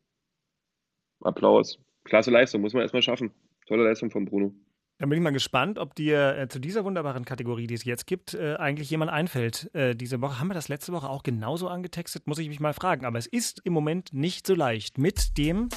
Applaus, 1.20 1.80
klasse 2.04 2.30
Leistung, 2.30 2.60
muss 2.60 2.74
man 2.74 2.82
erstmal 2.82 3.02
schaffen. 3.02 3.30
Tolle 3.66 3.84
Leistung 3.84 4.10
von 4.10 4.24
Bruno. 4.24 4.54
Dann 4.98 5.10
bin 5.10 5.18
ich 5.18 5.22
mal 5.22 5.30
gespannt, 5.30 5.78
ob 5.78 5.94
dir 5.94 6.36
äh, 6.36 6.48
zu 6.48 6.58
dieser 6.58 6.84
wunderbaren 6.84 7.24
Kategorie, 7.24 7.68
die 7.68 7.74
es 7.74 7.84
jetzt 7.84 8.08
gibt, 8.08 8.34
äh, 8.34 8.56
eigentlich 8.56 8.90
jemand 8.90 9.12
einfällt. 9.12 9.72
Äh, 9.72 9.94
diese 9.94 10.20
Woche 10.20 10.40
haben 10.40 10.48
wir 10.48 10.54
das 10.54 10.68
letzte 10.68 10.92
Woche 10.92 11.08
auch 11.08 11.22
genauso 11.22 11.68
angetextet, 11.68 12.26
muss 12.26 12.38
ich 12.38 12.48
mich 12.48 12.58
mal 12.58 12.74
fragen. 12.74 13.06
Aber 13.06 13.16
es 13.16 13.28
ist 13.28 13.60
im 13.64 13.72
Moment 13.72 14.12
nicht 14.12 14.44
so 14.44 14.56
leicht 14.56 14.98
mit 14.98 15.38
dem 15.38 15.68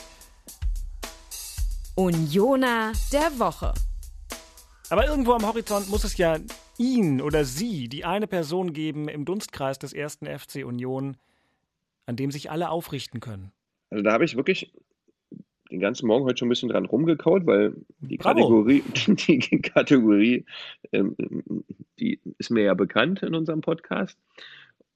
Unioner 1.93 2.93
der 3.13 3.37
Woche. 3.37 3.75
Aber 4.89 5.05
irgendwo 5.07 5.33
am 5.33 5.45
Horizont 5.45 5.87
muss 5.89 6.03
es 6.03 6.17
ja 6.17 6.39
ihn 6.79 7.21
oder 7.21 7.45
sie, 7.45 7.89
die 7.89 8.05
eine 8.05 8.25
Person 8.25 8.73
geben 8.73 9.07
im 9.07 9.25
Dunstkreis 9.25 9.77
des 9.77 9.93
ersten 9.93 10.25
FC 10.25 10.65
Union, 10.65 11.15
an 12.07 12.15
dem 12.15 12.31
sich 12.31 12.49
alle 12.49 12.71
aufrichten 12.71 13.19
können. 13.19 13.51
Also 13.91 14.03
da 14.03 14.13
habe 14.13 14.25
ich 14.25 14.35
wirklich 14.35 14.73
den 15.71 15.79
ganzen 15.79 16.07
Morgen 16.07 16.25
heute 16.25 16.37
schon 16.37 16.47
ein 16.47 16.49
bisschen 16.49 16.69
dran 16.69 16.85
rumgekaut, 16.85 17.45
weil 17.45 17.73
die 17.99 18.17
Bravo. 18.17 18.41
Kategorie, 18.41 18.83
die 19.07 19.61
Kategorie, 19.61 20.45
ähm, 20.91 21.15
die 21.99 22.19
ist 22.37 22.51
mir 22.51 22.63
ja 22.63 22.73
bekannt 22.73 23.23
in 23.23 23.33
unserem 23.33 23.61
Podcast 23.61 24.19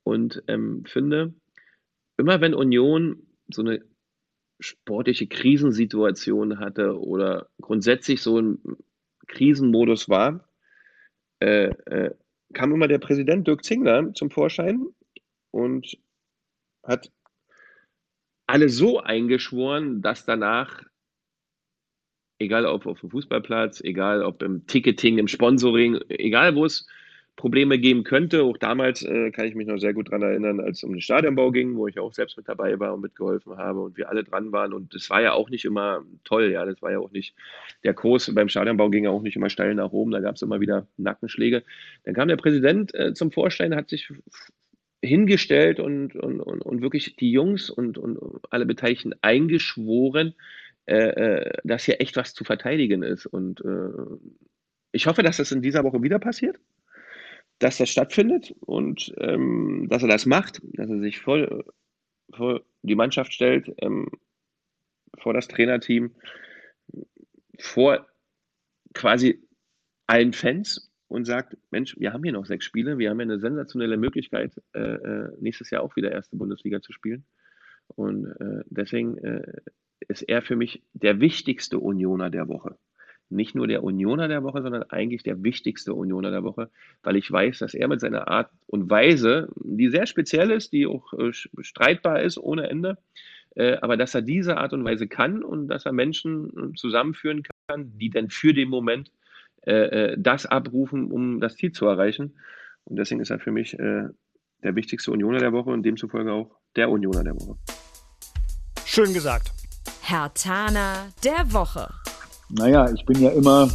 und 0.04 0.44
ähm, 0.48 0.84
finde, 0.86 1.34
immer 2.18 2.42
wenn 2.42 2.54
Union 2.54 3.24
so 3.50 3.62
eine 3.62 3.82
sportliche 4.60 5.28
Krisensituation 5.28 6.60
hatte 6.60 7.00
oder 7.00 7.50
grundsätzlich 7.62 8.22
so 8.22 8.40
ein 8.40 8.60
Krisenmodus 9.28 10.10
war, 10.10 10.48
äh, 11.40 11.70
äh, 11.86 12.12
kam 12.54 12.74
immer 12.74 12.88
der 12.88 13.00
Präsident 13.00 13.48
Dirk 13.48 13.64
Zingler 13.64 14.14
zum 14.14 14.30
Vorschein 14.30 14.86
und 15.52 15.98
hat 16.84 17.12
alle 18.48 18.70
so 18.70 19.00
eingeschworen, 19.00 20.02
dass 20.02 20.26
danach, 20.26 20.84
egal 22.40 22.66
ob 22.66 22.86
auf 22.86 23.00
dem 23.00 23.10
Fußballplatz, 23.10 23.82
egal 23.82 24.24
ob 24.24 24.42
im 24.44 24.68
Ticketing, 24.68 25.18
im 25.18 25.28
Sponsoring, 25.28 26.00
egal 26.10 26.56
wo 26.56 26.66
es 26.66 26.88
Probleme 27.36 27.78
geben 27.78 28.04
könnte, 28.04 28.44
auch 28.44 28.58
damals 28.58 29.04
äh, 29.04 29.30
kann 29.32 29.46
ich 29.46 29.56
mich 29.56 29.68
noch 29.68 29.78
sehr 29.78 29.94
gut 29.94 30.08
daran 30.08 30.22
erinnern, 30.22 30.62
als 30.62 30.78
es 30.78 30.84
um 30.84 30.92
den 30.92 31.02
Stadionbau 31.02 31.52
ging, 31.52 31.76
wo 31.76 31.88
ich 31.88 32.00
auch 32.00 32.14
selbst 32.14 32.38
mit 32.38 32.48
dabei 32.48 32.80
war 32.80 32.94
und 32.94 33.02
mitgeholfen 33.02 33.58
habe 33.58 33.82
und 33.82 33.98
wir 33.98 34.10
alle 34.10 34.24
dran 34.24 34.54
waren. 34.54 34.72
Und 34.72 34.96
das 34.96 35.10
war 35.10 35.22
ja 35.22 35.34
auch 35.34 35.50
nicht 35.50 35.66
immer 35.66 36.06
toll, 36.24 36.52
ja, 36.52 36.64
das 36.66 36.82
war 36.82 36.92
ja 36.92 37.00
auch 37.00 37.12
nicht, 37.12 37.36
der 37.84 37.94
Kurs 37.94 38.34
beim 38.34 38.48
Stadionbau 38.48 38.90
ging 38.90 39.04
ja 39.04 39.10
auch 39.10 39.22
nicht 39.22 39.36
immer 39.36 39.50
steil 39.50 39.76
nach 39.76 39.92
oben, 39.92 40.12
da 40.12 40.22
gab 40.22 40.36
es 40.36 40.42
immer 40.44 40.62
wieder 40.62 40.88
Nackenschläge. 40.96 41.64
Dann 42.06 42.14
kam 42.14 42.30
der 42.30 42.38
Präsident 42.38 42.96
äh, 42.96 43.14
zum 43.14 43.32
Vorstein, 43.32 43.76
hat 43.76 43.90
sich 43.90 44.10
hingestellt 45.06 45.80
und, 45.80 46.16
und, 46.16 46.42
und, 46.42 46.62
und 46.62 46.82
wirklich 46.82 47.16
die 47.18 47.32
Jungs 47.32 47.70
und, 47.70 47.98
und 47.98 48.20
alle 48.50 48.66
Beteiligten 48.66 49.14
eingeschworen, 49.22 50.36
äh, 50.88 50.96
äh, 50.96 51.58
dass 51.64 51.86
hier 51.86 52.02
echt 52.02 52.16
was 52.16 52.34
zu 52.34 52.44
verteidigen 52.44 53.04
ist. 53.04 53.26
Und 53.26 53.62
äh, 53.62 54.18
ich 54.92 55.08
hoffe, 55.08 55.24
dass 55.24 55.38
das 55.38 55.52
in 55.52 55.62
dieser 55.62 55.84
Woche 55.84 56.02
wieder 56.04 56.20
passiert. 56.20 56.60
dass 57.60 57.78
das 57.78 57.90
stattfindet 57.90 58.54
und 58.62 59.14
ähm, 59.20 59.88
dass 59.90 60.04
er 60.04 60.10
das 60.10 60.26
macht, 60.26 60.62
dass 60.74 60.90
er 60.90 61.00
sich 61.00 61.20
voll 61.20 61.64
vor 62.34 62.62
die 62.82 62.96
Mannschaft 62.96 63.34
stellt, 63.34 63.72
ähm, 63.82 64.10
vor 65.18 65.34
das 65.34 65.48
Trainerteam, 65.48 66.14
vor 67.60 68.08
quasi 68.94 69.42
allen 70.08 70.34
Fans 70.34 70.92
und 71.08 71.26
sagt, 71.26 71.58
Mensch, 71.72 71.98
wir 72.00 72.14
haben 72.14 72.24
hier 72.24 72.34
noch 72.34 72.46
sechs 72.46 72.66
Spiele, 72.66 72.98
wir 72.98 73.10
haben 73.10 73.20
ja 73.20 73.24
eine 73.24 73.40
sensationelle 73.40 73.98
Möglichkeit, 73.98 74.60
äh, 74.74 74.80
äh 74.80 75.30
nächstes 75.40 75.70
Jahr 75.70 75.84
auch 75.84 75.96
wieder 75.96 76.12
erste 76.12 76.36
Bundesliga 76.36 76.82
zu 76.82 76.92
spielen. 76.92 77.26
Und 77.88 78.26
äh, 78.26 78.64
deswegen 78.66 79.18
äh, 79.20 79.62
ist 80.08 80.24
er 80.24 80.42
für 80.42 80.56
mich 80.56 80.84
der 80.94 81.20
wichtigste 81.20 81.80
Unioner 81.80 82.30
der 82.30 82.48
Woche 82.48 82.78
nicht 83.30 83.56
nur 83.56 83.68
der 83.68 83.84
Unioner 83.84 84.28
der 84.28 84.44
Woche, 84.44 84.62
sondern 84.62 84.84
eigentlich 84.84 85.24
der 85.24 85.44
wichtigste 85.44 85.94
Unioner 85.94 86.32
der 86.32 86.44
Woche, 86.44 86.70
weil 87.04 87.16
ich 87.16 87.32
weiß, 87.32 87.60
dass 87.60 87.74
er 87.74 87.88
mit 87.88 88.00
seiner 88.00 88.28
Art 88.28 88.52
und 88.68 88.90
Weise, 88.90 89.50
die 89.56 89.90
sehr 89.90 90.06
speziell 90.06 90.52
ist, 90.52 90.74
die 90.74 90.86
auch 90.86 91.14
äh, 91.14 91.32
streitbar 91.34 92.22
ist 92.22 92.38
ohne 92.38 92.70
Ende, 92.70 92.98
äh, 93.56 93.78
aber 93.78 93.98
dass 93.98 94.16
er 94.16 94.22
diese 94.22 94.58
Art 94.58 94.74
und 94.74 94.84
Weise 94.86 95.08
kann 95.08 95.44
und 95.44 95.68
dass 95.68 95.86
er 95.86 95.92
Menschen 95.92 96.76
zusammenführen 96.76 97.44
kann, 97.68 97.98
die 97.98 98.10
dann 98.10 98.30
für 98.30 98.54
den 98.54 98.70
Moment 98.70 99.12
äh, 99.66 100.12
äh, 100.12 100.16
das 100.18 100.46
abrufen, 100.46 101.12
um 101.12 101.40
das 101.40 101.56
Ziel 101.56 101.72
zu 101.72 101.86
erreichen. 101.86 102.38
Und 102.86 102.98
deswegen 102.98 103.22
ist 103.22 103.32
er 103.32 103.40
für 103.40 103.52
mich 103.52 103.78
äh, 103.80 104.04
der 104.64 104.76
wichtigste 104.76 105.12
Unioner 105.12 105.40
der 105.40 105.54
Woche 105.54 105.72
und 105.72 105.84
demzufolge 105.84 106.32
auch 106.32 106.58
der 106.76 106.90
Unioner 106.90 107.24
der 107.24 107.36
Woche. 107.36 107.58
Schön 108.86 109.14
gesagt. 109.14 109.52
Herr 110.02 110.32
Tana 110.34 111.08
der 111.24 111.52
Woche. 111.52 111.90
Naja, 112.52 112.92
ich 112.94 113.04
bin 113.06 113.20
ja 113.22 113.32
immer, 113.32 113.68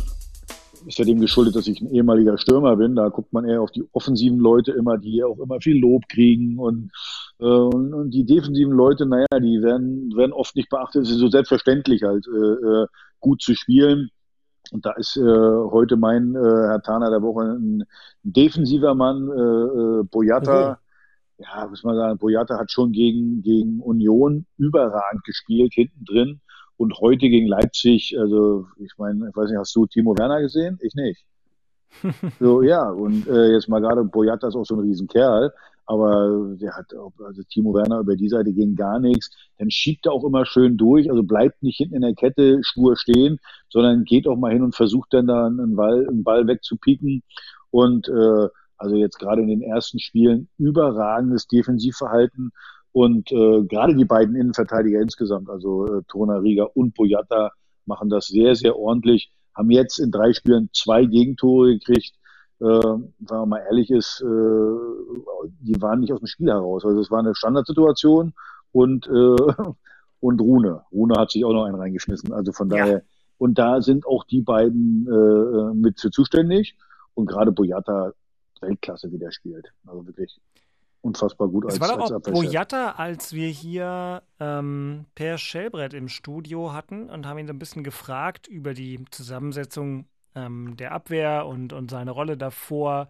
ist 0.86 0.98
ja 0.98 1.04
dem 1.04 1.20
geschuldet, 1.20 1.56
dass 1.56 1.66
ich 1.66 1.80
ein 1.80 1.92
ehemaliger 1.92 2.38
Stürmer 2.38 2.76
bin. 2.76 2.94
Da 2.94 3.08
guckt 3.08 3.32
man 3.32 3.44
eher 3.44 3.60
auf 3.60 3.72
die 3.72 3.84
offensiven 3.92 4.38
Leute 4.38 4.70
immer, 4.72 4.96
die 4.96 5.24
auch 5.24 5.38
immer 5.40 5.60
viel 5.60 5.78
Lob 5.78 6.08
kriegen 6.08 6.56
und, 6.58 6.92
äh, 7.40 7.44
und, 7.44 7.92
und, 7.92 8.10
die 8.12 8.24
defensiven 8.24 8.72
Leute, 8.72 9.06
naja, 9.06 9.26
die 9.40 9.60
werden, 9.60 10.12
werden 10.16 10.32
oft 10.32 10.54
nicht 10.54 10.70
beachtet. 10.70 11.02
Es 11.02 11.10
ist 11.10 11.18
so 11.18 11.28
selbstverständlich 11.28 12.04
halt, 12.04 12.26
äh, 12.28 12.82
äh, 12.82 12.86
gut 13.18 13.42
zu 13.42 13.54
spielen. 13.54 14.10
Und 14.72 14.86
da 14.86 14.92
ist 14.92 15.16
äh, 15.16 15.20
heute 15.22 15.96
mein 15.96 16.34
äh, 16.34 16.38
Herr 16.38 16.82
Tana 16.82 17.10
der 17.10 17.22
Woche 17.22 17.42
ein, 17.42 17.84
defensiver 18.22 18.94
Mann, 18.94 19.28
äh, 19.28 20.00
äh, 20.00 20.02
Boyata. 20.04 20.78
Mhm. 21.38 21.44
Ja, 21.44 21.66
muss 21.68 21.84
man 21.84 21.96
sagen, 21.96 22.18
Boyata 22.18 22.58
hat 22.58 22.70
schon 22.70 22.92
gegen, 22.92 23.42
gegen 23.42 23.80
Union 23.80 24.46
überragend 24.58 25.24
gespielt, 25.24 25.72
hinten 25.74 26.04
drin. 26.04 26.40
Und 26.76 26.98
heute 27.00 27.28
gegen 27.28 27.46
Leipzig, 27.46 28.16
also 28.18 28.66
ich 28.76 28.92
meine, 28.98 29.28
ich 29.28 29.36
weiß 29.36 29.50
nicht, 29.50 29.58
hast 29.58 29.74
du 29.74 29.86
Timo 29.86 30.16
Werner 30.16 30.40
gesehen? 30.40 30.78
Ich 30.82 30.94
nicht. 30.94 31.24
so, 32.40 32.62
ja, 32.62 32.88
und 32.88 33.26
äh, 33.26 33.52
jetzt 33.52 33.68
mal 33.68 33.80
gerade, 33.80 34.04
Boyata 34.04 34.48
ist 34.48 34.54
auch 34.54 34.64
so 34.64 34.76
ein 34.76 34.80
Riesenkerl, 34.80 35.52
aber 35.90 36.54
der 36.60 36.76
hat 36.76 36.94
also 36.94 37.42
Timo 37.42 37.74
Werner 37.74 37.98
über 37.98 38.14
die 38.14 38.28
Seite 38.28 38.52
ging 38.52 38.76
gar 38.76 39.00
nichts. 39.00 39.28
Dann 39.58 39.72
schiebt 39.72 40.06
er 40.06 40.12
auch 40.12 40.22
immer 40.22 40.46
schön 40.46 40.76
durch, 40.76 41.10
also 41.10 41.24
bleibt 41.24 41.64
nicht 41.64 41.78
hinten 41.78 41.96
in 41.96 42.02
der 42.02 42.14
Kette 42.14 42.60
stur 42.62 42.96
stehen, 42.96 43.40
sondern 43.68 44.04
geht 44.04 44.28
auch 44.28 44.36
mal 44.36 44.52
hin 44.52 44.62
und 44.62 44.76
versucht 44.76 45.12
dann 45.12 45.26
da 45.26 45.48
einen 45.48 45.74
Ball, 45.74 46.06
einen 46.08 46.22
Ball 46.22 46.46
wegzupieken. 46.46 47.24
Und 47.72 48.08
äh, 48.08 48.48
also 48.76 48.94
jetzt 48.94 49.18
gerade 49.18 49.42
in 49.42 49.48
den 49.48 49.62
ersten 49.62 49.98
Spielen 49.98 50.48
überragendes 50.58 51.48
Defensivverhalten 51.48 52.52
und 52.92 53.32
äh, 53.32 53.64
gerade 53.64 53.96
die 53.96 54.04
beiden 54.04 54.36
Innenverteidiger 54.36 55.00
insgesamt, 55.00 55.50
also 55.50 55.86
äh, 55.86 56.02
Tona 56.06 56.36
Riga 56.36 56.68
und 56.72 56.94
Boyata, 56.94 57.50
machen 57.84 58.10
das 58.10 58.28
sehr, 58.28 58.54
sehr 58.54 58.76
ordentlich. 58.76 59.32
Haben 59.56 59.72
jetzt 59.72 59.98
in 59.98 60.12
drei 60.12 60.34
Spielen 60.34 60.70
zwei 60.72 61.04
Gegentore 61.04 61.78
gekriegt. 61.78 62.14
Äh, 62.60 62.64
wenn 62.64 63.08
man 63.28 63.48
mal 63.48 63.62
ehrlich 63.66 63.90
ist, 63.90 64.20
äh, 64.20 64.24
die 65.60 65.80
waren 65.80 66.00
nicht 66.00 66.12
aus 66.12 66.20
dem 66.20 66.26
Spiel 66.26 66.50
heraus. 66.50 66.84
Also 66.84 67.00
es 67.00 67.10
war 67.10 67.20
eine 67.20 67.34
Standardsituation 67.34 68.34
und, 68.72 69.06
äh, 69.06 69.10
und 70.20 70.40
Rune. 70.40 70.82
Rune 70.92 71.14
hat 71.16 71.30
sich 71.30 71.44
auch 71.44 71.52
noch 71.52 71.64
einen 71.64 71.76
reingeschmissen. 71.76 72.32
Also 72.32 72.52
von 72.52 72.68
daher, 72.68 72.98
ja. 72.98 73.00
und 73.38 73.58
da 73.58 73.80
sind 73.80 74.06
auch 74.06 74.24
die 74.24 74.42
beiden 74.42 75.06
äh, 75.08 75.74
mit 75.74 76.00
für 76.00 76.10
zuständig. 76.10 76.76
Und 77.14 77.26
gerade 77.26 77.52
Boyata 77.52 78.12
Weltklasse, 78.60 79.10
wie 79.10 79.18
der 79.18 79.32
spielt. 79.32 79.72
Also 79.86 80.06
wirklich 80.06 80.40
unfassbar 81.02 81.48
gut 81.48 81.64
als 81.64 81.74
Es 81.74 81.80
war 81.80 81.96
doch 81.96 82.10
auch 82.10 82.20
Boyata, 82.20 82.92
als 82.92 83.32
wir 83.32 83.48
hier 83.48 84.22
ähm, 84.38 85.06
Per 85.14 85.38
Schellbrett 85.38 85.94
im 85.94 86.08
Studio 86.08 86.72
hatten 86.72 87.08
und 87.08 87.26
haben 87.26 87.38
ihn 87.38 87.46
so 87.46 87.52
ein 87.52 87.58
bisschen 87.58 87.84
gefragt 87.84 88.46
über 88.46 88.74
die 88.74 89.04
Zusammensetzung 89.10 90.06
ähm, 90.34 90.76
der 90.78 90.92
Abwehr 90.92 91.46
und, 91.46 91.72
und 91.72 91.90
seine 91.90 92.10
Rolle 92.10 92.36
davor. 92.36 93.08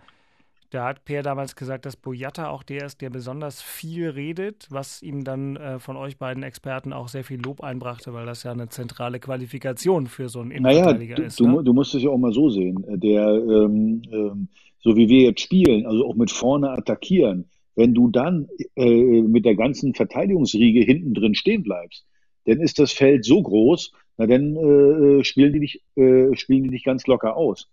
Da 0.70 0.86
hat 0.86 1.04
Per 1.04 1.22
damals 1.22 1.56
gesagt, 1.56 1.84
dass 1.84 1.96
Boyata 1.96 2.48
auch 2.48 2.62
der 2.62 2.86
ist, 2.86 3.00
der 3.00 3.10
besonders 3.10 3.60
viel 3.60 4.08
redet, 4.08 4.68
was 4.70 5.02
ihm 5.02 5.24
dann 5.24 5.56
äh, 5.56 5.80
von 5.80 5.96
euch 5.96 6.16
beiden 6.16 6.44
Experten 6.44 6.92
auch 6.92 7.08
sehr 7.08 7.24
viel 7.24 7.40
Lob 7.40 7.60
einbrachte, 7.60 8.12
weil 8.14 8.24
das 8.24 8.44
ja 8.44 8.52
eine 8.52 8.68
zentrale 8.68 9.18
Qualifikation 9.18 10.06
für 10.06 10.28
so 10.28 10.40
einen 10.40 10.52
Innenverteidiger 10.52 11.16
naja, 11.16 11.26
ist. 11.26 11.40
Du, 11.40 11.48
ne? 11.48 11.64
du 11.64 11.72
musst 11.72 11.94
es 11.96 12.04
ja 12.04 12.10
auch 12.10 12.18
mal 12.18 12.32
so 12.32 12.50
sehen. 12.50 12.84
Der, 12.86 13.26
ähm, 13.30 14.02
ähm, 14.12 14.48
so 14.78 14.96
wie 14.96 15.08
wir 15.08 15.22
jetzt 15.22 15.40
spielen, 15.40 15.86
also 15.86 16.06
auch 16.06 16.14
mit 16.14 16.30
vorne 16.30 16.70
attackieren, 16.70 17.50
wenn 17.74 17.92
du 17.92 18.08
dann 18.08 18.48
äh, 18.76 19.22
mit 19.22 19.44
der 19.44 19.56
ganzen 19.56 19.94
Verteidigungsriege 19.94 20.80
hinten 20.84 21.14
drin 21.14 21.34
stehen 21.34 21.64
bleibst, 21.64 22.06
dann 22.44 22.60
ist 22.60 22.78
das 22.78 22.92
Feld 22.92 23.24
so 23.24 23.42
groß, 23.42 23.92
na 24.20 24.26
dann 24.26 24.54
äh, 24.54 25.24
spielen, 25.24 25.54
die 25.54 25.60
dich, 25.60 25.82
äh, 25.96 26.36
spielen 26.36 26.64
die 26.64 26.68
dich 26.68 26.84
ganz 26.84 27.06
locker 27.06 27.36
aus. 27.36 27.70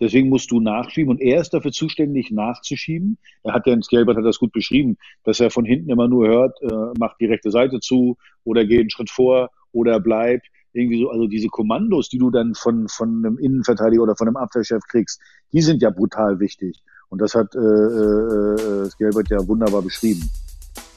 Deswegen 0.00 0.28
musst 0.28 0.52
du 0.52 0.60
nachschieben 0.60 1.10
und 1.10 1.20
er 1.20 1.40
ist 1.40 1.50
dafür 1.50 1.72
zuständig, 1.72 2.30
nachzuschieben. 2.30 3.18
Er 3.42 3.54
hat 3.54 3.66
ja, 3.66 3.76
Skelbert 3.82 4.16
hat 4.16 4.24
das 4.24 4.38
gut 4.38 4.52
beschrieben, 4.52 4.98
dass 5.24 5.40
er 5.40 5.50
von 5.50 5.64
hinten 5.64 5.90
immer 5.90 6.06
nur 6.06 6.28
hört, 6.28 6.62
äh, 6.62 6.96
macht 6.96 7.16
die 7.20 7.26
rechte 7.26 7.50
Seite 7.50 7.80
zu 7.80 8.16
oder 8.44 8.64
geht 8.64 8.80
einen 8.80 8.90
Schritt 8.90 9.10
vor 9.10 9.50
oder 9.72 9.98
bleibt. 9.98 10.46
Irgendwie 10.72 11.00
so, 11.00 11.10
also 11.10 11.26
diese 11.26 11.48
Kommandos, 11.48 12.08
die 12.08 12.18
du 12.18 12.30
dann 12.30 12.54
von, 12.54 12.86
von 12.86 13.24
einem 13.24 13.38
Innenverteidiger 13.38 14.04
oder 14.04 14.14
von 14.14 14.28
einem 14.28 14.36
Abwehrchef 14.36 14.82
kriegst, 14.88 15.20
die 15.52 15.60
sind 15.60 15.82
ja 15.82 15.90
brutal 15.90 16.38
wichtig. 16.38 16.78
Und 17.08 17.20
das 17.20 17.34
hat 17.34 17.52
äh, 17.56 17.58
äh, 17.58 18.90
Skelbert 18.90 19.28
ja 19.28 19.44
wunderbar 19.48 19.82
beschrieben. 19.82 20.30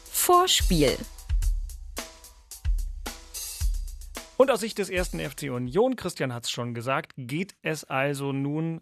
Vorspiel. 0.06 0.98
Und 4.38 4.52
aus 4.52 4.60
Sicht 4.60 4.78
des 4.78 4.92
ersten 4.92 5.20
FC 5.20 5.50
Union, 5.50 5.96
Christian 5.96 6.32
hat 6.32 6.44
es 6.44 6.52
schon 6.52 6.76
gesagt, 6.76 7.14
geht 7.18 7.56
es 7.64 7.86
also 7.86 8.32
nun 8.32 8.82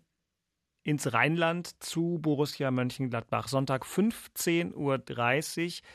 ins 0.84 1.14
Rheinland 1.14 1.82
zu 1.82 2.20
Borussia 2.22 2.72
Mönchengladbach. 2.72 3.48
Sonntag 3.48 3.86
15.30 3.86 4.74
Uhr. 4.76 5.88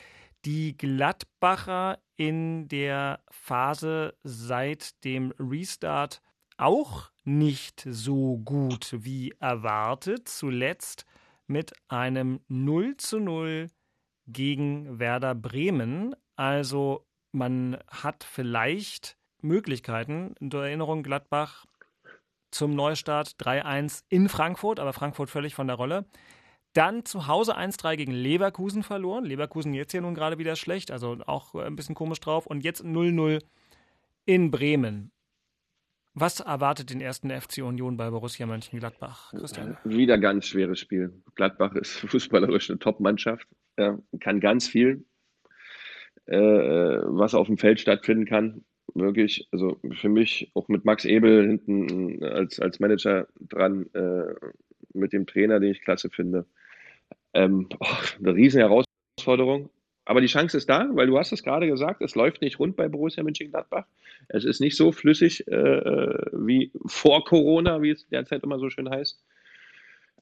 Die 0.45 0.75
Gladbacher 0.75 1.99
in 2.17 2.69
der 2.69 3.23
Phase 3.29 4.15
seit 4.23 5.03
dem 5.03 5.31
Restart 5.37 6.23
auch 6.57 7.11
nicht 7.23 7.85
so 7.87 8.39
gut 8.39 8.95
wie 8.97 9.35
erwartet. 9.39 10.27
Zuletzt 10.27 11.05
mit 11.45 11.73
einem 11.87 12.39
0 12.47 12.97
zu 12.97 13.19
0 13.19 13.69
gegen 14.25 14.97
Werder 14.97 15.35
Bremen. 15.35 16.15
Also 16.35 17.05
man 17.31 17.77
hat 17.87 18.23
vielleicht 18.23 19.20
Möglichkeiten. 19.43 20.35
In 20.39 20.49
der 20.49 20.61
Erinnerung 20.61 21.03
Gladbach 21.03 21.65
zum 22.51 22.75
Neustart 22.75 23.35
3-1 23.39 24.03
in 24.09 24.29
Frankfurt, 24.29 24.79
aber 24.79 24.93
Frankfurt 24.93 25.29
völlig 25.29 25.55
von 25.55 25.67
der 25.67 25.77
Rolle. 25.77 26.05
Dann 26.73 27.03
zu 27.03 27.27
Hause 27.27 27.57
1-3 27.57 27.97
gegen 27.97 28.13
Leverkusen 28.13 28.83
verloren. 28.83 29.25
Leverkusen 29.25 29.73
jetzt 29.73 29.91
hier 29.91 30.01
nun 30.01 30.15
gerade 30.15 30.37
wieder 30.37 30.55
schlecht, 30.55 30.91
also 30.91 31.17
auch 31.25 31.55
ein 31.55 31.75
bisschen 31.75 31.95
komisch 31.95 32.19
drauf. 32.19 32.45
Und 32.45 32.63
jetzt 32.63 32.83
0-0 32.83 33.41
in 34.25 34.51
Bremen. 34.51 35.11
Was 36.13 36.41
erwartet 36.41 36.89
den 36.89 36.99
ersten 36.99 37.29
FC 37.29 37.59
Union 37.59 37.95
bei 37.95 38.09
Borussia 38.09 38.45
Mönchengladbach, 38.45 39.31
Christian? 39.31 39.77
Wieder 39.85 40.17
ganz 40.17 40.45
schweres 40.45 40.79
Spiel. 40.79 41.13
Gladbach 41.35 41.73
ist 41.75 41.99
fußballerisch 42.09 42.69
eine 42.69 42.79
Top-Mannschaft, 42.79 43.47
kann 44.19 44.39
ganz 44.41 44.67
viel, 44.67 45.05
äh, 46.25 46.37
was 46.37 47.33
auf 47.33 47.47
dem 47.47 47.57
Feld 47.57 47.79
stattfinden 47.79 48.25
kann. 48.25 48.65
Wirklich, 48.93 49.47
also 49.51 49.79
für 49.93 50.09
mich 50.09 50.51
auch 50.53 50.67
mit 50.67 50.83
Max 50.85 51.05
Ebel 51.05 51.47
hinten 51.47 52.23
als, 52.23 52.59
als 52.59 52.79
Manager 52.79 53.27
dran, 53.39 53.87
äh, 53.93 54.33
mit 54.93 55.13
dem 55.13 55.25
Trainer, 55.25 55.59
den 55.59 55.71
ich 55.71 55.81
klasse 55.81 56.09
finde. 56.09 56.45
Ähm, 57.33 57.69
oh, 57.79 57.85
eine 58.19 58.35
riesen 58.35 58.59
Herausforderung. 58.59 59.69
Aber 60.03 60.19
die 60.19 60.27
Chance 60.27 60.57
ist 60.57 60.69
da, 60.69 60.89
weil 60.93 61.07
du 61.07 61.17
hast 61.17 61.31
es 61.31 61.43
gerade 61.43 61.67
gesagt, 61.67 62.01
es 62.01 62.15
läuft 62.15 62.41
nicht 62.41 62.59
rund 62.59 62.75
bei 62.75 62.89
Borussia 62.89 63.23
Mönchengladbach. 63.23 63.85
Es 64.27 64.45
ist 64.45 64.59
nicht 64.59 64.75
so 64.75 64.91
flüssig 64.91 65.47
äh, 65.47 65.55
äh, 65.55 66.25
wie 66.33 66.71
vor 66.87 67.23
Corona, 67.23 67.81
wie 67.81 67.91
es 67.91 68.07
derzeit 68.09 68.43
immer 68.43 68.59
so 68.59 68.69
schön 68.69 68.89
heißt. 68.89 69.23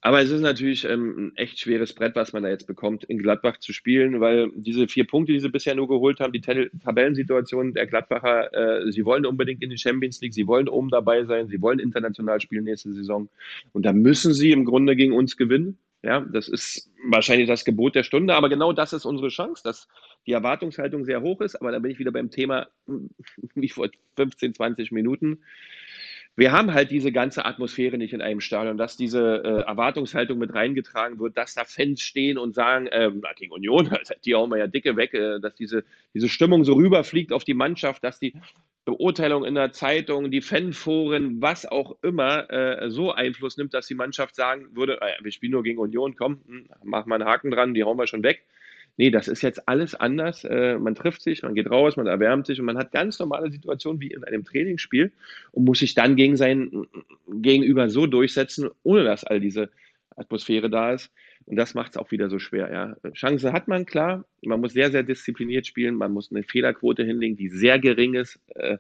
Aber 0.02 0.22
es 0.22 0.30
ist 0.30 0.41
natürlich 0.41 0.86
ähm, 0.86 1.16
ein 1.18 1.36
echt 1.36 1.60
schweres 1.60 1.93
Brett, 1.93 2.16
was 2.16 2.32
man 2.32 2.43
da 2.43 2.50
jetzt 2.50 2.68
bekommt, 2.68 3.04
in 3.04 3.18
Gladbach 3.18 3.58
zu 3.58 3.74
spielen, 3.74 4.22
weil 4.22 4.50
diese 4.56 4.88
vier 4.88 5.06
Punkte, 5.06 5.34
die 5.34 5.41
sie 5.41 5.50
bisher 5.50 5.76
nur 5.76 5.89
geholt 5.89 6.22
haben, 6.22 6.32
die 6.32 6.39
Tabellensituation 6.39 7.74
der 7.74 7.86
Gladbacher, 7.86 8.54
äh, 8.54 8.91
sie 8.93 9.04
wollen 9.04 9.26
unbedingt 9.26 9.62
in 9.62 9.70
die 9.70 9.78
Champions 9.78 10.22
League, 10.22 10.34
sie 10.34 10.47
wollen 10.47 10.70
oben 10.70 10.89
dabei 10.89 11.26
sein, 11.26 11.50
sie 11.50 11.62
wollen 11.62 11.80
international 11.80 12.39
spielen 12.39 12.64
nächste 12.64 12.93
Saison. 12.93 13.28
Und 13.74 13.86
da 13.86 13.91
müssen 13.91 14.34
sie 14.34 14.52
im 14.52 14.64
Grunde 14.64 14.95
gegen 14.95 15.14
uns 15.14 15.36
gewinnen. 15.36 15.78
Ja, 16.02 16.22
das 16.22 16.47
ist 16.47 16.89
wahrscheinlich 17.10 17.50
das 17.50 17.66
Gebot 17.66 17.93
der 17.93 18.04
Stunde, 18.04 18.34
aber 18.34 18.47
genau 18.47 18.72
das 18.72 18.93
ist 18.93 19.04
unsere 19.04 19.28
Chance, 19.28 19.64
dass 19.66 19.89
die 20.26 20.32
Erwartungshaltung 20.32 21.04
sehr 21.04 21.22
hoch 21.22 21.41
ist. 21.41 21.58
Aber 21.58 21.74
da 21.74 21.80
bin 21.80 21.91
ich 21.91 22.00
wieder 22.00 22.14
beim 22.14 22.32
Thema, 22.32 22.68
wie 23.56 23.68
vor 23.68 23.89
15, 24.16 24.54
20 24.54 24.91
Minuten. 24.93 25.39
Wir 26.36 26.54
haben 26.54 26.74
halt 26.74 26.90
diese 26.90 27.12
ganze 27.12 27.46
Atmosphäre 27.46 27.98
nicht 27.98 28.14
in 28.14 28.22
einem 28.22 28.40
Stadion, 28.40 28.78
dass 28.78 28.96
diese 28.96 29.44
äh, 29.44 29.68
Erwartungshaltung 29.68 30.38
mit 30.38 30.54
reingetragen 30.54 31.20
wird, 31.20 31.36
dass 31.36 31.54
da 31.54 31.66
Fans 31.66 32.02
stehen 32.02 32.38
und 32.38 32.56
sagen, 32.56 32.88
äh, 32.88 33.12
gegen 33.36 33.52
Union, 33.52 33.90
die 34.26 34.36
hauen 34.36 34.50
wir 34.50 34.58
ja 34.58 34.68
dicke 34.68 34.96
weg, 34.96 35.14
äh, 35.14 35.40
dass 35.42 35.56
diese, 35.56 35.84
diese 36.14 36.30
Stimmung 36.30 36.64
so 36.64 36.74
rüberfliegt 36.74 37.34
auf 37.34 37.44
die 37.44 37.54
Mannschaft, 37.54 38.04
dass 38.06 38.20
die 38.20 38.34
Beurteilung 38.86 39.46
in 39.46 39.56
der 39.56 39.72
Zeitung, 39.72 40.32
die 40.32 40.42
Fanforen, 40.42 41.42
was 41.42 41.66
auch 41.66 41.98
immer, 42.02 42.50
äh, 42.50 42.90
so 42.90 43.12
Einfluss 43.12 43.58
nimmt, 43.58 43.74
dass 43.74 43.88
die 43.88 43.96
Mannschaft 43.96 44.36
sagen 44.36 44.76
würde, 44.76 45.00
äh, 45.02 45.14
wir 45.22 45.32
spielen 45.32 45.52
nur 45.52 45.64
gegen 45.64 45.78
Union, 45.78 46.16
komm, 46.16 46.42
hm, 46.48 46.70
mach 46.84 47.06
mal 47.06 47.16
einen 47.16 47.30
Haken 47.30 47.52
dran, 47.52 47.74
die 47.74 47.84
hauen 47.84 47.98
wir 47.98 48.08
schon 48.08 48.24
weg. 48.24 48.46
Nee, 49.00 49.12
das 49.12 49.30
ist 49.30 49.43
jetzt 49.43 49.66
alles 49.66 49.95
anders. 49.95 50.43
Äh, 50.43 50.78
man 50.78 50.93
trifft 50.93 51.22
sich, 51.22 51.41
man 51.41 51.56
geht 51.56 51.72
raus, 51.72 51.95
man 51.95 52.06
erwärmt 52.06 52.47
sich 52.47 52.60
und 52.60 52.66
man 52.66 52.78
hat 52.78 52.91
ganz 52.91 53.18
normale 53.18 53.50
Situationen 53.50 54.02
wie 54.02 54.12
in 54.12 54.26
einem 54.26 54.43
Trainingsspiel 54.43 55.14
und 55.54 55.64
muss 55.64 55.80
sich 55.80 55.93
dann 55.93 56.18
gegen 56.18 56.36
sein 56.36 56.86
Gegenüber 57.30 57.89
so 57.89 58.08
durchsetzen, 58.08 58.70
ohne 58.84 59.06
dass 59.06 59.24
all 59.24 59.39
diese 59.39 59.70
Atmosphäre 60.18 60.70
da 60.70 60.91
ist. 60.91 61.14
Und 61.45 61.56
das 61.56 61.76
macht 61.76 61.91
es 61.91 61.97
auch 61.97 62.12
wieder 62.12 62.30
so 62.30 62.39
schwer. 62.39 62.70
Ja. 62.74 63.12
Chance 63.14 63.54
hat 63.54 63.70
man, 63.70 63.86
klar. 63.86 64.26
Man 64.41 64.60
muss 64.60 64.74
sehr, 64.74 64.91
sehr 64.91 65.04
diszipliniert 65.04 65.66
spielen. 65.66 65.95
Man 65.95 66.12
muss 66.12 66.30
eine 66.30 66.43
Fehlerquote 66.43 67.06
hinlegen, 67.06 67.38
die 67.38 67.47
sehr 67.47 67.80
gering 67.80 68.16
ist, 68.16 68.38
äh, 68.56 68.80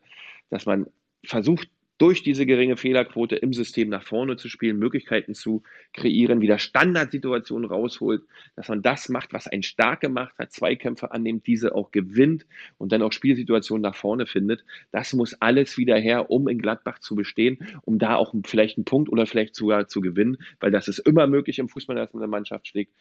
dass 0.49 0.65
man 0.65 0.87
versucht, 1.23 1.69
durch 1.99 2.23
diese 2.23 2.45
geringe 2.45 2.77
Fehlerquote 2.77 3.35
im 3.35 3.53
System 3.53 3.89
nach 3.89 4.03
vorne 4.03 4.37
zu 4.37 4.49
spielen, 4.49 4.79
Möglichkeiten 4.79 5.35
zu 5.35 5.61
kreieren, 5.93 6.41
wieder 6.41 6.57
Standardsituationen 6.57 7.69
rausholt, 7.69 8.23
dass 8.55 8.69
man 8.69 8.81
das 8.81 9.09
macht, 9.09 9.33
was 9.33 9.47
einen 9.47 9.63
stark 9.63 9.99
gemacht 9.99 10.33
hat, 10.39 10.51
Zweikämpfe 10.51 11.11
annimmt, 11.11 11.45
diese 11.45 11.75
auch 11.75 11.91
gewinnt 11.91 12.45
und 12.77 12.91
dann 12.91 13.01
auch 13.01 13.11
Spielsituationen 13.11 13.81
nach 13.81 13.95
vorne 13.95 14.25
findet. 14.25 14.63
Das 14.91 15.13
muss 15.13 15.35
alles 15.41 15.77
wieder 15.77 15.97
her, 15.97 16.31
um 16.31 16.47
in 16.47 16.59
Gladbach 16.59 16.99
zu 16.99 17.15
bestehen, 17.15 17.59
um 17.83 17.99
da 17.99 18.15
auch 18.15 18.33
vielleicht 18.45 18.77
einen 18.77 18.85
Punkt 18.85 19.09
oder 19.09 19.25
vielleicht 19.25 19.55
sogar 19.55 19.87
zu 19.87 19.99
gewinnen, 19.99 20.37
weil 20.61 20.71
das 20.71 20.87
ist 20.87 20.99
immer 20.99 21.27
möglich 21.27 21.59
im 21.59 21.67
Fußball, 21.67 21.97
dass 21.97 22.13
man 22.13 22.23
eine 22.23 22.31
Mannschaft 22.31 22.67
schlägt. 22.67 22.93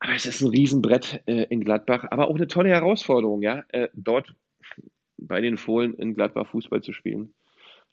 Aber 0.00 0.14
es 0.14 0.24
ist 0.24 0.40
ein 0.40 0.48
Riesenbrett 0.48 1.22
äh, 1.26 1.44
in 1.50 1.60
Gladbach, 1.60 2.06
aber 2.10 2.28
auch 2.28 2.34
eine 2.34 2.46
tolle 2.46 2.70
Herausforderung, 2.70 3.42
ja, 3.42 3.64
äh, 3.68 3.88
dort 3.92 4.34
bei 5.18 5.40
den 5.40 5.58
Fohlen 5.58 5.94
in 5.94 6.14
Gladbach 6.14 6.48
Fußball 6.48 6.82
zu 6.82 6.92
spielen. 6.92 7.34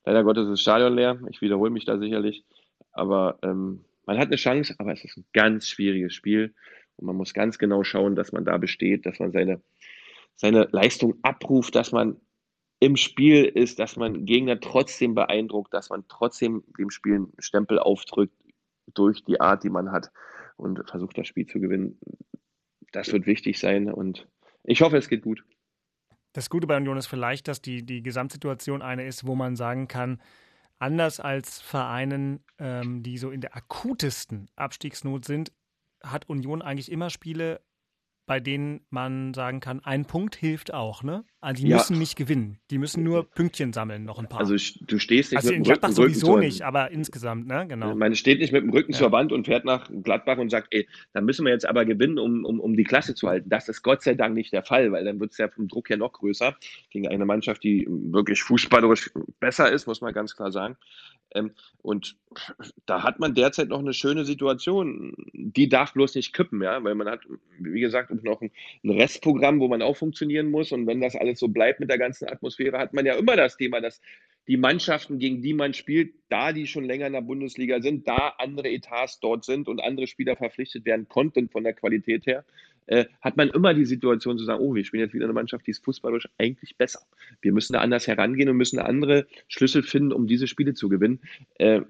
Leider 0.06 0.24
Gottes 0.24 0.44
ist 0.46 0.52
das 0.52 0.62
Stadion 0.62 0.96
leer. 0.96 1.20
Ich 1.30 1.42
wiederhole 1.42 1.72
mich 1.72 1.86
da 1.86 1.98
sicherlich. 1.98 2.44
Aber 2.92 3.40
ähm, 3.44 3.86
man 4.06 4.18
hat 4.18 4.28
eine 4.28 4.36
Chance, 4.36 4.76
aber 4.78 4.94
es 4.94 5.04
ist 5.04 5.18
ein 5.18 5.26
ganz 5.34 5.68
schwieriges 5.68 6.14
Spiel. 6.14 6.54
Und 6.98 7.06
man 7.08 7.16
muss 7.16 7.34
ganz 7.34 7.58
genau 7.58 7.84
schauen, 7.84 8.16
dass 8.16 8.32
man 8.32 8.46
da 8.46 8.58
besteht, 8.58 9.06
dass 9.06 9.20
man 9.20 9.32
seine, 9.32 9.62
seine 10.36 10.68
Leistung 10.72 11.16
abruft, 11.22 11.76
dass 11.76 11.92
man 11.92 12.20
im 12.80 12.98
Spiel 12.98 13.46
ist, 13.46 13.78
dass 13.78 13.96
man 13.96 14.26
Gegner 14.26 14.60
trotzdem 14.60 15.14
beeindruckt, 15.14 15.74
dass 15.74 15.90
man 15.90 16.04
trotzdem 16.08 16.64
dem 16.80 16.90
Spiel 16.90 17.16
einen 17.16 17.34
Stempel 17.38 17.78
aufdrückt 17.78 18.34
durch 18.94 19.24
die 19.24 19.40
Art, 19.40 19.64
die 19.64 19.70
man 19.70 19.92
hat 19.92 20.12
und 20.58 20.90
versucht, 20.90 21.18
das 21.18 21.28
Spiel 21.28 21.46
zu 21.46 21.60
gewinnen. 21.60 22.00
Das 22.92 23.14
wird 23.14 23.28
wichtig 23.28 23.60
sein 23.60 23.92
und 23.92 24.28
ich 24.64 24.82
hoffe, 24.82 24.98
es 24.98 25.10
geht 25.10 25.22
gut. 25.22 25.44
Das 26.34 26.50
Gute 26.50 26.68
bei 26.68 26.78
Union 26.78 26.98
ist 26.98 27.08
vielleicht, 27.08 27.48
dass 27.48 27.62
die, 27.62 27.86
die 27.86 28.02
Gesamtsituation 28.02 28.82
eine 28.82 29.06
ist, 29.06 29.26
wo 29.26 29.36
man 29.36 29.56
sagen 29.56 29.88
kann, 29.88 30.22
anders 30.80 31.20
als 31.20 31.62
Vereinen, 31.62 32.44
ähm, 32.58 33.04
die 33.04 33.18
so 33.18 33.32
in 33.32 33.42
der 33.42 33.56
akutesten 33.56 34.50
Abstiegsnot 34.56 35.26
sind, 35.26 35.52
hat 36.04 36.30
Union 36.30 36.62
eigentlich 36.62 36.92
immer 36.92 37.10
Spiele, 37.10 37.62
bei 38.26 38.40
denen 38.40 38.86
man 38.90 39.34
sagen 39.34 39.60
kann, 39.60 39.84
ein 39.84 40.06
Punkt 40.06 40.36
hilft 40.36 40.74
auch, 40.74 41.04
ne? 41.04 41.26
Also 41.44 41.64
die 41.64 41.70
ja. 41.70 41.78
müssen 41.78 41.98
nicht 41.98 42.16
gewinnen. 42.16 42.60
Die 42.70 42.78
müssen 42.78 43.04
nur 43.04 43.28
Pünktchen 43.28 43.74
sammeln, 43.74 44.06
noch 44.06 44.20
ein 44.20 44.30
paar. 44.30 44.42
Also 44.42 44.54
du 44.82 45.00
stehst 45.00 45.32
nicht 45.32 45.38
also 45.38 45.50
mit 45.50 45.58
in 45.58 45.64
dem 45.64 45.66
Gladbach 45.66 45.90
Rücken, 45.90 45.96
sowieso 45.96 46.34
Rücken 46.34 46.46
nicht, 46.46 46.62
aber 46.62 46.92
insgesamt, 46.92 47.48
ne? 47.48 47.66
Genau. 47.68 47.96
Man 47.96 48.16
steht 48.16 48.40
nicht 48.40 48.54
mit 48.54 48.62
dem 48.62 48.70
Rücken 48.70 48.92
Ja. 48.92 49.00
zur 49.00 49.12
Wand 49.12 49.32
und 49.32 49.48
fährt 49.48 49.66
nach 49.66 49.90
Gladbach 50.04 50.38
und 50.38 50.52
sagt, 50.52 50.68
ey, 50.70 50.88
da 51.14 51.22
müssen 51.22 51.44
wir 51.44 51.52
jetzt 51.52 51.68
aber 51.68 51.84
gewinnen, 51.86 52.20
um, 52.20 52.46
um, 52.46 52.60
um 52.60 52.78
die 52.78 52.84
Klasse 52.84 53.16
zu 53.16 53.28
halten. 53.28 53.50
Das 53.50 53.68
ist 53.70 53.82
Gott 53.82 54.04
sei 54.04 54.14
Dank 54.14 54.36
nicht 54.36 54.54
der 54.54 54.64
Fall, 54.64 54.92
weil 54.92 55.04
dann 55.04 55.20
wird 55.20 55.32
es 55.32 55.40
ja 55.40 55.48
vom 55.48 55.68
Druck 55.68 55.90
her 55.90 55.98
noch 55.98 56.14
größer 56.14 56.56
gegen 56.92 57.08
eine 57.08 57.26
Mannschaft, 57.26 57.64
die 57.64 57.88
wirklich 57.90 58.44
fußballerisch 58.44 59.10
besser 59.40 59.72
ist, 59.72 59.88
muss 59.88 60.02
man 60.02 60.14
ganz 60.14 60.36
klar 60.36 60.52
sagen. 60.52 60.78
Ähm, 61.34 61.52
und 61.82 62.18
da 62.86 63.04
hat 63.04 63.20
man 63.20 63.34
derzeit 63.34 63.70
noch 63.70 63.80
eine 63.80 63.94
schöne 63.94 64.26
Situation. 64.26 65.16
Die 65.34 65.70
darf 65.70 65.94
bloß 65.94 66.16
nicht 66.16 66.34
kippen, 66.34 66.62
ja, 66.62 66.84
weil 66.84 66.96
man 66.96 67.08
hat, 67.08 67.22
wie 67.60 67.80
gesagt, 67.80 68.12
noch 68.24 68.42
ein, 68.42 68.52
ein 68.84 68.92
Restprogramm, 68.92 69.60
wo 69.60 69.68
man 69.68 69.82
auch 69.82 69.98
funktionieren 69.98 70.52
muss. 70.52 70.72
Und 70.72 70.88
wenn 70.88 71.02
das 71.02 71.16
alles 71.16 71.31
so 71.40 71.48
bleibt 71.48 71.80
mit 71.80 71.90
der 71.90 71.98
ganzen 71.98 72.28
Atmosphäre, 72.28 72.78
hat 72.78 72.94
man 72.94 73.06
ja 73.06 73.16
immer 73.16 73.36
das 73.36 73.58
Thema, 73.58 73.82
dass 73.82 74.02
die 74.48 74.58
Mannschaften, 74.58 75.20
gegen 75.20 75.42
die 75.42 75.54
man 75.54 75.74
spielt, 75.74 76.14
da 76.30 76.52
die 76.52 76.68
schon 76.68 76.84
länger 76.84 77.08
in 77.08 77.14
der 77.14 77.22
Bundesliga 77.22 77.82
sind, 77.82 78.08
da 78.08 78.34
andere 78.38 78.70
Etats 78.70 79.20
dort 79.20 79.46
sind 79.46 79.68
und 79.68 79.80
andere 79.80 80.08
Spieler 80.08 80.36
verpflichtet 80.36 80.86
werden 80.86 81.08
konnten 81.08 81.50
von 81.50 81.64
der 81.64 81.74
Qualität 81.74 82.26
her, 82.26 82.44
äh, 82.88 83.06
hat 83.22 83.38
man 83.38 83.50
immer 83.50 83.74
die 83.74 83.86
Situation 83.86 84.38
zu 84.38 84.46
sagen, 84.46 84.62
oh, 84.62 84.74
wir 84.74 84.84
spielen 84.84 85.04
jetzt 85.04 85.14
wieder 85.14 85.26
eine 85.26 85.34
Mannschaft, 85.34 85.68
die 85.68 85.72
ist 85.72 85.86
fußballerisch 85.86 86.28
eigentlich 86.38 86.76
besser. 86.78 87.02
Wir 87.42 87.54
müssen 87.54 87.74
da 87.74 87.80
anders 87.80 88.08
herangehen 88.08 88.50
und 88.50 88.58
müssen 88.58 88.80
andere 88.80 89.28
Schlüssel 89.48 89.84
finden, 89.84 90.12
um 90.12 90.28
diese 90.28 90.48
Spiele 90.48 90.74
zu 90.74 90.90
gewinnen. 90.90 91.20
Äh, 91.60 91.82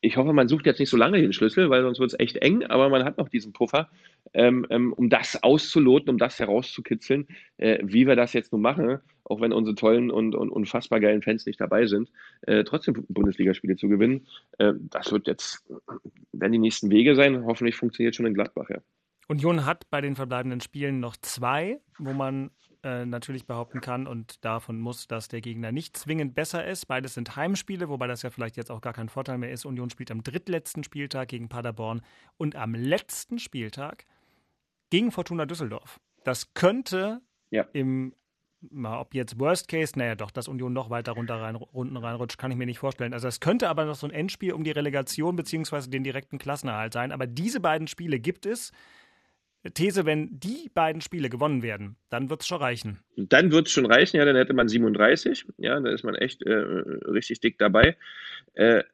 ich 0.00 0.16
hoffe, 0.16 0.32
man 0.32 0.48
sucht 0.48 0.66
jetzt 0.66 0.78
nicht 0.78 0.90
so 0.90 0.96
lange 0.96 1.20
den 1.20 1.32
Schlüssel, 1.32 1.70
weil 1.70 1.82
sonst 1.82 1.98
wird 1.98 2.12
es 2.12 2.20
echt 2.20 2.36
eng, 2.36 2.64
aber 2.64 2.88
man 2.88 3.04
hat 3.04 3.18
noch 3.18 3.28
diesen 3.28 3.52
Puffer, 3.52 3.88
ähm, 4.32 4.66
ähm, 4.70 4.92
um 4.92 5.10
das 5.10 5.42
auszuloten, 5.42 6.10
um 6.10 6.18
das 6.18 6.38
herauszukitzeln, 6.38 7.26
äh, 7.56 7.78
wie 7.82 8.06
wir 8.06 8.14
das 8.14 8.32
jetzt 8.32 8.52
nun 8.52 8.60
machen, 8.60 8.98
auch 9.24 9.40
wenn 9.40 9.52
unsere 9.52 9.74
tollen 9.74 10.10
und, 10.10 10.34
und 10.34 10.50
unfassbar 10.50 11.00
geilen 11.00 11.22
Fans 11.22 11.46
nicht 11.46 11.60
dabei 11.60 11.86
sind, 11.86 12.10
äh, 12.42 12.62
trotzdem 12.64 13.04
Bundesligaspiele 13.08 13.76
zu 13.76 13.88
gewinnen. 13.88 14.26
Äh, 14.58 14.74
das 14.90 15.10
wird 15.10 15.26
jetzt, 15.26 15.64
werden 16.32 16.52
die 16.52 16.58
nächsten 16.58 16.90
Wege 16.90 17.16
sein. 17.16 17.44
Hoffentlich 17.44 17.74
funktioniert 17.74 18.14
schon 18.14 18.26
in 18.26 18.34
Gladbach, 18.34 18.70
ja. 18.70 18.78
Union 19.26 19.66
hat 19.66 19.90
bei 19.90 20.00
den 20.00 20.16
verbleibenden 20.16 20.60
Spielen 20.60 21.00
noch 21.00 21.16
zwei, 21.16 21.80
wo 21.98 22.14
man 22.14 22.50
äh, 22.88 23.04
natürlich 23.04 23.46
behaupten 23.46 23.80
kann 23.82 24.06
und 24.06 24.42
davon 24.44 24.80
muss, 24.80 25.06
dass 25.06 25.28
der 25.28 25.42
Gegner 25.42 25.72
nicht 25.72 25.96
zwingend 25.96 26.34
besser 26.34 26.66
ist. 26.66 26.86
Beides 26.86 27.14
sind 27.14 27.36
Heimspiele, 27.36 27.88
wobei 27.90 28.06
das 28.06 28.22
ja 28.22 28.30
vielleicht 28.30 28.56
jetzt 28.56 28.70
auch 28.70 28.80
gar 28.80 28.94
kein 28.94 29.10
Vorteil 29.10 29.36
mehr 29.36 29.50
ist. 29.52 29.66
Union 29.66 29.90
spielt 29.90 30.10
am 30.10 30.22
drittletzten 30.22 30.84
Spieltag 30.84 31.28
gegen 31.28 31.48
Paderborn 31.50 32.00
und 32.38 32.56
am 32.56 32.74
letzten 32.74 33.38
Spieltag 33.38 34.06
gegen 34.90 35.12
Fortuna 35.12 35.44
Düsseldorf. 35.44 36.00
Das 36.24 36.54
könnte 36.54 37.20
Ja. 37.50 37.66
im, 37.74 38.14
mal, 38.70 38.98
ob 39.00 39.14
jetzt 39.14 39.38
Worst 39.38 39.68
Case, 39.68 39.98
naja 39.98 40.14
doch, 40.14 40.30
dass 40.30 40.48
Union 40.48 40.72
noch 40.72 40.88
weiter 40.88 41.12
runter 41.12 41.40
rein, 41.40 41.56
Runden 41.56 41.96
reinrutscht, 41.98 42.38
kann 42.38 42.50
ich 42.50 42.56
mir 42.56 42.66
nicht 42.66 42.78
vorstellen. 42.78 43.12
Also 43.12 43.28
es 43.28 43.40
könnte 43.40 43.68
aber 43.68 43.84
noch 43.84 43.96
so 43.96 44.06
ein 44.06 44.12
Endspiel 44.12 44.54
um 44.54 44.64
die 44.64 44.70
Relegation 44.70 45.36
beziehungsweise 45.36 45.90
den 45.90 46.04
direkten 46.04 46.38
Klassenerhalt 46.38 46.94
sein. 46.94 47.12
Aber 47.12 47.26
diese 47.26 47.60
beiden 47.60 47.86
Spiele 47.86 48.18
gibt 48.18 48.46
es. 48.46 48.72
These, 49.74 50.06
wenn 50.06 50.38
die 50.38 50.70
beiden 50.72 51.00
Spiele 51.00 51.28
gewonnen 51.28 51.62
werden, 51.62 51.96
dann 52.10 52.30
wird 52.30 52.42
es 52.42 52.46
schon 52.46 52.58
reichen. 52.58 53.00
Dann 53.16 53.50
wird 53.50 53.66
es 53.66 53.72
schon 53.72 53.86
reichen, 53.86 54.16
ja, 54.16 54.24
dann 54.24 54.36
hätte 54.36 54.54
man 54.54 54.68
37, 54.68 55.46
ja, 55.58 55.74
dann 55.74 55.86
ist 55.86 56.04
man 56.04 56.14
echt 56.14 56.42
äh, 56.42 56.52
richtig 56.52 57.40
dick 57.40 57.58
dabei. 57.58 57.96
Äh, 58.54 58.84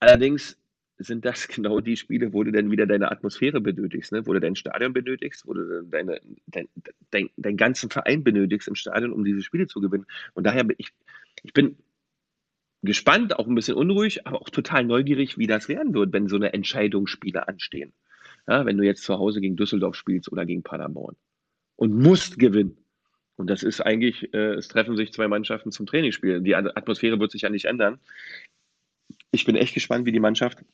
allerdings 0.00 0.58
sind 0.98 1.24
das 1.24 1.48
genau 1.48 1.80
die 1.80 1.96
Spiele, 1.96 2.32
wo 2.32 2.42
du 2.42 2.52
dann 2.52 2.70
wieder 2.70 2.86
deine 2.86 3.10
Atmosphäre 3.10 3.60
benötigst, 3.60 4.12
ne? 4.12 4.26
wo 4.26 4.32
du 4.32 4.40
dein 4.40 4.56
Stadion 4.56 4.92
benötigst, 4.92 5.46
wo 5.46 5.54
du 5.54 5.82
deine, 5.84 6.20
dein, 6.46 6.68
dein, 7.10 7.30
deinen 7.36 7.56
ganzen 7.56 7.90
Verein 7.90 8.24
benötigst 8.24 8.68
im 8.68 8.74
Stadion, 8.74 9.12
um 9.12 9.24
diese 9.24 9.42
Spiele 9.42 9.66
zu 9.66 9.80
gewinnen. 9.80 10.06
Und 10.34 10.44
daher 10.44 10.64
bin 10.64 10.76
ich, 10.78 10.92
ich 11.42 11.52
bin 11.52 11.76
gespannt, 12.82 13.38
auch 13.38 13.46
ein 13.46 13.54
bisschen 13.54 13.76
unruhig, 13.76 14.26
aber 14.26 14.40
auch 14.40 14.50
total 14.50 14.84
neugierig, 14.84 15.38
wie 15.38 15.46
das 15.46 15.68
werden 15.68 15.92
wird, 15.92 16.12
wenn 16.12 16.28
so 16.28 16.36
eine 16.36 16.52
Entscheidungsspiele 16.52 17.46
anstehen. 17.46 17.92
Ja, 18.48 18.64
wenn 18.64 18.78
du 18.78 18.84
jetzt 18.84 19.02
zu 19.02 19.18
Hause 19.18 19.40
gegen 19.40 19.56
Düsseldorf 19.56 19.96
spielst 19.96 20.30
oder 20.30 20.46
gegen 20.46 20.62
Paderborn 20.62 21.16
und 21.76 21.94
musst 21.96 22.38
gewinnen. 22.38 22.76
Und 23.36 23.50
das 23.50 23.62
ist 23.62 23.80
eigentlich, 23.80 24.32
äh, 24.32 24.54
es 24.54 24.68
treffen 24.68 24.96
sich 24.96 25.12
zwei 25.12 25.28
Mannschaften 25.28 25.70
zum 25.70 25.86
Trainingsspiel. 25.86 26.40
Die 26.40 26.54
Atmosphäre 26.54 27.20
wird 27.20 27.32
sich 27.32 27.42
ja 27.42 27.50
nicht 27.50 27.66
ändern. 27.66 27.98
Ich 29.30 29.44
bin 29.44 29.56
echt 29.56 29.74
gespannt, 29.74 30.06
wie 30.06 30.12
die 30.12 30.20
Mannschaft 30.20 30.64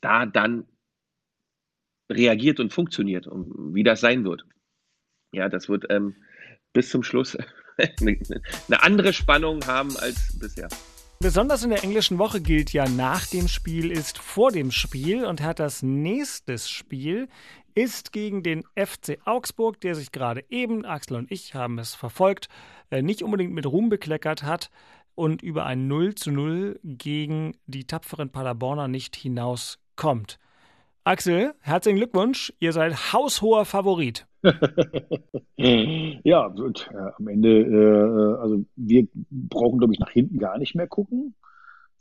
da 0.00 0.26
dann 0.26 0.66
reagiert 2.10 2.60
und 2.60 2.72
funktioniert 2.72 3.26
und 3.26 3.74
wie 3.74 3.82
das 3.82 4.00
sein 4.00 4.24
wird. 4.24 4.44
Ja, 5.32 5.48
das 5.48 5.68
wird 5.68 5.86
ähm, 5.90 6.16
bis 6.72 6.90
zum 6.90 7.02
Schluss 7.02 7.36
eine, 8.00 8.18
eine 8.68 8.82
andere 8.82 9.12
Spannung 9.12 9.66
haben 9.66 9.96
als 9.96 10.38
bisher. 10.38 10.68
Besonders 11.20 11.64
in 11.64 11.70
der 11.70 11.82
englischen 11.82 12.18
Woche 12.18 12.40
gilt 12.40 12.72
ja, 12.72 12.88
nach 12.88 13.26
dem 13.26 13.48
Spiel 13.48 13.90
ist 13.90 14.18
vor 14.18 14.52
dem 14.52 14.70
Spiel 14.70 15.24
und 15.24 15.40
Herthas 15.40 15.82
nächstes 15.82 16.70
Spiel 16.70 17.28
ist 17.74 18.12
gegen 18.12 18.44
den 18.44 18.62
FC 18.76 19.18
Augsburg, 19.24 19.80
der 19.80 19.96
sich 19.96 20.12
gerade 20.12 20.44
eben, 20.48 20.84
Axel 20.84 21.16
und 21.16 21.32
ich 21.32 21.56
haben 21.56 21.80
es 21.80 21.96
verfolgt, 21.96 22.48
äh, 22.90 23.02
nicht 23.02 23.24
unbedingt 23.24 23.52
mit 23.52 23.66
Ruhm 23.66 23.88
bekleckert 23.88 24.44
hat 24.44 24.70
und 25.16 25.42
über 25.42 25.66
ein 25.66 25.88
0 25.88 26.14
zu 26.14 26.30
0 26.30 26.78
gegen 26.84 27.56
die 27.66 27.84
tapferen 27.84 28.30
Paderborner 28.30 28.86
nicht 28.86 29.16
hinauskommt. 29.16 30.38
Axel, 31.08 31.54
herzlichen 31.60 31.96
Glückwunsch. 31.96 32.52
Ihr 32.60 32.74
seid 32.74 33.14
haushoher 33.14 33.64
Favorit. 33.64 34.26
ja, 35.56 36.46
und, 36.48 36.90
äh, 36.92 37.10
am 37.18 37.28
Ende, 37.28 37.62
äh, 37.62 38.42
also 38.42 38.62
wir 38.76 39.08
brauchen, 39.30 39.78
glaube 39.78 39.94
ich, 39.94 40.00
nach 40.00 40.10
hinten 40.10 40.38
gar 40.38 40.58
nicht 40.58 40.74
mehr 40.74 40.86
gucken, 40.86 41.34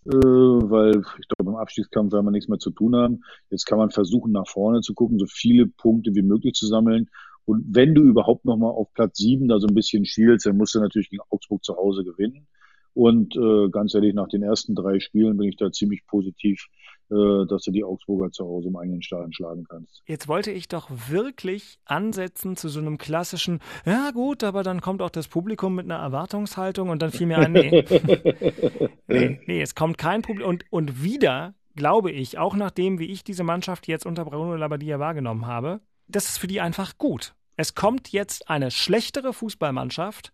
äh, 0.08 0.10
weil 0.12 1.02
ich 1.20 1.28
glaube, 1.30 1.52
im 1.52 1.56
Abstiegskampf 1.56 2.12
werden 2.12 2.26
wir 2.26 2.32
nichts 2.32 2.50
mehr 2.50 2.60
zu 2.60 2.70
tun 2.70 2.98
haben. 2.98 3.22
Jetzt 3.50 3.66
kann 3.66 3.78
man 3.78 3.92
versuchen, 3.92 4.34
nach 4.34 4.50
vorne 4.50 4.82
zu 4.82 4.94
gucken, 4.94 5.20
so 5.20 5.26
viele 5.26 5.68
Punkte 5.68 6.14
wie 6.14 6.22
möglich 6.22 6.56
zu 6.56 6.68
sammeln. 6.68 7.10
Und 7.46 7.64
wenn 7.70 7.96
du 7.96 8.02
überhaupt 8.02 8.44
nochmal 8.44 8.72
auf 8.72 8.92
Platz 8.94 9.20
sieben 9.20 9.48
da 9.48 9.60
so 9.60 9.68
ein 9.68 9.74
bisschen 9.74 10.04
schielst, 10.04 10.46
dann 10.48 10.58
musst 10.58 10.76
du 10.76 10.82
natürlich 10.82 11.10
gegen 11.10 11.24
Augsburg 11.30 11.64
zu 11.64 11.78
Hause 11.78 12.04
gewinnen. 12.04 12.46
Und 12.94 13.38
äh, 13.38 13.70
ganz 13.70 13.94
ehrlich, 13.94 14.14
nach 14.16 14.28
den 14.28 14.44
ersten 14.44 14.76
drei 14.76 15.00
Spielen 15.00 15.38
bin 15.38 15.48
ich 15.48 15.56
da 15.56 15.72
ziemlich 15.72 16.06
positiv, 16.08 16.68
dass 17.10 17.64
du 17.64 17.72
die 17.72 17.84
Augsburger 17.84 18.32
zu 18.32 18.46
Hause 18.46 18.68
im 18.68 18.76
eigenen 18.76 19.02
Stadion 19.02 19.34
schlagen 19.34 19.66
kannst. 19.70 20.02
Jetzt 20.06 20.28
wollte 20.28 20.52
ich 20.52 20.68
doch 20.68 20.90
wirklich 21.10 21.80
ansetzen 21.86 22.56
zu 22.58 22.70
so 22.70 22.80
einem 22.80 22.98
klassischen, 22.98 23.60
ja 23.86 24.12
gut, 24.12 24.44
aber 24.44 24.64
dann 24.64 24.82
kommt 24.82 25.02
auch 25.02 25.10
das 25.10 25.28
Publikum 25.28 25.76
mit 25.76 25.86
einer 25.86 26.02
Erwartungshaltung 26.02 26.90
und 26.90 27.02
dann 27.02 27.12
fiel 27.12 27.28
mir 27.28 27.38
ein, 27.40 27.54
nee. 27.54 27.86
nee, 29.08 29.40
nee, 29.46 29.62
es 29.62 29.76
kommt 29.76 29.98
kein 29.98 30.22
Publikum. 30.22 30.50
Und, 30.50 30.66
und 30.70 31.04
wieder 31.04 31.54
glaube 31.76 32.12
ich, 32.12 32.38
auch 32.38 32.56
nachdem, 32.56 33.00
wie 33.00 33.06
ich 33.06 33.24
diese 33.24 33.44
Mannschaft 33.44 33.88
jetzt 33.88 34.06
unter 34.06 34.26
Bruno 34.26 34.56
Labbadia 34.56 35.00
wahrgenommen 35.00 35.46
habe, 35.46 35.80
das 36.08 36.28
ist 36.30 36.38
für 36.40 36.48
die 36.48 36.60
einfach 36.60 36.98
gut. 36.98 37.36
Es 37.56 37.76
kommt 37.76 38.12
jetzt 38.12 38.50
eine 38.50 38.72
schlechtere 38.72 39.34
Fußballmannschaft 39.34 40.34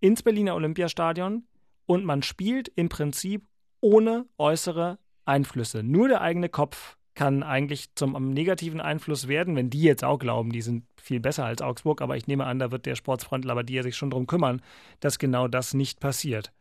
ins 0.00 0.22
Berliner 0.22 0.54
Olympiastadion, 0.54 1.44
und 1.86 2.04
man 2.04 2.22
spielt 2.22 2.68
im 2.68 2.88
Prinzip 2.88 3.46
ohne 3.80 4.26
äußere 4.38 4.98
Einflüsse. 5.24 5.82
Nur 5.82 6.08
der 6.08 6.20
eigene 6.20 6.48
Kopf 6.48 6.96
kann 7.14 7.42
eigentlich 7.42 7.94
zum 7.94 8.30
negativen 8.32 8.80
Einfluss 8.80 9.28
werden, 9.28 9.54
wenn 9.56 9.70
die 9.70 9.82
jetzt 9.82 10.04
auch 10.04 10.18
glauben, 10.18 10.50
die 10.50 10.62
sind 10.62 10.84
viel 11.00 11.20
besser 11.20 11.44
als 11.44 11.62
Augsburg, 11.62 12.02
aber 12.02 12.16
ich 12.16 12.26
nehme 12.26 12.44
an, 12.44 12.58
da 12.58 12.72
wird 12.72 12.86
der 12.86 12.96
Sportsfreund 12.96 13.44
Labbadia 13.44 13.82
sich 13.82 13.96
schon 13.96 14.10
darum 14.10 14.26
kümmern, 14.26 14.62
dass 15.00 15.18
genau 15.18 15.46
das 15.46 15.74
nicht 15.74 16.00
passiert. 16.00 16.52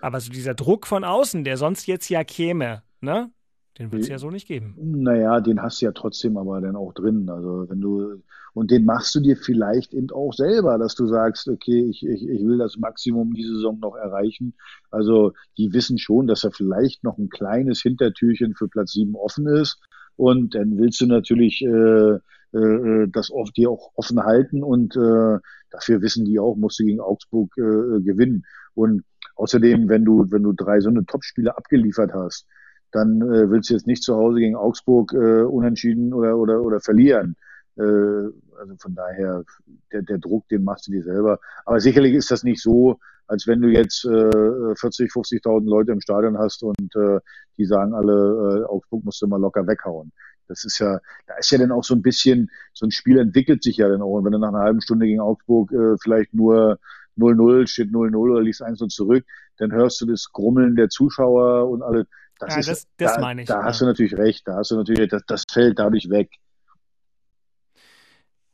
Aber 0.00 0.20
so 0.20 0.30
dieser 0.30 0.54
Druck 0.54 0.86
von 0.86 1.04
außen, 1.04 1.44
der 1.44 1.56
sonst 1.56 1.86
jetzt 1.86 2.08
ja 2.08 2.24
käme, 2.24 2.82
ne? 3.00 3.30
Den 3.78 3.92
wird 3.92 4.02
es 4.02 4.08
ja 4.08 4.18
so 4.18 4.30
nicht 4.30 4.48
geben. 4.48 4.74
Naja, 4.76 5.40
den 5.40 5.62
hast 5.62 5.80
du 5.80 5.86
ja 5.86 5.92
trotzdem 5.92 6.36
aber 6.36 6.60
dann 6.60 6.74
auch 6.74 6.92
drin. 6.94 7.30
Also 7.30 7.66
wenn 7.68 7.80
du, 7.80 8.22
und 8.54 8.70
den 8.70 8.84
machst 8.84 9.14
du 9.14 9.20
dir 9.20 9.36
vielleicht 9.36 9.94
eben 9.94 10.10
auch 10.10 10.32
selber, 10.32 10.78
dass 10.78 10.96
du 10.96 11.06
sagst, 11.06 11.48
okay, 11.48 11.84
ich, 11.88 12.04
ich, 12.04 12.28
ich 12.28 12.44
will 12.44 12.58
das 12.58 12.76
Maximum 12.76 13.34
diese 13.34 13.54
Saison 13.54 13.78
noch 13.78 13.94
erreichen. 13.94 14.54
Also 14.90 15.32
die 15.56 15.72
wissen 15.72 15.98
schon, 15.98 16.26
dass 16.26 16.40
da 16.40 16.50
vielleicht 16.50 17.04
noch 17.04 17.18
ein 17.18 17.28
kleines 17.28 17.80
Hintertürchen 17.80 18.54
für 18.54 18.68
Platz 18.68 18.92
sieben 18.92 19.14
offen 19.14 19.46
ist. 19.46 19.78
Und 20.16 20.56
dann 20.56 20.76
willst 20.78 21.00
du 21.00 21.06
natürlich 21.06 21.62
äh, 21.62 22.18
äh, 22.52 23.06
das 23.08 23.30
oft 23.30 23.56
dir 23.56 23.70
auch 23.70 23.92
offen 23.94 24.20
halten 24.22 24.64
und 24.64 24.96
äh, 24.96 25.38
dafür 25.70 26.00
wissen 26.00 26.24
die 26.24 26.40
auch, 26.40 26.56
musst 26.56 26.80
du 26.80 26.84
gegen 26.84 27.00
Augsburg 27.00 27.52
äh, 27.58 28.00
gewinnen. 28.00 28.44
Und 28.74 29.04
außerdem, 29.36 29.88
wenn 29.88 30.04
du, 30.04 30.26
wenn 30.30 30.42
du 30.42 30.52
drei 30.52 30.80
so 30.80 30.88
eine 30.88 31.04
Topspiele 31.04 31.56
abgeliefert 31.56 32.12
hast, 32.14 32.46
dann 32.92 33.20
äh, 33.22 33.50
willst 33.50 33.70
du 33.70 33.74
jetzt 33.74 33.86
nicht 33.86 34.02
zu 34.02 34.16
Hause 34.16 34.40
gegen 34.40 34.56
Augsburg 34.56 35.12
äh, 35.12 35.42
unentschieden 35.42 36.12
oder, 36.12 36.36
oder, 36.36 36.62
oder 36.62 36.80
verlieren. 36.80 37.36
Äh, 37.76 37.82
also 37.82 38.74
von 38.78 38.94
daher, 38.94 39.44
der, 39.92 40.02
der 40.02 40.18
Druck, 40.18 40.48
den 40.48 40.64
machst 40.64 40.88
du 40.88 40.92
dir 40.92 41.02
selber. 41.02 41.38
Aber 41.64 41.80
sicherlich 41.80 42.14
ist 42.14 42.30
das 42.30 42.42
nicht 42.44 42.62
so, 42.62 42.98
als 43.26 43.46
wenn 43.46 43.60
du 43.60 43.68
jetzt 43.68 44.04
äh, 44.04 44.74
40, 44.74 45.12
50.000 45.12 45.68
Leute 45.68 45.92
im 45.92 46.00
Stadion 46.00 46.38
hast 46.38 46.62
und 46.62 46.96
äh, 46.96 47.20
die 47.58 47.66
sagen 47.66 47.94
alle, 47.94 48.62
äh, 48.62 48.64
Augsburg 48.64 49.04
musst 49.04 49.20
du 49.20 49.26
mal 49.26 49.40
locker 49.40 49.66
weghauen. 49.66 50.12
Das 50.48 50.64
ist 50.64 50.78
ja, 50.78 50.98
da 51.26 51.34
ist 51.34 51.50
ja 51.50 51.58
dann 51.58 51.72
auch 51.72 51.84
so 51.84 51.94
ein 51.94 52.00
bisschen, 52.00 52.50
so 52.72 52.86
ein 52.86 52.90
Spiel 52.90 53.18
entwickelt 53.18 53.62
sich 53.62 53.76
ja 53.76 53.88
dann 53.88 54.00
auch. 54.00 54.12
Und 54.12 54.24
wenn 54.24 54.32
du 54.32 54.38
nach 54.38 54.48
einer 54.48 54.60
halben 54.60 54.80
Stunde 54.80 55.06
gegen 55.06 55.20
Augsburg 55.20 55.70
äh, 55.72 55.96
vielleicht 56.02 56.32
nur 56.32 56.78
0-0, 57.18 57.66
steht 57.66 57.90
0-0 57.90 58.16
oder 58.16 58.40
liegst 58.40 58.62
1 58.62 58.80
und 58.80 58.90
zurück, 58.90 59.24
dann 59.58 59.72
hörst 59.72 60.00
du 60.00 60.06
das 60.06 60.30
Grummeln 60.32 60.74
der 60.74 60.88
Zuschauer 60.88 61.68
und 61.68 61.82
alle. 61.82 62.06
Das, 62.38 62.54
ja, 62.54 62.60
ist, 62.60 62.68
das, 62.68 62.86
das 62.96 63.14
da, 63.14 63.20
meine 63.20 63.42
ich. 63.42 63.48
Da 63.48 63.60
ja. 63.60 63.64
hast 63.64 63.80
du 63.80 63.86
natürlich 63.86 64.16
recht. 64.16 64.46
Da 64.46 64.56
hast 64.56 64.70
du 64.70 64.76
natürlich, 64.76 65.08
das, 65.08 65.22
das 65.26 65.44
fällt 65.50 65.78
dadurch 65.78 66.08
weg. 66.10 66.30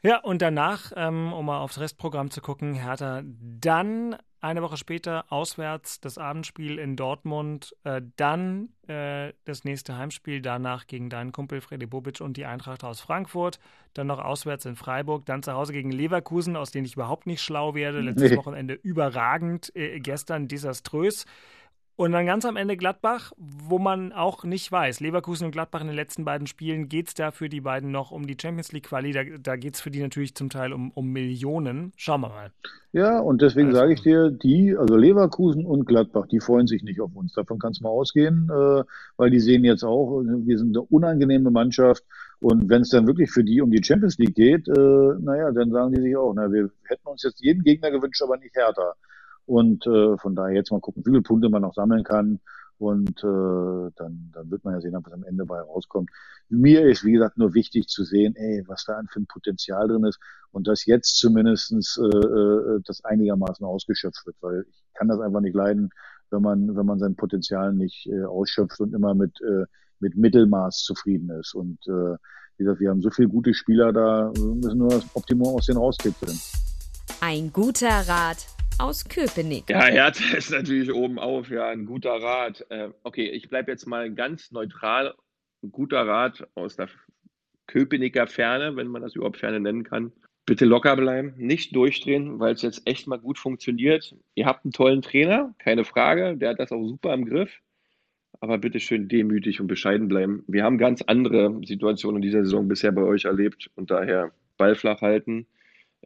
Ja, 0.02 0.18
und 0.18 0.42
danach, 0.42 0.92
ähm, 0.96 1.32
um 1.32 1.46
mal 1.46 1.60
aufs 1.60 1.80
Restprogramm 1.80 2.30
zu 2.30 2.42
gucken, 2.42 2.74
Hertha 2.74 3.22
dann 3.24 4.16
eine 4.44 4.60
Woche 4.60 4.76
später 4.76 5.24
auswärts 5.30 6.00
das 6.00 6.18
Abendspiel 6.18 6.78
in 6.78 6.96
Dortmund, 6.96 7.74
äh, 7.84 8.02
dann 8.16 8.68
äh, 8.86 9.32
das 9.46 9.64
nächste 9.64 9.96
Heimspiel, 9.96 10.42
danach 10.42 10.86
gegen 10.86 11.08
deinen 11.08 11.32
Kumpel 11.32 11.62
Freddy 11.62 11.86
Bobic 11.86 12.20
und 12.20 12.36
die 12.36 12.44
Eintracht 12.44 12.84
aus 12.84 13.00
Frankfurt, 13.00 13.58
dann 13.94 14.06
noch 14.06 14.22
auswärts 14.22 14.66
in 14.66 14.76
Freiburg, 14.76 15.24
dann 15.24 15.42
zu 15.42 15.54
Hause 15.54 15.72
gegen 15.72 15.90
Leverkusen, 15.90 16.56
aus 16.56 16.70
denen 16.70 16.84
ich 16.84 16.92
überhaupt 16.92 17.26
nicht 17.26 17.40
schlau 17.40 17.74
werde. 17.74 18.00
Letztes 18.00 18.32
nee. 18.32 18.36
Wochenende 18.36 18.74
überragend, 18.74 19.74
äh, 19.74 19.98
gestern 20.00 20.46
desaströs. 20.46 21.24
Und 21.96 22.10
dann 22.10 22.26
ganz 22.26 22.44
am 22.44 22.56
Ende 22.56 22.76
Gladbach, 22.76 23.32
wo 23.36 23.78
man 23.78 24.12
auch 24.12 24.42
nicht 24.42 24.70
weiß. 24.72 24.98
Leverkusen 24.98 25.46
und 25.46 25.52
Gladbach 25.52 25.80
in 25.80 25.86
den 25.86 25.94
letzten 25.94 26.24
beiden 26.24 26.48
Spielen 26.48 26.88
geht 26.88 27.06
es 27.06 27.14
da 27.14 27.30
für 27.30 27.48
die 27.48 27.60
beiden 27.60 27.92
noch 27.92 28.10
um 28.10 28.26
die 28.26 28.36
Champions 28.40 28.72
League 28.72 28.88
Quali. 28.88 29.12
Da, 29.12 29.22
da 29.40 29.54
geht 29.54 29.74
es 29.74 29.80
für 29.80 29.92
die 29.92 30.02
natürlich 30.02 30.34
zum 30.34 30.50
Teil 30.50 30.72
um, 30.72 30.90
um 30.90 31.12
Millionen. 31.12 31.92
Schauen 31.96 32.22
wir 32.22 32.30
mal. 32.30 32.50
Ja, 32.92 33.20
und 33.20 33.42
deswegen 33.42 33.68
also, 33.68 33.78
sage 33.78 33.92
ich 33.92 34.02
dir, 34.02 34.30
die, 34.30 34.76
also 34.76 34.96
Leverkusen 34.96 35.64
und 35.64 35.84
Gladbach, 35.84 36.26
die 36.26 36.40
freuen 36.40 36.66
sich 36.66 36.82
nicht 36.82 37.00
auf 37.00 37.14
uns. 37.14 37.32
Davon 37.32 37.60
kannst 37.60 37.78
du 37.78 37.84
mal 37.84 37.90
ausgehen, 37.90 38.50
äh, 38.50 38.82
weil 39.16 39.30
die 39.30 39.40
sehen 39.40 39.62
jetzt 39.62 39.84
auch, 39.84 40.20
wir 40.20 40.58
sind 40.58 40.76
eine 40.76 40.82
unangenehme 40.82 41.52
Mannschaft. 41.52 42.02
Und 42.40 42.68
wenn 42.68 42.82
es 42.82 42.90
dann 42.90 43.06
wirklich 43.06 43.30
für 43.30 43.44
die 43.44 43.60
um 43.60 43.70
die 43.70 43.82
Champions 43.82 44.18
League 44.18 44.34
geht, 44.34 44.66
äh, 44.66 45.14
naja, 45.20 45.52
dann 45.52 45.70
sagen 45.70 45.94
die 45.94 46.02
sich 46.02 46.16
auch, 46.16 46.34
na, 46.34 46.50
wir 46.50 46.70
hätten 46.88 47.06
uns 47.06 47.22
jetzt 47.22 47.40
jeden 47.40 47.62
Gegner 47.62 47.92
gewünscht, 47.92 48.20
aber 48.20 48.36
nicht 48.36 48.56
härter. 48.56 48.94
Und 49.46 49.86
äh, 49.86 50.16
von 50.16 50.34
daher 50.34 50.54
jetzt 50.54 50.72
mal 50.72 50.80
gucken, 50.80 51.04
wie 51.04 51.10
viele 51.10 51.22
Punkte 51.22 51.48
man 51.48 51.62
noch 51.62 51.74
sammeln 51.74 52.04
kann. 52.04 52.40
Und 52.78 53.22
äh, 53.22 53.90
dann, 53.96 54.30
dann 54.32 54.50
wird 54.50 54.64
man 54.64 54.74
ja 54.74 54.80
sehen, 54.80 54.98
was 55.00 55.12
am 55.12 55.24
Ende 55.24 55.44
bei 55.44 55.60
rauskommt. 55.60 56.10
Mir 56.48 56.86
ist, 56.86 57.04
wie 57.04 57.12
gesagt, 57.12 57.38
nur 57.38 57.54
wichtig 57.54 57.86
zu 57.86 58.04
sehen, 58.04 58.34
ey, 58.36 58.64
was 58.66 58.84
da 58.84 59.00
für 59.10 59.20
ein 59.20 59.26
Potenzial 59.26 59.86
drin 59.88 60.04
ist 60.04 60.18
und 60.50 60.66
dass 60.66 60.84
jetzt 60.84 61.18
zumindestens 61.18 61.98
äh, 61.98 62.16
äh, 62.16 62.80
das 62.84 63.04
einigermaßen 63.04 63.64
ausgeschöpft 63.64 64.26
wird, 64.26 64.36
weil 64.40 64.66
ich 64.68 64.84
kann 64.94 65.08
das 65.08 65.20
einfach 65.20 65.40
nicht 65.40 65.54
leiden, 65.54 65.90
wenn 66.30 66.42
man, 66.42 66.76
wenn 66.76 66.86
man 66.86 66.98
sein 66.98 67.14
Potenzial 67.14 67.72
nicht 67.72 68.06
äh, 68.06 68.24
ausschöpft 68.24 68.80
und 68.80 68.92
immer 68.92 69.14
mit, 69.14 69.40
äh, 69.40 69.64
mit 70.00 70.16
Mittelmaß 70.16 70.82
zufrieden 70.82 71.30
ist. 71.30 71.54
Und 71.54 71.78
äh, 71.86 72.16
wie 72.56 72.64
gesagt, 72.64 72.80
wir 72.80 72.90
haben 72.90 73.02
so 73.02 73.10
viele 73.10 73.28
gute 73.28 73.54
Spieler 73.54 73.92
da, 73.92 74.32
müssen 74.36 74.78
nur 74.78 74.90
das 74.90 75.04
Optimum 75.14 75.54
aus 75.54 75.66
denen 75.66 75.78
rauskitzeln. 75.78 76.38
Ein 77.20 77.52
guter 77.52 78.08
Rat 78.08 78.46
aus 78.78 79.04
Köpenick. 79.04 79.70
Ja, 79.70 79.84
Hertha 79.84 80.34
ist 80.36 80.50
natürlich 80.50 80.92
oben 80.92 81.18
auf, 81.18 81.50
ja, 81.50 81.68
ein 81.68 81.86
guter 81.86 82.12
Rat. 82.22 82.64
Äh, 82.70 82.90
okay, 83.02 83.28
ich 83.28 83.48
bleibe 83.48 83.70
jetzt 83.70 83.86
mal 83.86 84.12
ganz 84.12 84.50
neutral. 84.50 85.14
Ein 85.62 85.72
guter 85.72 86.06
Rat 86.06 86.46
aus 86.54 86.76
der 86.76 86.88
Köpenicker 87.66 88.26
Ferne, 88.26 88.76
wenn 88.76 88.88
man 88.88 89.02
das 89.02 89.14
überhaupt 89.14 89.38
Ferne 89.38 89.60
nennen 89.60 89.84
kann. 89.84 90.12
Bitte 90.46 90.66
locker 90.66 90.94
bleiben, 90.96 91.32
nicht 91.38 91.74
durchdrehen, 91.74 92.38
weil 92.38 92.52
es 92.52 92.62
jetzt 92.62 92.82
echt 92.86 93.06
mal 93.06 93.18
gut 93.18 93.38
funktioniert. 93.38 94.14
Ihr 94.34 94.44
habt 94.44 94.64
einen 94.64 94.72
tollen 94.72 95.00
Trainer, 95.00 95.54
keine 95.58 95.84
Frage, 95.84 96.36
der 96.36 96.50
hat 96.50 96.60
das 96.60 96.70
auch 96.70 96.86
super 96.86 97.14
im 97.14 97.24
Griff. 97.24 97.60
Aber 98.40 98.58
bitte 98.58 98.78
schön 98.78 99.08
demütig 99.08 99.60
und 99.60 99.68
bescheiden 99.68 100.08
bleiben. 100.08 100.44
Wir 100.46 100.64
haben 100.64 100.76
ganz 100.76 101.00
andere 101.00 101.60
Situationen 101.64 102.16
in 102.16 102.22
dieser 102.22 102.44
Saison 102.44 102.68
bisher 102.68 102.92
bei 102.92 103.02
euch 103.02 103.24
erlebt 103.24 103.70
und 103.74 103.90
daher 103.90 104.32
Ball 104.58 104.74
flach 104.74 105.00
halten 105.00 105.46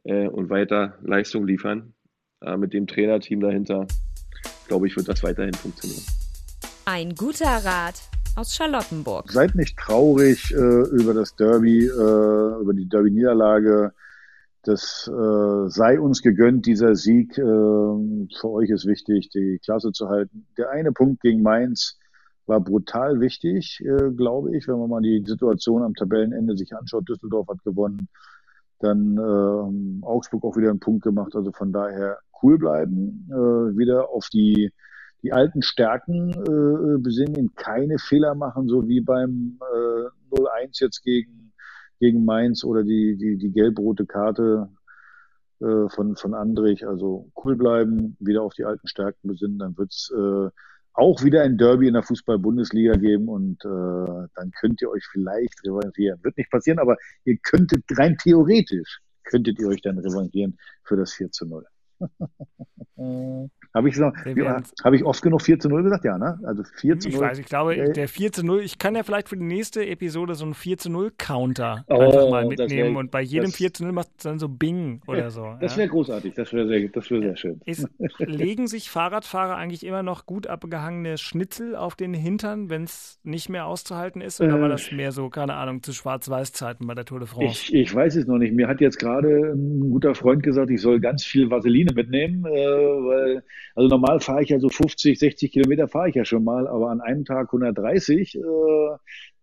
äh, 0.04 0.28
und 0.28 0.50
weiter 0.50 0.98
Leistung 1.02 1.44
liefern 1.44 1.94
äh, 2.40 2.56
mit 2.56 2.72
dem 2.72 2.86
Trainerteam 2.86 3.40
dahinter, 3.40 3.86
glaube 4.66 4.86
ich, 4.86 4.96
wird 4.96 5.08
das 5.08 5.22
weiterhin 5.22 5.54
funktionieren. 5.54 6.02
Ein 6.84 7.14
guter 7.14 7.64
Rat 7.64 8.00
aus 8.36 8.54
Charlottenburg. 8.54 9.30
Seid 9.32 9.54
nicht 9.54 9.76
traurig 9.76 10.52
äh, 10.52 10.56
über 10.56 11.12
das 11.14 11.34
Derby, 11.36 11.86
äh, 11.86 12.60
über 12.60 12.72
die 12.74 12.88
Derby-Niederlage. 12.88 13.92
Das 14.62 15.08
äh, 15.08 15.68
sei 15.68 16.00
uns 16.00 16.22
gegönnt, 16.22 16.66
dieser 16.66 16.94
Sieg. 16.94 17.36
Äh, 17.38 17.42
für 17.42 18.48
euch 18.50 18.70
ist 18.70 18.86
wichtig, 18.86 19.30
die 19.30 19.58
Klasse 19.64 19.92
zu 19.92 20.08
halten. 20.08 20.46
Der 20.56 20.70
eine 20.70 20.92
Punkt 20.92 21.20
gegen 21.20 21.42
Mainz 21.42 21.98
war 22.46 22.60
brutal 22.60 23.20
wichtig, 23.20 23.82
äh, 23.84 24.10
glaube 24.10 24.56
ich, 24.56 24.66
wenn 24.68 24.78
man 24.78 24.88
mal 24.88 25.02
die 25.02 25.22
Situation 25.26 25.82
am 25.82 25.94
Tabellenende 25.94 26.56
sich 26.56 26.74
anschaut. 26.74 27.08
Düsseldorf 27.08 27.48
hat 27.48 27.62
gewonnen, 27.64 28.08
dann 28.80 29.16
äh, 29.18 30.04
Augsburg 30.06 30.44
auch 30.44 30.56
wieder 30.56 30.70
einen 30.70 30.80
Punkt 30.80 31.02
gemacht. 31.02 31.34
Also 31.34 31.52
von 31.52 31.72
daher 31.72 32.18
cool 32.42 32.58
bleiben, 32.58 33.28
äh, 33.30 33.76
wieder 33.76 34.10
auf 34.10 34.28
die, 34.28 34.72
die 35.22 35.32
alten 35.32 35.62
Stärken 35.62 36.30
äh, 36.30 36.98
besinnen, 36.98 37.54
keine 37.56 37.98
Fehler 37.98 38.34
machen, 38.34 38.68
so 38.68 38.88
wie 38.88 39.00
beim 39.00 39.58
äh, 39.60 40.34
0-1 40.36 40.80
jetzt 40.80 41.02
gegen, 41.02 41.52
gegen 41.98 42.24
Mainz 42.24 42.64
oder 42.64 42.84
die, 42.84 43.16
die, 43.16 43.36
die 43.36 43.50
gelb-rote 43.50 44.06
Karte 44.06 44.68
äh, 45.60 45.88
von, 45.88 46.16
von 46.16 46.34
Andrich. 46.34 46.86
Also 46.86 47.30
cool 47.44 47.56
bleiben, 47.56 48.16
wieder 48.20 48.42
auf 48.42 48.54
die 48.54 48.64
alten 48.64 48.86
Stärken 48.86 49.28
besinnen, 49.28 49.58
dann 49.58 49.76
wird's 49.76 50.10
äh, 50.10 50.50
auch 50.98 51.22
wieder 51.22 51.42
ein 51.42 51.56
Derby 51.56 51.86
in 51.86 51.94
der 51.94 52.02
Fußball-Bundesliga 52.02 52.96
geben 52.96 53.28
und 53.28 53.64
äh, 53.64 54.28
dann 54.34 54.50
könnt 54.60 54.82
ihr 54.82 54.90
euch 54.90 55.06
vielleicht 55.12 55.64
revanchieren. 55.64 56.18
Wird 56.24 56.36
nicht 56.36 56.50
passieren, 56.50 56.80
aber 56.80 56.96
ihr 57.24 57.38
könntet 57.38 57.84
rein 57.96 58.16
theoretisch, 58.18 59.00
könntet 59.22 59.60
ihr 59.60 59.68
euch 59.68 59.80
dann 59.80 59.98
revanchieren 59.98 60.58
für 60.82 60.96
das 60.96 61.12
4 61.12 61.30
zu 61.30 61.46
0. 61.46 61.64
Habe 63.74 63.88
ich, 63.88 63.96
so, 63.96 64.06
hab 64.06 64.92
ich 64.92 65.04
oft 65.04 65.22
genug 65.22 65.42
4 65.42 65.60
zu 65.60 65.68
0 65.68 65.84
gesagt? 65.84 66.04
Ja, 66.04 66.18
ne? 66.18 66.40
Also 66.42 66.64
4 66.64 66.98
zu 66.98 67.08
0. 67.08 67.14
Ich 67.14 67.20
weiß, 67.20 67.38
ich 67.38 67.46
glaube, 67.46 67.76
äh, 67.76 67.92
der 67.92 68.08
4 68.08 68.32
zu 68.32 68.44
0, 68.44 68.60
ich 68.60 68.78
kann 68.78 68.96
ja 68.96 69.04
vielleicht 69.04 69.28
für 69.28 69.36
die 69.36 69.44
nächste 69.44 69.86
Episode 69.86 70.34
so 70.34 70.44
einen 70.44 70.54
4 70.54 70.78
zu 70.78 70.90
0 70.90 71.12
Counter 71.16 71.84
oh, 71.86 72.00
einfach 72.00 72.30
mal 72.30 72.46
mitnehmen 72.46 72.94
wär, 72.94 72.98
und 72.98 73.10
bei 73.12 73.20
jedem 73.20 73.50
das, 73.50 73.56
4 73.56 73.74
zu 73.74 73.84
0 73.84 73.92
macht 73.92 74.08
es 74.16 74.24
dann 74.24 74.40
so 74.40 74.48
Bing 74.48 75.00
oder 75.06 75.30
so. 75.30 75.54
Das 75.60 75.76
wäre 75.76 75.86
ja? 75.86 75.92
großartig, 75.92 76.34
das 76.34 76.52
wäre 76.52 76.66
sehr, 76.66 76.82
wär 76.82 77.22
sehr 77.22 77.36
schön. 77.36 77.60
Ist, 77.66 77.88
legen 78.18 78.66
sich 78.66 78.90
Fahrradfahrer 78.90 79.56
eigentlich 79.56 79.86
immer 79.86 80.02
noch 80.02 80.26
gut 80.26 80.48
abgehangene 80.48 81.16
Schnitzel 81.16 81.76
auf 81.76 81.94
den 81.94 82.14
Hintern, 82.14 82.70
wenn 82.70 82.82
es 82.82 83.20
nicht 83.22 83.48
mehr 83.48 83.66
auszuhalten 83.66 84.20
ist? 84.20 84.40
Oder 84.40 84.56
äh, 84.56 84.60
war 84.60 84.68
das 84.68 84.90
mehr 84.90 85.12
so, 85.12 85.28
keine 85.28 85.54
Ahnung, 85.54 85.84
zu 85.84 85.92
Schwarz-Weiß-Zeiten 85.92 86.86
bei 86.86 86.94
der 86.94 87.04
Tour 87.04 87.20
de 87.20 87.28
France? 87.28 87.46
Ich, 87.46 87.74
ich 87.74 87.94
weiß 87.94 88.16
es 88.16 88.26
noch 88.26 88.38
nicht. 88.38 88.54
Mir 88.54 88.66
hat 88.66 88.80
jetzt 88.80 88.98
gerade 88.98 89.52
ein 89.54 89.90
guter 89.90 90.16
Freund 90.16 90.42
gesagt, 90.42 90.70
ich 90.70 90.80
soll 90.80 90.98
ganz 90.98 91.24
viel 91.24 91.50
Vaseline 91.50 91.87
mitnehmen, 91.94 92.44
äh, 92.44 92.50
weil, 92.50 93.42
also 93.74 93.88
normal 93.88 94.20
fahre 94.20 94.42
ich 94.42 94.50
ja 94.50 94.58
so 94.58 94.68
50, 94.68 95.18
60 95.18 95.52
Kilometer 95.52 95.88
fahre 95.88 96.08
ich 96.08 96.14
ja 96.14 96.24
schon 96.24 96.44
mal, 96.44 96.66
aber 96.68 96.90
an 96.90 97.00
einem 97.00 97.24
Tag 97.24 97.48
130, 97.52 98.36
äh, 98.36 98.40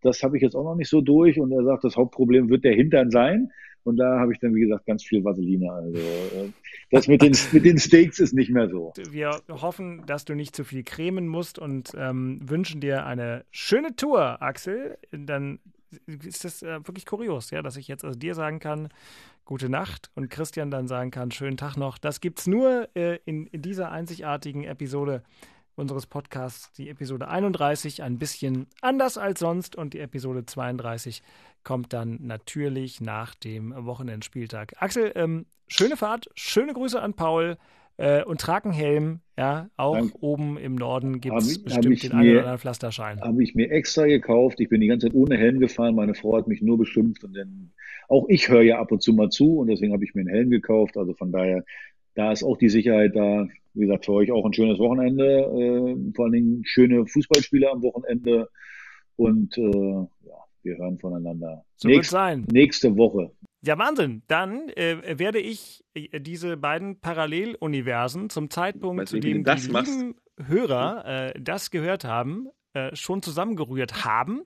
das 0.02 0.22
habe 0.24 0.38
ich 0.38 0.44
jetzt 0.44 0.56
auch 0.56 0.64
noch 0.64 0.76
nicht 0.76 0.90
so 0.90 1.02
durch. 1.02 1.40
Und 1.40 1.52
er 1.52 1.64
sagt, 1.64 1.84
das 1.84 1.98
Hauptproblem 1.98 2.50
wird 2.50 2.64
der 2.64 2.74
Hintern 2.74 3.10
sein. 3.10 3.52
Und 3.84 3.98
da 3.98 4.20
habe 4.20 4.34
ich 4.34 4.40
dann, 4.40 4.56
wie 4.56 4.62
gesagt, 4.62 4.86
ganz 4.88 5.04
viel 5.04 5.24
Vaseline. 5.24 5.72
Also 5.72 5.98
äh, 5.98 6.50
das 6.92 7.08
mit 7.08 7.22
den, 7.22 7.36
mit 7.52 7.66
den 7.66 7.78
Steaks 7.78 8.20
ist 8.20 8.34
nicht 8.34 8.50
mehr 8.50 8.70
so. 8.70 8.94
Wir 9.10 9.32
hoffen, 9.50 10.04
dass 10.06 10.26
du 10.26 10.34
nicht 10.34 10.56
zu 10.56 10.64
viel 10.64 10.84
cremen 10.84 11.28
musst 11.28 11.60
und 11.60 11.92
ähm, 11.98 12.40
wünschen 12.44 12.82
dir 12.82 13.06
eine 13.06 13.46
schöne 13.52 13.96
Tour, 13.96 14.42
Axel. 14.42 14.98
Dann 15.12 15.60
ist 16.08 16.44
das 16.44 16.64
äh, 16.64 16.80
wirklich 16.86 17.06
kurios, 17.06 17.52
ja, 17.52 17.62
dass 17.62 17.78
ich 17.78 17.88
jetzt 17.88 18.04
also 18.04 18.18
dir 18.18 18.34
sagen 18.34 18.60
kann, 18.60 18.90
gute 19.46 19.70
Nacht 19.70 20.10
und 20.16 20.30
Christian 20.30 20.72
dann 20.72 20.88
sagen 20.88 21.12
kann, 21.12 21.32
schönen 21.32 21.58
Tag 21.58 21.78
noch. 21.78 21.98
Das 21.98 22.20
gibt 22.20 22.40
es 22.40 22.48
nur 22.48 22.90
äh, 22.96 23.20
in, 23.26 23.48
in 23.48 23.62
dieser 23.62 23.92
einzigartigen 23.92 24.64
Episode 24.64 25.24
unseres 25.76 26.08
Podcasts, 26.08 26.72
die 26.74 26.90
Episode 26.90 27.28
31, 27.28 28.02
ein 28.02 28.18
bisschen 28.18 28.68
anders 28.82 29.18
als 29.18 29.40
sonst 29.40 29.76
und 29.76 29.94
die 29.94 30.00
Episode 30.00 30.46
32 30.46 31.22
kommt 31.64 31.94
dann 31.94 32.20
natürlich 32.22 33.02
nach 33.02 33.36
dem 33.36 33.74
Wochenendspieltag. 33.86 34.76
Axel, 34.80 35.12
ähm, 35.16 35.46
schöne 35.68 35.98
Fahrt, 35.98 36.30
schöne 36.36 36.74
Grüße 36.74 37.02
an 37.02 37.14
Paul 37.14 37.58
äh, 37.98 38.24
und 38.24 38.42
trag 38.42 38.66
einen 38.66 38.74
Helm. 38.74 39.20
Ja, 39.38 39.70
auch 39.76 39.98
Dank. 39.98 40.14
oben 40.22 40.58
im 40.58 40.76
Norden 40.76 41.20
gibt 41.20 41.36
es 41.38 41.62
bestimmt 41.62 42.04
den 42.04 42.12
einen 42.14 42.30
oder 42.32 42.40
anderen 42.40 42.60
Pflasterschein. 42.60 43.20
Habe 43.20 43.44
ich 43.44 43.54
mir 43.54 43.70
extra 43.70 44.06
gekauft. 44.06 44.62
Ich 44.62 44.70
bin 44.70 44.80
die 44.80 44.88
ganze 44.88 45.08
Zeit 45.08 45.16
ohne 45.16 45.38
Helm 45.38 45.60
gefahren. 45.60 45.96
Meine 45.96 46.16
Frau 46.16 46.38
hat 46.38 46.48
mich 46.48 46.62
nur 46.62 46.78
beschimpft 46.78 47.26
und 47.26 47.36
dann 47.36 47.72
auch 48.08 48.28
ich 48.30 48.50
höre 48.50 48.62
ja 48.62 48.80
ab 48.80 48.92
und 48.92 49.02
zu 49.02 49.14
mal 49.14 49.30
zu 49.30 49.58
und 49.60 49.68
deswegen 49.68 49.94
habe 49.94 50.04
ich 50.04 50.14
mir 50.14 50.22
einen 50.22 50.30
Helm 50.30 50.50
gekauft. 50.50 50.98
Also 50.98 51.14
von 51.14 51.32
daher, 51.32 51.66
da 52.14 52.32
ist 52.32 52.44
auch 52.44 52.58
die 52.58 52.70
Sicherheit 52.70 53.16
da. 53.16 53.48
Wie 53.74 53.82
gesagt, 53.82 54.06
für 54.06 54.14
euch 54.14 54.32
auch 54.32 54.46
ein 54.46 54.54
schönes 54.54 54.80
Wochenende. 54.80 55.26
Äh, 55.26 56.14
vor 56.14 56.26
allen 56.26 56.34
Dingen 56.34 56.62
schöne 56.64 57.06
Fußballspiele 57.06 57.70
am 57.70 57.84
Wochenende. 57.84 58.48
Und 59.18 59.58
äh, 59.58 60.08
ja, 60.28 60.45
wir 60.66 60.78
hören 60.78 61.00
voneinander. 61.00 61.64
So 61.78 61.88
Nächst, 61.88 62.12
sein. 62.12 62.46
Nächste 62.52 62.98
Woche. 62.98 63.32
Ja, 63.62 63.78
Wahnsinn. 63.78 64.24
Dann 64.28 64.70
äh, 64.70 65.18
werde 65.18 65.40
ich 65.40 65.84
äh, 65.94 66.20
diese 66.20 66.58
beiden 66.58 67.00
Paralleluniversen 67.00 68.30
zum 68.30 68.50
Zeitpunkt, 68.50 69.08
zu 69.08 69.20
dem 69.20 69.44
die 69.44 69.52
lieben 69.52 70.16
Hörer 70.38 71.06
äh, 71.06 71.42
das 71.42 71.72
gehört 71.72 72.04
haben, 72.04 72.50
äh, 72.74 72.94
schon 72.96 73.22
zusammengerührt 73.22 74.04
haben. 74.04 74.42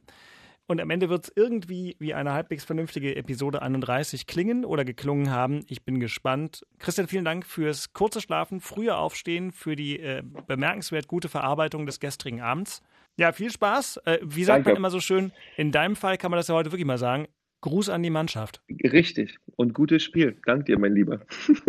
Und 0.67 0.80
am 0.80 0.91
Ende 0.91 1.09
wird 1.09 1.24
es 1.24 1.34
irgendwie 1.36 1.95
wie 1.97 2.13
eine 2.13 2.32
halbwegs 2.32 2.63
vernünftige 2.63 3.15
Episode 3.15 3.63
31 3.63 4.28
klingen 4.28 4.63
oder 4.63 4.86
geklungen 4.86 5.32
haben. 5.32 5.65
Ich 5.67 5.84
bin 5.84 5.99
gespannt. 5.99 6.63
Christian, 6.78 7.07
vielen 7.07 7.26
Dank 7.26 7.47
fürs 7.47 7.91
kurze 7.91 8.22
Schlafen, 8.22 8.61
frühe 8.61 8.95
Aufstehen, 8.95 9.51
für 9.51 9.76
die 9.76 9.99
äh, 9.99 10.22
bemerkenswert 10.45 11.07
gute 11.07 11.28
Verarbeitung 11.28 11.88
des 11.88 11.99
gestrigen 11.99 12.41
Abends. 12.41 12.84
Ja, 13.20 13.34
viel 13.34 13.51
Spaß. 13.51 13.97
Äh, 14.05 14.20
wie 14.22 14.45
sagt 14.45 14.59
Danke. 14.59 14.70
man 14.70 14.78
immer 14.78 14.89
so 14.91 15.01
schön? 15.01 15.34
In 15.57 15.74
deinem 15.74 15.97
Fall 15.97 16.17
kann 16.17 16.32
man 16.32 16.38
das 16.38 16.47
ja 16.47 16.55
heute 16.55 16.72
wirklich 16.72 16.86
mal 16.86 16.97
sagen. 16.97 17.28
Gruß 17.62 17.89
an 17.89 18.03
die 18.03 18.10
Mannschaft. 18.10 18.62
Richtig. 18.84 19.38
Und 19.55 19.74
gutes 19.74 20.03
Spiel. 20.03 20.38
Dank 20.45 20.66
dir, 20.66 20.80
mein 20.80 20.93
Lieber. 20.93 21.20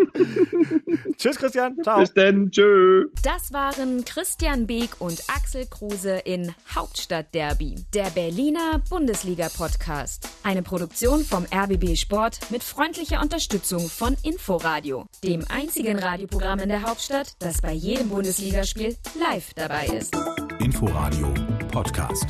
Tschüss, 1.16 1.36
Christian. 1.36 1.76
Ciao. 1.82 2.00
Bis 2.00 2.14
dann. 2.14 2.50
Tschö. 2.50 3.06
Das 3.22 3.52
waren 3.52 4.04
Christian 4.04 4.66
Beek 4.66 5.00
und 5.00 5.22
Axel 5.28 5.66
Kruse 5.66 6.20
in 6.24 6.54
Hauptstadtderby, 6.74 7.76
der 7.94 8.10
Berliner 8.10 8.80
Bundesliga-Podcast. 8.88 10.28
Eine 10.42 10.62
Produktion 10.62 11.24
vom 11.24 11.44
RBB 11.52 11.96
Sport 11.96 12.38
mit 12.50 12.62
freundlicher 12.62 13.20
Unterstützung 13.20 13.88
von 13.88 14.16
Inforadio, 14.22 15.06
dem 15.24 15.44
einzigen 15.48 15.98
Radioprogramm 15.98 16.60
in 16.60 16.68
der 16.68 16.82
Hauptstadt, 16.82 17.34
das 17.38 17.60
bei 17.60 17.72
jedem 17.72 18.08
Bundesligaspiel 18.08 18.96
live 19.18 19.52
dabei 19.54 19.86
ist. 19.86 20.16
Inforadio 20.60 21.34
Podcast. 21.70 22.26